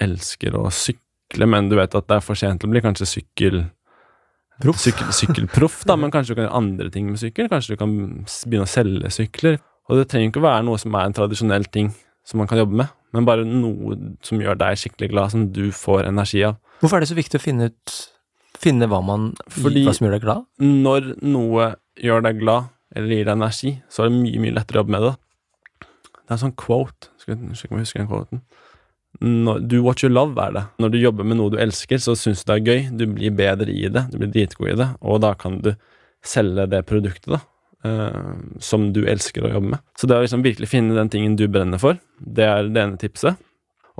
elsker 0.00 0.56
å 0.56 0.70
sykle, 0.72 1.46
men 1.46 1.68
du 1.68 1.76
vet 1.76 1.94
at 1.94 2.06
det 2.08 2.16
er 2.16 2.24
for 2.24 2.40
sent 2.40 2.62
til 2.62 2.70
å 2.70 2.72
bli 2.72 2.82
kanskje 2.82 3.06
sykkel. 3.10 3.58
Sykkel, 4.64 5.10
sykkelproff, 5.12 5.82
da, 5.84 5.98
men 6.00 6.12
kanskje 6.14 6.32
du 6.32 6.38
kan 6.38 6.46
gjøre 6.46 6.62
andre 6.62 6.88
ting 6.94 7.10
med 7.10 7.20
sykkel. 7.20 7.50
Kanskje 7.52 7.74
du 7.74 7.80
kan 7.82 7.92
begynne 8.24 8.64
å 8.64 8.70
selge 8.70 9.12
sykler. 9.12 9.60
Og 9.90 10.00
det 10.00 10.08
trenger 10.08 10.32
ikke 10.32 10.40
å 10.40 10.46
være 10.46 10.64
noe 10.64 10.80
som 10.80 10.96
er 10.96 11.10
en 11.10 11.16
tradisjonell 11.16 11.68
ting 11.68 11.92
som 12.24 12.40
man 12.40 12.48
kan 12.48 12.62
jobbe 12.62 12.78
med, 12.80 12.92
men 13.12 13.26
bare 13.28 13.44
noe 13.44 13.98
som 14.24 14.40
gjør 14.40 14.56
deg 14.56 14.78
skikkelig 14.80 15.10
glad, 15.12 15.32
som 15.34 15.44
du 15.52 15.66
får 15.76 16.08
energi 16.08 16.40
av. 16.48 16.56
Hvorfor 16.80 16.96
er 16.96 17.04
det 17.04 17.10
så 17.10 17.18
viktig 17.18 17.36
å 17.36 17.44
finne 17.44 17.68
ut 17.68 17.96
Finne 18.64 18.88
hva 18.88 19.02
man 19.04 19.32
Fordi- 19.52 19.84
Hva 19.84 19.94
som 19.94 20.06
gjør 20.06 20.16
deg 20.16 20.24
glad? 20.24 20.46
Når 20.64 21.10
noe 21.22 21.74
gjør 22.00 22.24
deg 22.24 22.40
glad, 22.40 22.70
eller 22.94 23.08
gir 23.12 23.28
deg 23.28 23.36
energi, 23.36 23.72
så 23.90 24.04
er 24.04 24.08
det 24.10 24.18
mye, 24.22 24.40
mye 24.40 24.54
lettere 24.56 24.78
å 24.78 24.82
jobbe 24.82 24.94
med 24.96 25.02
det. 25.08 25.14
Det 26.24 26.30
er 26.30 26.36
en 26.38 26.44
sånn 26.46 26.56
quote 26.56 27.10
Skal 27.20 27.36
jeg 27.36 27.78
husker 27.78 28.00
den 28.00 28.08
quoten. 28.08 28.40
Når, 29.20 29.68
do 29.68 29.82
what 29.82 30.02
you 30.02 30.10
love, 30.10 30.36
er 30.42 30.52
det. 30.52 30.64
Når 30.82 30.90
du 30.90 30.98
jobber 30.98 31.24
med 31.24 31.38
noe 31.38 31.52
du 31.52 31.56
elsker, 31.56 32.00
så 32.02 32.16
syns 32.18 32.42
du 32.42 32.50
det 32.50 32.56
er 32.56 32.64
gøy. 32.66 32.80
Du 32.98 33.06
blir 33.06 33.30
bedre 33.30 33.70
i 33.70 33.88
det. 33.88 34.10
Du 34.10 34.18
blir 34.18 34.32
dritgod 34.32 34.72
i 34.72 34.78
det. 34.80 34.88
Og 35.06 35.20
da 35.22 35.34
kan 35.38 35.60
du 35.62 35.74
selge 36.24 36.66
det 36.68 36.82
produktet, 36.88 37.30
da. 37.36 37.40
Uh, 37.84 38.56
som 38.64 38.92
du 38.96 39.02
elsker 39.04 39.44
å 39.44 39.52
jobbe 39.52 39.74
med. 39.74 39.82
Så 39.96 40.08
det 40.08 40.16
å 40.16 40.24
liksom 40.24 40.42
virkelig 40.44 40.70
finne 40.70 40.96
den 40.96 41.10
tingen 41.12 41.36
du 41.36 41.44
brenner 41.52 41.78
for, 41.78 41.98
det 42.18 42.46
er 42.48 42.70
det 42.72 42.80
ene 42.80 43.00
tipset. 43.00 43.36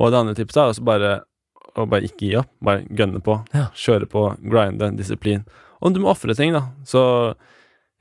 Og 0.00 0.11
det 0.11 0.20
andre 0.22 0.35
tipset 0.38 0.62
er 0.62 0.72
også 0.72 0.87
bare 0.88 1.11
å 1.82 1.87
bare 1.90 2.06
ikke 2.08 2.28
gi 2.28 2.37
opp. 2.40 2.50
Bare 2.64 2.84
gønne 2.90 3.20
på. 3.24 3.38
Ja. 3.54 3.66
Kjøre 3.74 4.06
på, 4.10 4.24
grinde, 4.44 4.92
disiplin. 4.98 5.44
Og 5.84 5.94
du 5.94 6.00
må 6.04 6.12
ofre 6.12 6.34
ting, 6.38 6.52
da. 6.54 6.62
Så 6.87 7.02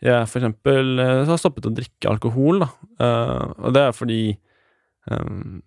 jeg 0.03 0.27
for 0.27 0.39
eksempel 0.41 0.99
eh, 0.99 1.21
så 1.25 1.33
har 1.33 1.39
stoppet 1.41 1.67
å 1.69 1.73
drikke 1.73 2.09
alkohol, 2.11 2.59
da. 2.65 2.69
Uh, 2.99 3.53
og 3.63 3.73
det 3.75 3.81
er 3.87 3.95
fordi 3.95 4.19
um, 5.11 5.61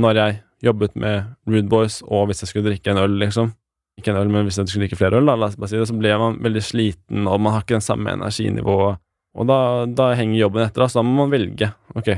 når 0.00 0.20
jeg 0.20 0.36
jobbet 0.66 0.94
med 1.00 1.32
Rude 1.48 1.68
Boys, 1.72 2.00
og 2.06 2.28
hvis 2.30 2.42
jeg 2.44 2.52
skulle 2.52 2.68
drikke 2.70 2.92
en 2.92 3.00
øl, 3.02 3.18
liksom 3.22 3.52
Ikke 3.98 4.12
en 4.14 4.20
øl, 4.22 4.30
men 4.32 4.46
hvis 4.46 4.56
jeg 4.60 4.68
skulle 4.70 4.86
drikke 4.86 4.96
flere 5.00 5.18
øl, 5.20 5.26
da, 5.28 5.34
la 5.36 5.48
oss 5.50 5.58
bare 5.60 5.68
si 5.72 5.76
det, 5.76 5.88
så 5.90 5.96
ble 5.98 6.12
man 6.20 6.38
veldig 6.40 6.62
sliten, 6.64 7.26
og 7.28 7.40
man 7.42 7.52
har 7.52 7.64
ikke 7.66 7.74
den 7.76 7.84
samme 7.84 8.12
energinivået. 8.14 9.00
Og 9.36 9.46
da, 9.50 9.56
da 9.86 10.06
henger 10.16 10.38
jobben 10.40 10.64
etter, 10.64 10.80
da, 10.84 10.88
så 10.88 11.00
da 11.00 11.04
må 11.04 11.18
man 11.18 11.32
velge. 11.34 11.68
Ok, 11.98 12.08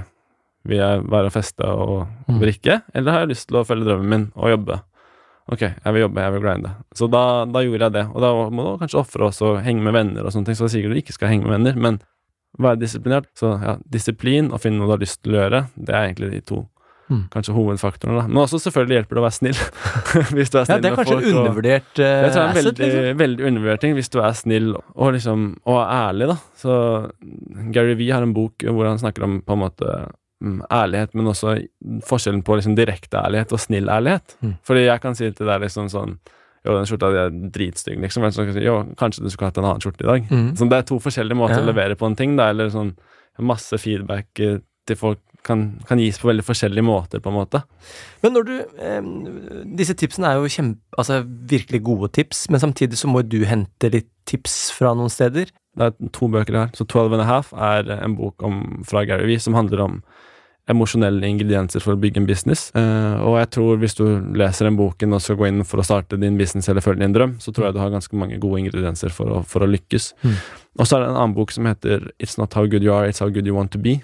vil 0.68 0.78
jeg 0.78 1.00
være 1.10 1.30
og 1.32 1.34
feste 1.34 1.66
og 1.66 1.94
Mm. 2.28 2.38
drikke, 2.38 2.76
eller 2.94 3.12
har 3.12 3.24
jeg 3.24 3.32
lyst 3.32 3.48
til 3.48 3.58
å 3.58 3.64
følge 3.66 3.88
drømmen 3.88 4.08
min 4.12 4.26
og 4.38 4.52
jobbe? 4.52 4.76
Ok, 5.50 5.60
jeg 5.64 5.92
vil 5.92 6.04
jobbe, 6.04 6.22
jeg 6.22 6.32
vil 6.36 6.42
grinde. 6.44 6.70
Så 6.94 7.08
da, 7.10 7.44
da 7.50 7.62
gjorde 7.66 7.88
jeg 7.88 7.92
det. 7.96 8.04
Og 8.14 8.20
da 8.22 8.30
må 8.54 8.62
du 8.68 8.78
kanskje 8.84 9.00
ofre 9.02 9.26
også 9.26 9.56
henge 9.64 9.82
med 9.82 9.92
venner 9.96 10.24
og 10.24 10.32
sånne 10.32 10.46
ting, 10.46 10.54
så 10.54 10.64
det 10.68 10.70
er 10.70 10.76
sikkert 10.78 10.94
du 10.94 11.00
ikke 11.02 11.16
skal 11.16 11.32
henge 11.32 11.48
med 11.48 11.56
venner, 11.58 11.74
men 11.82 11.98
være 12.62 12.78
disiplinert. 12.84 13.26
Så 13.38 13.54
ja, 13.62 13.76
disiplin 13.90 14.52
og 14.52 14.60
finne 14.62 14.78
noe 14.78 14.86
du 14.86 14.94
har 14.94 15.02
lyst 15.02 15.22
til 15.24 15.34
å 15.34 15.40
gjøre, 15.42 15.64
det 15.76 15.94
er 15.96 16.06
egentlig 16.10 16.30
de 16.36 16.40
to 16.52 16.66
Mm. 17.12 17.26
kanskje 17.28 17.52
hovedfaktorene. 17.52 18.22
da. 18.22 18.28
Men 18.28 18.38
også 18.46 18.56
selvfølgelig 18.62 18.94
hjelper 18.96 19.18
det 19.18 19.20
å 19.20 19.24
være 19.26 19.34
snill. 19.36 19.58
Hvis 20.38 20.48
du 20.52 20.56
er 20.56 20.68
Ja, 20.70 20.76
det 20.80 20.92
er 20.92 20.94
kanskje 20.96 21.16
folk. 21.18 21.26
undervurdert 21.28 21.98
eh, 22.00 22.22
det 22.22 22.30
tror 22.30 22.32
det 22.32 22.38
er 22.38 22.46
en 22.46 22.48
asset, 22.48 22.64
veldig, 22.64 22.86
liksom. 22.86 23.18
veldig 23.18 23.44
undervurdert 23.50 23.80
ting, 23.82 23.94
hvis 23.98 24.08
du 24.08 24.18
er 24.22 24.32
snill 24.38 24.68
og 24.78 25.12
liksom 25.12 25.42
og 25.66 25.80
ærlig, 25.82 26.28
da. 26.30 26.36
Så 26.56 26.76
Gary 27.74 27.96
Vee 27.98 28.14
har 28.14 28.22
en 28.24 28.32
bok 28.32 28.64
hvor 28.64 28.88
han 28.88 29.02
snakker 29.02 29.26
om 29.26 29.34
på 29.44 29.52
en 29.58 29.60
måte 29.64 29.90
ærlighet, 30.72 31.14
men 31.18 31.30
også 31.30 31.56
forskjellen 32.08 32.42
på 32.46 32.56
liksom 32.58 32.76
direkte 32.78 33.20
ærlighet 33.20 33.52
og 33.54 33.60
snill 33.62 33.90
ærlighet. 33.92 34.36
Mm. 34.42 34.54
Fordi 34.66 34.84
jeg 34.86 35.02
kan 35.04 35.18
si 35.18 35.30
til 35.30 35.50
deg 35.50 35.66
liksom 35.66 35.90
sånn 35.92 36.16
Jo, 36.62 36.76
den 36.76 36.86
skjorta 36.86 37.08
di 37.10 37.16
er 37.18 37.32
dritstygg, 37.50 37.96
liksom. 37.98 38.22
Eller 38.22 38.34
så 38.36 38.44
kan 38.46 38.54
si, 38.54 38.60
jo, 38.62 38.76
kanskje 38.94 39.24
du 39.24 39.30
skulle 39.32 39.48
hatt 39.50 39.56
en 39.58 39.64
annen 39.66 39.82
skjorte 39.82 40.04
i 40.04 40.06
dag. 40.06 40.28
Mm. 40.30 40.44
Så 40.54 40.68
det 40.70 40.76
er 40.76 40.84
to 40.86 41.00
forskjellige 41.02 41.34
måter 41.40 41.56
Ja. 41.58 41.64
å 41.64 41.66
levere 41.66 41.96
på 41.98 42.06
en 42.06 42.14
ting, 42.14 42.36
da, 42.38 42.50
eller 42.54 42.70
sånn 42.70 42.92
masse 43.42 43.74
feedback 43.82 44.38
eh, 44.38 44.60
til 44.86 44.96
folk 45.00 45.18
kan, 45.42 45.64
kan 45.88 45.98
gis 45.98 46.20
på 46.22 46.28
veldig 46.30 46.44
forskjellige 46.46 46.86
måter, 46.86 47.18
på 47.18 47.32
en 47.32 47.34
måte. 47.40 47.64
Men 48.22 48.36
når 48.36 48.46
du 48.46 48.52
eh, 48.78 49.10
Disse 49.74 49.96
tipsene 49.98 50.30
er 50.30 50.38
jo 50.38 50.46
kjempe, 50.54 50.78
altså 51.02 51.24
virkelig 51.26 51.82
gode 51.82 52.12
tips, 52.14 52.44
men 52.54 52.62
samtidig 52.62 53.00
så 53.00 53.10
må 53.10 53.24
du 53.26 53.40
hente 53.48 53.90
litt 53.90 54.10
tips 54.30 54.70
fra 54.76 54.94
noen 54.94 55.10
steder. 55.10 55.50
Det 55.74 55.88
er 55.88 56.10
to 56.14 56.28
bøker 56.30 56.54
her. 56.60 56.70
Så 56.78 56.86
12 56.86 57.16
and 57.16 57.24
a 57.24 57.26
Half 57.26 57.50
er 57.58 57.90
en 57.98 58.14
bok 58.14 58.42
om, 58.46 58.84
fra 58.86 59.02
Gary 59.08 59.26
Vee 59.32 59.42
som 59.42 59.58
handler 59.58 59.82
om 59.82 60.02
emosjonelle 60.70 61.26
ingredienser 61.26 61.82
for 61.82 61.94
å 61.96 62.00
bygge 62.00 62.20
en 62.22 62.26
business. 62.26 62.70
Eh, 62.78 63.16
og 63.26 63.38
jeg 63.40 63.50
tror 63.56 63.80
hvis 63.82 63.96
du 63.98 64.04
leser 64.38 64.68
den 64.68 64.76
boken 64.78 65.12
og 65.16 65.20
skal 65.24 65.36
gå 65.36 65.48
inn 65.48 65.64
for 65.64 65.82
å 65.82 65.84
starte 65.86 66.18
din 66.20 66.36
business 66.38 66.68
eller 66.70 66.80
følge 66.84 67.02
din 67.02 67.12
drøm, 67.16 67.34
så 67.42 67.50
tror 67.52 67.66
jeg 67.66 67.74
du 67.74 67.80
har 67.82 67.90
ganske 67.90 68.14
mange 68.16 68.38
gode 68.38 68.60
ingredienser 68.62 69.10
for 69.10 69.26
å, 69.26 69.42
for 69.44 69.66
å 69.66 69.70
lykkes. 69.70 70.12
Mm. 70.22 70.36
Og 70.78 70.86
så 70.86 70.96
er 70.96 71.00
det 71.04 71.08
en 71.10 71.18
annen 71.18 71.34
bok 71.34 71.50
som 71.50 71.66
heter 71.66 72.10
It's 72.22 72.38
Not 72.38 72.54
How 72.54 72.66
Good 72.70 72.82
You 72.86 72.94
Are, 72.94 73.08
It's 73.10 73.18
How 73.20 73.28
Good 73.34 73.46
You 73.50 73.54
Want 73.58 73.72
To 73.74 73.78
Be, 73.82 73.98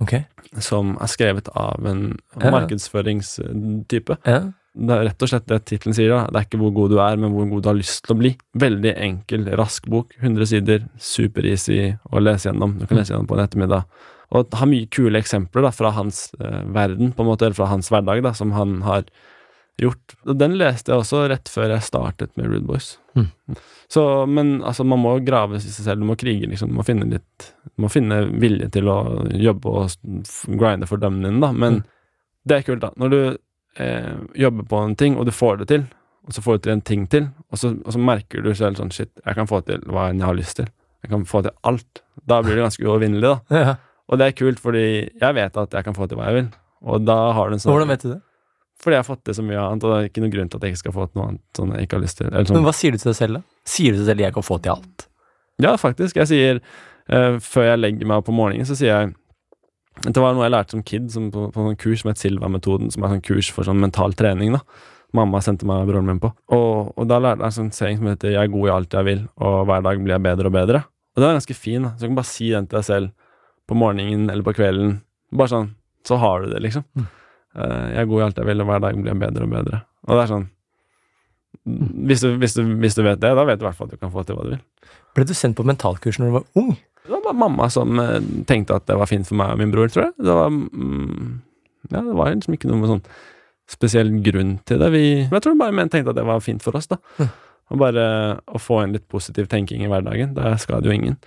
Okay. 0.00 0.24
som 0.64 0.94
er 0.96 1.10
skrevet 1.12 1.48
av 1.54 1.84
en 1.86 2.16
Ja. 2.40 2.50
markedsføringstype. 2.50 4.16
Ja. 4.26 4.40
Det 4.80 4.94
er 4.94 5.04
rett 5.08 5.22
og 5.22 5.28
slett 5.28 5.46
det 5.50 5.64
tittelen 5.66 5.94
sier. 5.96 6.08
da 6.10 6.26
Det 6.30 6.36
er 6.36 6.46
ikke 6.46 6.60
hvor 6.62 6.72
god 6.74 6.90
du 6.90 6.98
er, 7.00 7.16
men 7.16 7.32
hvor 7.32 7.48
god 7.50 7.62
du 7.62 7.68
har 7.68 7.74
lyst 7.76 8.04
til 8.06 8.14
å 8.14 8.18
bli. 8.18 8.36
Veldig 8.56 8.94
enkel, 8.96 9.44
rask 9.58 9.86
bok. 9.90 10.14
100 10.22 10.46
sider. 10.46 10.88
Super-easy 10.98 11.98
å 12.12 12.22
lese 12.22 12.50
gjennom. 12.50 12.78
Du 12.78 12.86
kan 12.86 12.98
lese 12.98 13.12
gjennom 13.12 13.26
på 13.26 13.36
en 13.38 13.46
ettermiddag. 13.46 13.84
Og 14.30 14.52
har 14.54 14.68
mye 14.70 14.86
kule 14.94 15.18
eksempler 15.18 15.64
da 15.66 15.72
fra 15.74 15.90
hans 15.96 16.28
eh, 16.38 16.60
verden, 16.70 17.12
på 17.16 17.24
en 17.24 17.30
måte, 17.32 17.46
eller 17.48 17.58
fra 17.58 17.66
hans 17.72 17.90
hverdag, 17.90 18.22
da 18.22 18.32
som 18.36 18.52
han 18.54 18.80
har 18.86 19.04
gjort. 19.80 20.14
Og 20.28 20.36
den 20.38 20.54
leste 20.60 20.92
jeg 20.92 21.02
også 21.02 21.24
rett 21.32 21.48
før 21.50 21.72
jeg 21.72 21.82
startet 21.86 22.34
med 22.38 22.46
Rude 22.50 22.66
Boys. 22.68 22.92
Mm. 23.16 23.26
Så, 23.90 24.04
men 24.30 24.60
altså, 24.62 24.84
man 24.86 25.00
må 25.02 25.16
grave 25.26 25.56
i 25.58 25.62
seg 25.64 25.86
selv. 25.88 26.04
Du 26.04 26.06
må 26.06 26.14
krige, 26.20 26.46
liksom. 26.46 26.70
Du 26.70 26.76
må 26.78 26.84
finne 26.86 27.08
litt 27.10 27.46
Du 27.64 27.82
må 27.82 27.88
finne 27.90 28.20
vilje 28.42 28.68
til 28.76 28.86
å 28.92 28.98
jobbe 29.34 29.72
og 29.72 29.90
grinde 30.60 30.86
for 30.86 31.00
drømmene 31.02 31.30
dine, 31.32 31.40
da. 31.42 31.50
Men 31.52 31.80
Mm. 31.80 31.86
det 32.46 32.56
er 32.58 32.62
kult, 32.68 32.80
da. 32.84 32.90
Når 32.96 33.10
du 33.10 33.20
eh, 33.82 34.14
jobber 34.44 34.68
på 34.68 34.84
en 34.84 34.94
ting, 34.96 35.16
og 35.18 35.26
du 35.26 35.32
får 35.34 35.58
det 35.64 35.68
til, 35.72 35.86
og 36.28 36.32
så 36.36 36.42
får 36.44 36.58
du 36.58 36.62
til 36.68 36.72
en 36.76 36.82
ting 36.86 37.06
til, 37.10 37.28
og 37.50 37.58
så, 37.58 37.72
og 37.84 37.92
så 37.96 37.98
merker 37.98 38.42
du 38.44 38.52
selv 38.54 38.76
sånn 38.78 38.92
Shit, 38.92 39.10
jeg 39.24 39.34
kan 39.34 39.48
få 39.48 39.62
til 39.66 39.80
hva 39.88 40.10
enn 40.10 40.20
jeg 40.20 40.26
har 40.28 40.38
lyst 40.38 40.56
til. 40.60 40.68
Jeg 41.02 41.10
kan 41.14 41.24
få 41.24 41.40
til 41.42 41.54
alt. 41.64 42.02
Da 42.28 42.42
blir 42.44 42.54
det 42.58 42.66
ganske 42.68 42.84
uovervinnelig, 42.84 43.22
da. 43.24 43.40
ja. 43.64 43.74
Og 44.10 44.18
det 44.18 44.26
er 44.26 44.36
kult, 44.36 44.58
fordi 44.62 44.82
jeg 45.06 45.36
vet 45.36 45.56
at 45.62 45.76
jeg 45.76 45.86
kan 45.86 45.96
få 45.96 46.08
til 46.10 46.18
hva 46.18 46.30
jeg 46.30 46.40
vil. 46.40 46.50
Og 46.90 47.04
da 47.06 47.18
har 47.36 47.50
du 47.50 47.56
en 47.56 47.62
sånn 47.62 47.72
Hvordan 47.74 47.92
vet 47.92 48.04
du 48.04 48.10
det? 48.14 48.20
Fordi 48.80 48.96
jeg 48.96 49.04
har 49.04 49.08
fått 49.10 49.24
til 49.28 49.36
så 49.36 49.44
mye 49.44 49.60
annet, 49.60 49.84
og 49.84 49.92
det 49.92 49.96
er 49.98 50.06
ikke 50.08 50.22
noen 50.24 50.32
grunn 50.32 50.50
til 50.50 50.56
at 50.56 50.64
jeg 50.64 50.74
ikke 50.74 50.82
skal 50.82 50.94
få 50.96 51.06
til 51.10 51.20
noe 51.20 51.28
annet 51.28 51.58
sånn 51.58 51.72
jeg 51.76 51.86
ikke 51.86 51.98
har 51.98 52.04
lyst 52.06 52.18
til. 52.20 52.28
Eller 52.30 52.46
Men 52.46 52.50
sånn. 52.50 52.64
hva 52.64 52.76
sier 52.78 52.94
du 52.94 52.98
til 52.98 53.10
deg 53.10 53.18
selv, 53.18 53.38
da? 53.38 53.58
Sier 53.68 53.92
du 53.92 53.98
til 53.98 54.00
deg 54.00 54.08
selv 54.08 54.20
at 54.20 54.24
'jeg 54.24 54.34
kan 54.38 54.46
få 54.46 54.56
til 54.64 54.72
alt'? 54.72 55.06
Ja, 55.60 55.76
faktisk. 55.76 56.16
Jeg 56.16 56.28
sier 56.30 56.60
uh, 57.12 57.36
Før 57.38 57.64
jeg 57.68 57.78
legger 57.78 58.06
meg 58.06 58.16
opp 58.16 58.26
på 58.26 58.32
morgenen, 58.32 58.64
så 58.64 58.76
sier 58.78 58.88
jeg 58.88 59.14
Det 60.08 60.16
var 60.16 60.32
noe 60.32 60.46
jeg 60.48 60.54
lærte 60.54 60.70
som 60.70 60.82
kid 60.82 61.10
som 61.12 61.30
på, 61.30 61.52
på 61.52 61.68
en 61.68 61.76
kurs 61.76 62.00
som 62.00 62.08
het 62.08 62.18
Silva-metoden, 62.18 62.90
som 62.90 63.04
er 63.04 63.08
sånn 63.08 63.26
kurs 63.26 63.50
for 63.52 63.64
sånn 63.64 63.80
mental 63.80 64.14
trening. 64.16 64.52
da 64.52 64.60
Mamma 65.12 65.40
sendte 65.42 65.66
meg 65.66 65.88
broren 65.88 66.06
min 66.06 66.20
på. 66.20 66.32
Og, 66.54 66.94
og 66.96 67.08
da 67.10 67.18
lærte 67.18 67.42
jeg 67.42 67.50
en 67.50 67.58
sånn 67.58 67.72
saying 67.72 67.98
som 67.98 68.06
heter 68.06 68.30
'Jeg 68.30 68.42
er 68.44 68.54
god 68.54 68.66
i 68.66 68.72
alt 68.72 68.90
jeg 68.90 69.04
vil, 69.04 69.28
og 69.36 69.66
hver 69.66 69.82
dag 69.82 69.98
blir 69.98 70.14
jeg 70.14 70.22
bedre 70.22 70.46
og 70.46 70.52
bedre'. 70.52 70.84
Og 71.16 71.20
den 71.20 71.28
er 71.28 71.38
ganske 71.40 71.54
fin. 71.54 71.82
da 71.82 71.90
Så 71.90 72.00
du 72.00 72.06
kan 72.06 72.14
bare 72.14 72.24
si 72.24 72.50
den 72.50 72.66
til 72.66 72.78
deg 72.78 72.84
selv 72.84 73.10
på 73.70 73.78
morgenen 73.78 74.28
eller 74.28 74.46
på 74.46 74.56
kvelden. 74.58 74.98
Bare 75.32 75.52
sånn. 75.52 75.74
Så 76.06 76.18
har 76.18 76.42
du 76.42 76.50
det, 76.50 76.62
liksom. 76.64 76.86
Mm. 76.98 77.10
Uh, 77.50 77.86
'Jeg 77.90 78.00
er 78.02 78.10
god 78.10 78.20
i 78.20 78.24
alt 78.24 78.38
jeg 78.38 78.46
vil, 78.46 78.62
og 78.62 78.66
hver 78.70 78.82
dag 78.82 78.98
blir 78.98 79.12
jeg 79.12 79.20
bedre 79.20 79.46
og 79.46 79.54
bedre'. 79.54 79.80
Og 80.06 80.16
det 80.16 80.22
er 80.22 80.32
sånn 80.34 80.48
hvis 81.66 82.22
du, 82.22 82.30
hvis, 82.40 82.54
du, 82.56 82.62
hvis 82.80 82.96
du 82.96 83.02
vet 83.04 83.20
det, 83.20 83.32
da 83.36 83.44
vet 83.44 83.60
du 83.60 83.64
i 83.64 83.68
hvert 83.68 83.76
fall 83.76 83.90
at 83.90 83.96
du 83.96 84.00
kan 84.00 84.12
få 84.12 84.24
til 84.24 84.38
hva 84.38 84.46
du 84.46 84.54
vil. 84.54 84.62
Ble 85.16 85.26
du 85.28 85.34
sendt 85.36 85.58
på 85.58 85.66
mentalkurs 85.66 86.20
når 86.20 86.30
du 86.30 86.36
var 86.38 86.62
ung? 86.62 86.70
Det 87.00 87.12
var 87.12 87.22
bare 87.24 87.40
mamma 87.42 87.68
som 87.72 88.00
uh, 88.00 88.16
tenkte 88.48 88.76
at 88.76 88.86
det 88.88 88.96
var 89.00 89.10
fint 89.10 89.28
for 89.28 89.38
meg 89.40 89.54
og 89.54 89.60
min 89.60 89.72
bror, 89.72 89.90
tror 89.92 90.08
jeg. 90.08 90.14
Det 90.20 90.36
var, 90.38 90.50
mm, 90.54 91.28
ja, 91.90 92.02
det 92.06 92.16
var 92.16 92.32
liksom 92.32 92.56
ikke 92.56 92.70
noe 92.70 92.90
sånn 92.94 93.04
spesiell 93.70 94.10
grunn 94.24 94.56
til 94.66 94.82
det. 94.82 94.90
Vi, 94.94 95.04
jeg 95.26 95.44
tror 95.44 95.58
bare 95.60 95.76
men 95.76 95.92
tenkte 95.92 96.14
at 96.14 96.18
det 96.18 96.26
var 96.28 96.42
fint 96.44 96.64
for 96.64 96.76
oss, 96.78 96.90
da. 96.90 96.98
Mm. 97.20 97.30
Og 97.70 97.78
bare 97.78 98.04
å 98.50 98.58
få 98.58 98.80
en 98.82 98.96
litt 98.96 99.06
positiv 99.10 99.46
tenking 99.50 99.84
i 99.84 99.90
hverdagen. 99.90 100.34
Det 100.34 100.56
skader 100.64 100.90
jo 100.90 100.96
ingen. 100.96 101.20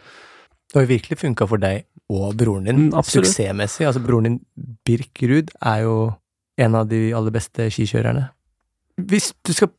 Det 0.74 0.82
har 0.82 0.90
virkelig 0.90 1.22
funka 1.22 1.48
for 1.48 1.62
deg 1.62 1.86
og 2.10 2.36
broren 2.38 2.66
din, 2.68 2.90
Mm, 2.90 3.04
suksessmessig. 3.04 3.86
Altså, 3.88 4.02
broren 4.04 4.24
din, 4.24 4.40
Birk 4.86 5.22
Ruud, 5.24 5.50
er 5.64 5.82
jo 5.84 6.16
en 6.58 6.76
av 6.76 6.88
de 6.90 7.12
aller 7.14 7.32
beste 7.32 7.70
skikjørerne. 7.72 8.30
Hvis 9.02 9.34
du 9.44 9.54
skal 9.54 9.70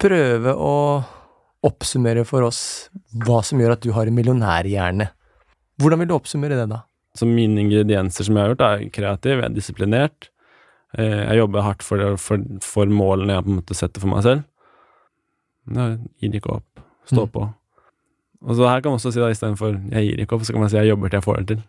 prøve 0.00 0.54
å 0.56 1.04
oppsummere 1.64 2.24
for 2.26 2.42
oss 2.42 2.88
hva 3.14 3.42
som 3.44 3.58
gjør 3.60 3.72
at 3.72 3.80
du 3.84 3.92
har 3.92 4.06
en 4.06 4.14
millionærhjerne, 4.16 5.10
hvordan 5.78 5.98
vil 5.98 6.08
du 6.08 6.14
oppsummere 6.14 6.56
det, 6.58 6.68
da? 6.70 6.82
Så 7.14 7.26
mine 7.28 7.60
ingredienser 7.60 8.24
som 8.24 8.34
jeg 8.36 8.42
har 8.46 8.54
gjort, 8.54 8.64
er 8.66 8.88
kreativ, 8.90 9.36
jeg 9.42 9.44
er 9.44 9.54
disiplinert. 9.54 10.28
Eh, 10.96 11.28
Jeg 11.28 11.38
jobber 11.38 11.62
hardt 11.62 11.82
for, 11.82 12.16
for, 12.16 12.38
for 12.60 12.86
målene 12.86 13.34
jeg 13.36 13.44
på 13.44 13.50
en 13.52 13.58
måte 13.60 13.74
setter 13.76 14.00
for 14.00 14.08
meg 14.08 14.22
selv. 14.24 14.44
Jeg 15.72 15.98
gir 16.20 16.40
ikke 16.40 16.56
opp. 16.56 16.80
Stå 17.06 17.26
Mm. 17.26 17.32
på. 17.32 17.54
Og 18.42 18.56
så 18.58 18.66
her 18.66 18.80
kan 18.82 18.90
man 18.90 18.98
også 18.98 19.12
si 19.14 19.20
da 19.20 19.30
istedenfor 19.30 19.78
'jeg 19.90 20.02
gir 20.08 20.20
ikke 20.20 20.34
opp', 20.36 20.44
så 20.44 20.52
kan 20.52 20.60
man 20.60 20.70
si 20.70 20.76
'jeg 20.76 20.88
jobber 20.88 21.08
til 21.08 21.16
jeg 21.16 21.24
får 21.24 21.36
det 21.36 21.46
til'. 21.50 21.62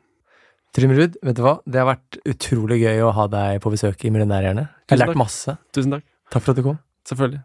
Trym 0.73 0.91
Ruud, 0.91 1.13
vet 1.23 1.35
du 1.37 1.41
hva? 1.43 1.61
Det 1.69 1.75
har 1.75 1.85
vært 1.85 2.17
utrolig 2.25 2.81
gøy 2.81 3.01
å 3.05 3.11
ha 3.13 3.27
deg 3.27 3.61
på 3.61 3.69
besøk 3.69 4.05
i 4.05 4.09
Millionærhjerne. 4.09 4.67
Jeg 4.89 4.97
har 4.97 5.07
lært 5.07 5.15
masse. 5.15 5.57
Tusen 5.71 5.91
takk. 5.91 6.03
Takk 6.31 6.41
for 6.41 6.51
at 6.51 6.57
du 6.57 6.63
kom. 6.63 6.79
Selvfølgelig. 7.05 7.43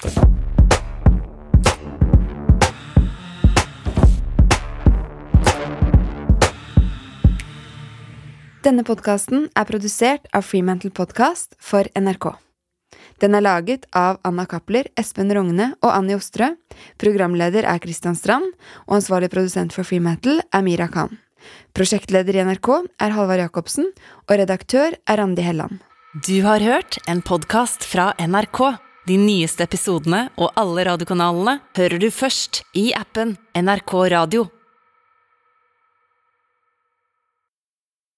Takk. 0.00 0.40
Denne 8.64 8.84
podkasten 8.84 9.50
er 9.56 9.64
produsert 9.64 10.26
av 10.32 10.44
Freemantle 10.44 10.90
Podcast 10.90 11.54
for 11.60 11.84
NRK. 11.96 12.49
Den 13.20 13.36
er 13.36 13.44
laget 13.44 13.84
av 13.96 14.16
Anna 14.24 14.46
Cappler, 14.48 14.88
Espen 14.96 15.32
Rogne 15.36 15.74
og 15.82 15.90
Annie 15.92 16.16
Ostrø. 16.16 16.54
Programleder 17.00 17.66
er 17.68 17.80
Christian 17.82 18.16
Strand, 18.16 18.54
og 18.88 18.96
ansvarlig 18.96 19.28
produsent 19.32 19.76
for 19.76 19.84
Freemantle 19.84 20.40
er 20.40 20.64
Mira 20.64 20.88
Khan. 20.88 21.18
Prosjektleder 21.76 22.36
i 22.36 22.44
NRK 22.48 22.70
er 23.00 23.14
Halvard 23.16 23.44
Jacobsen, 23.44 23.90
og 24.28 24.36
redaktør 24.40 24.96
er 25.04 25.20
Randi 25.20 25.44
Helland. 25.44 25.80
Du 26.26 26.40
har 26.42 26.64
hørt 26.64 26.98
en 27.08 27.20
podkast 27.22 27.84
fra 27.86 28.10
NRK. 28.18 28.62
De 29.08 29.16
nyeste 29.20 29.64
episodene 29.64 30.26
og 30.40 30.52
alle 30.60 30.84
radiokanalene 30.88 31.58
hører 31.76 32.00
du 32.00 32.08
først 32.14 32.64
i 32.76 32.90
appen 32.96 33.36
NRK 33.56 33.94
Radio. 34.16 34.48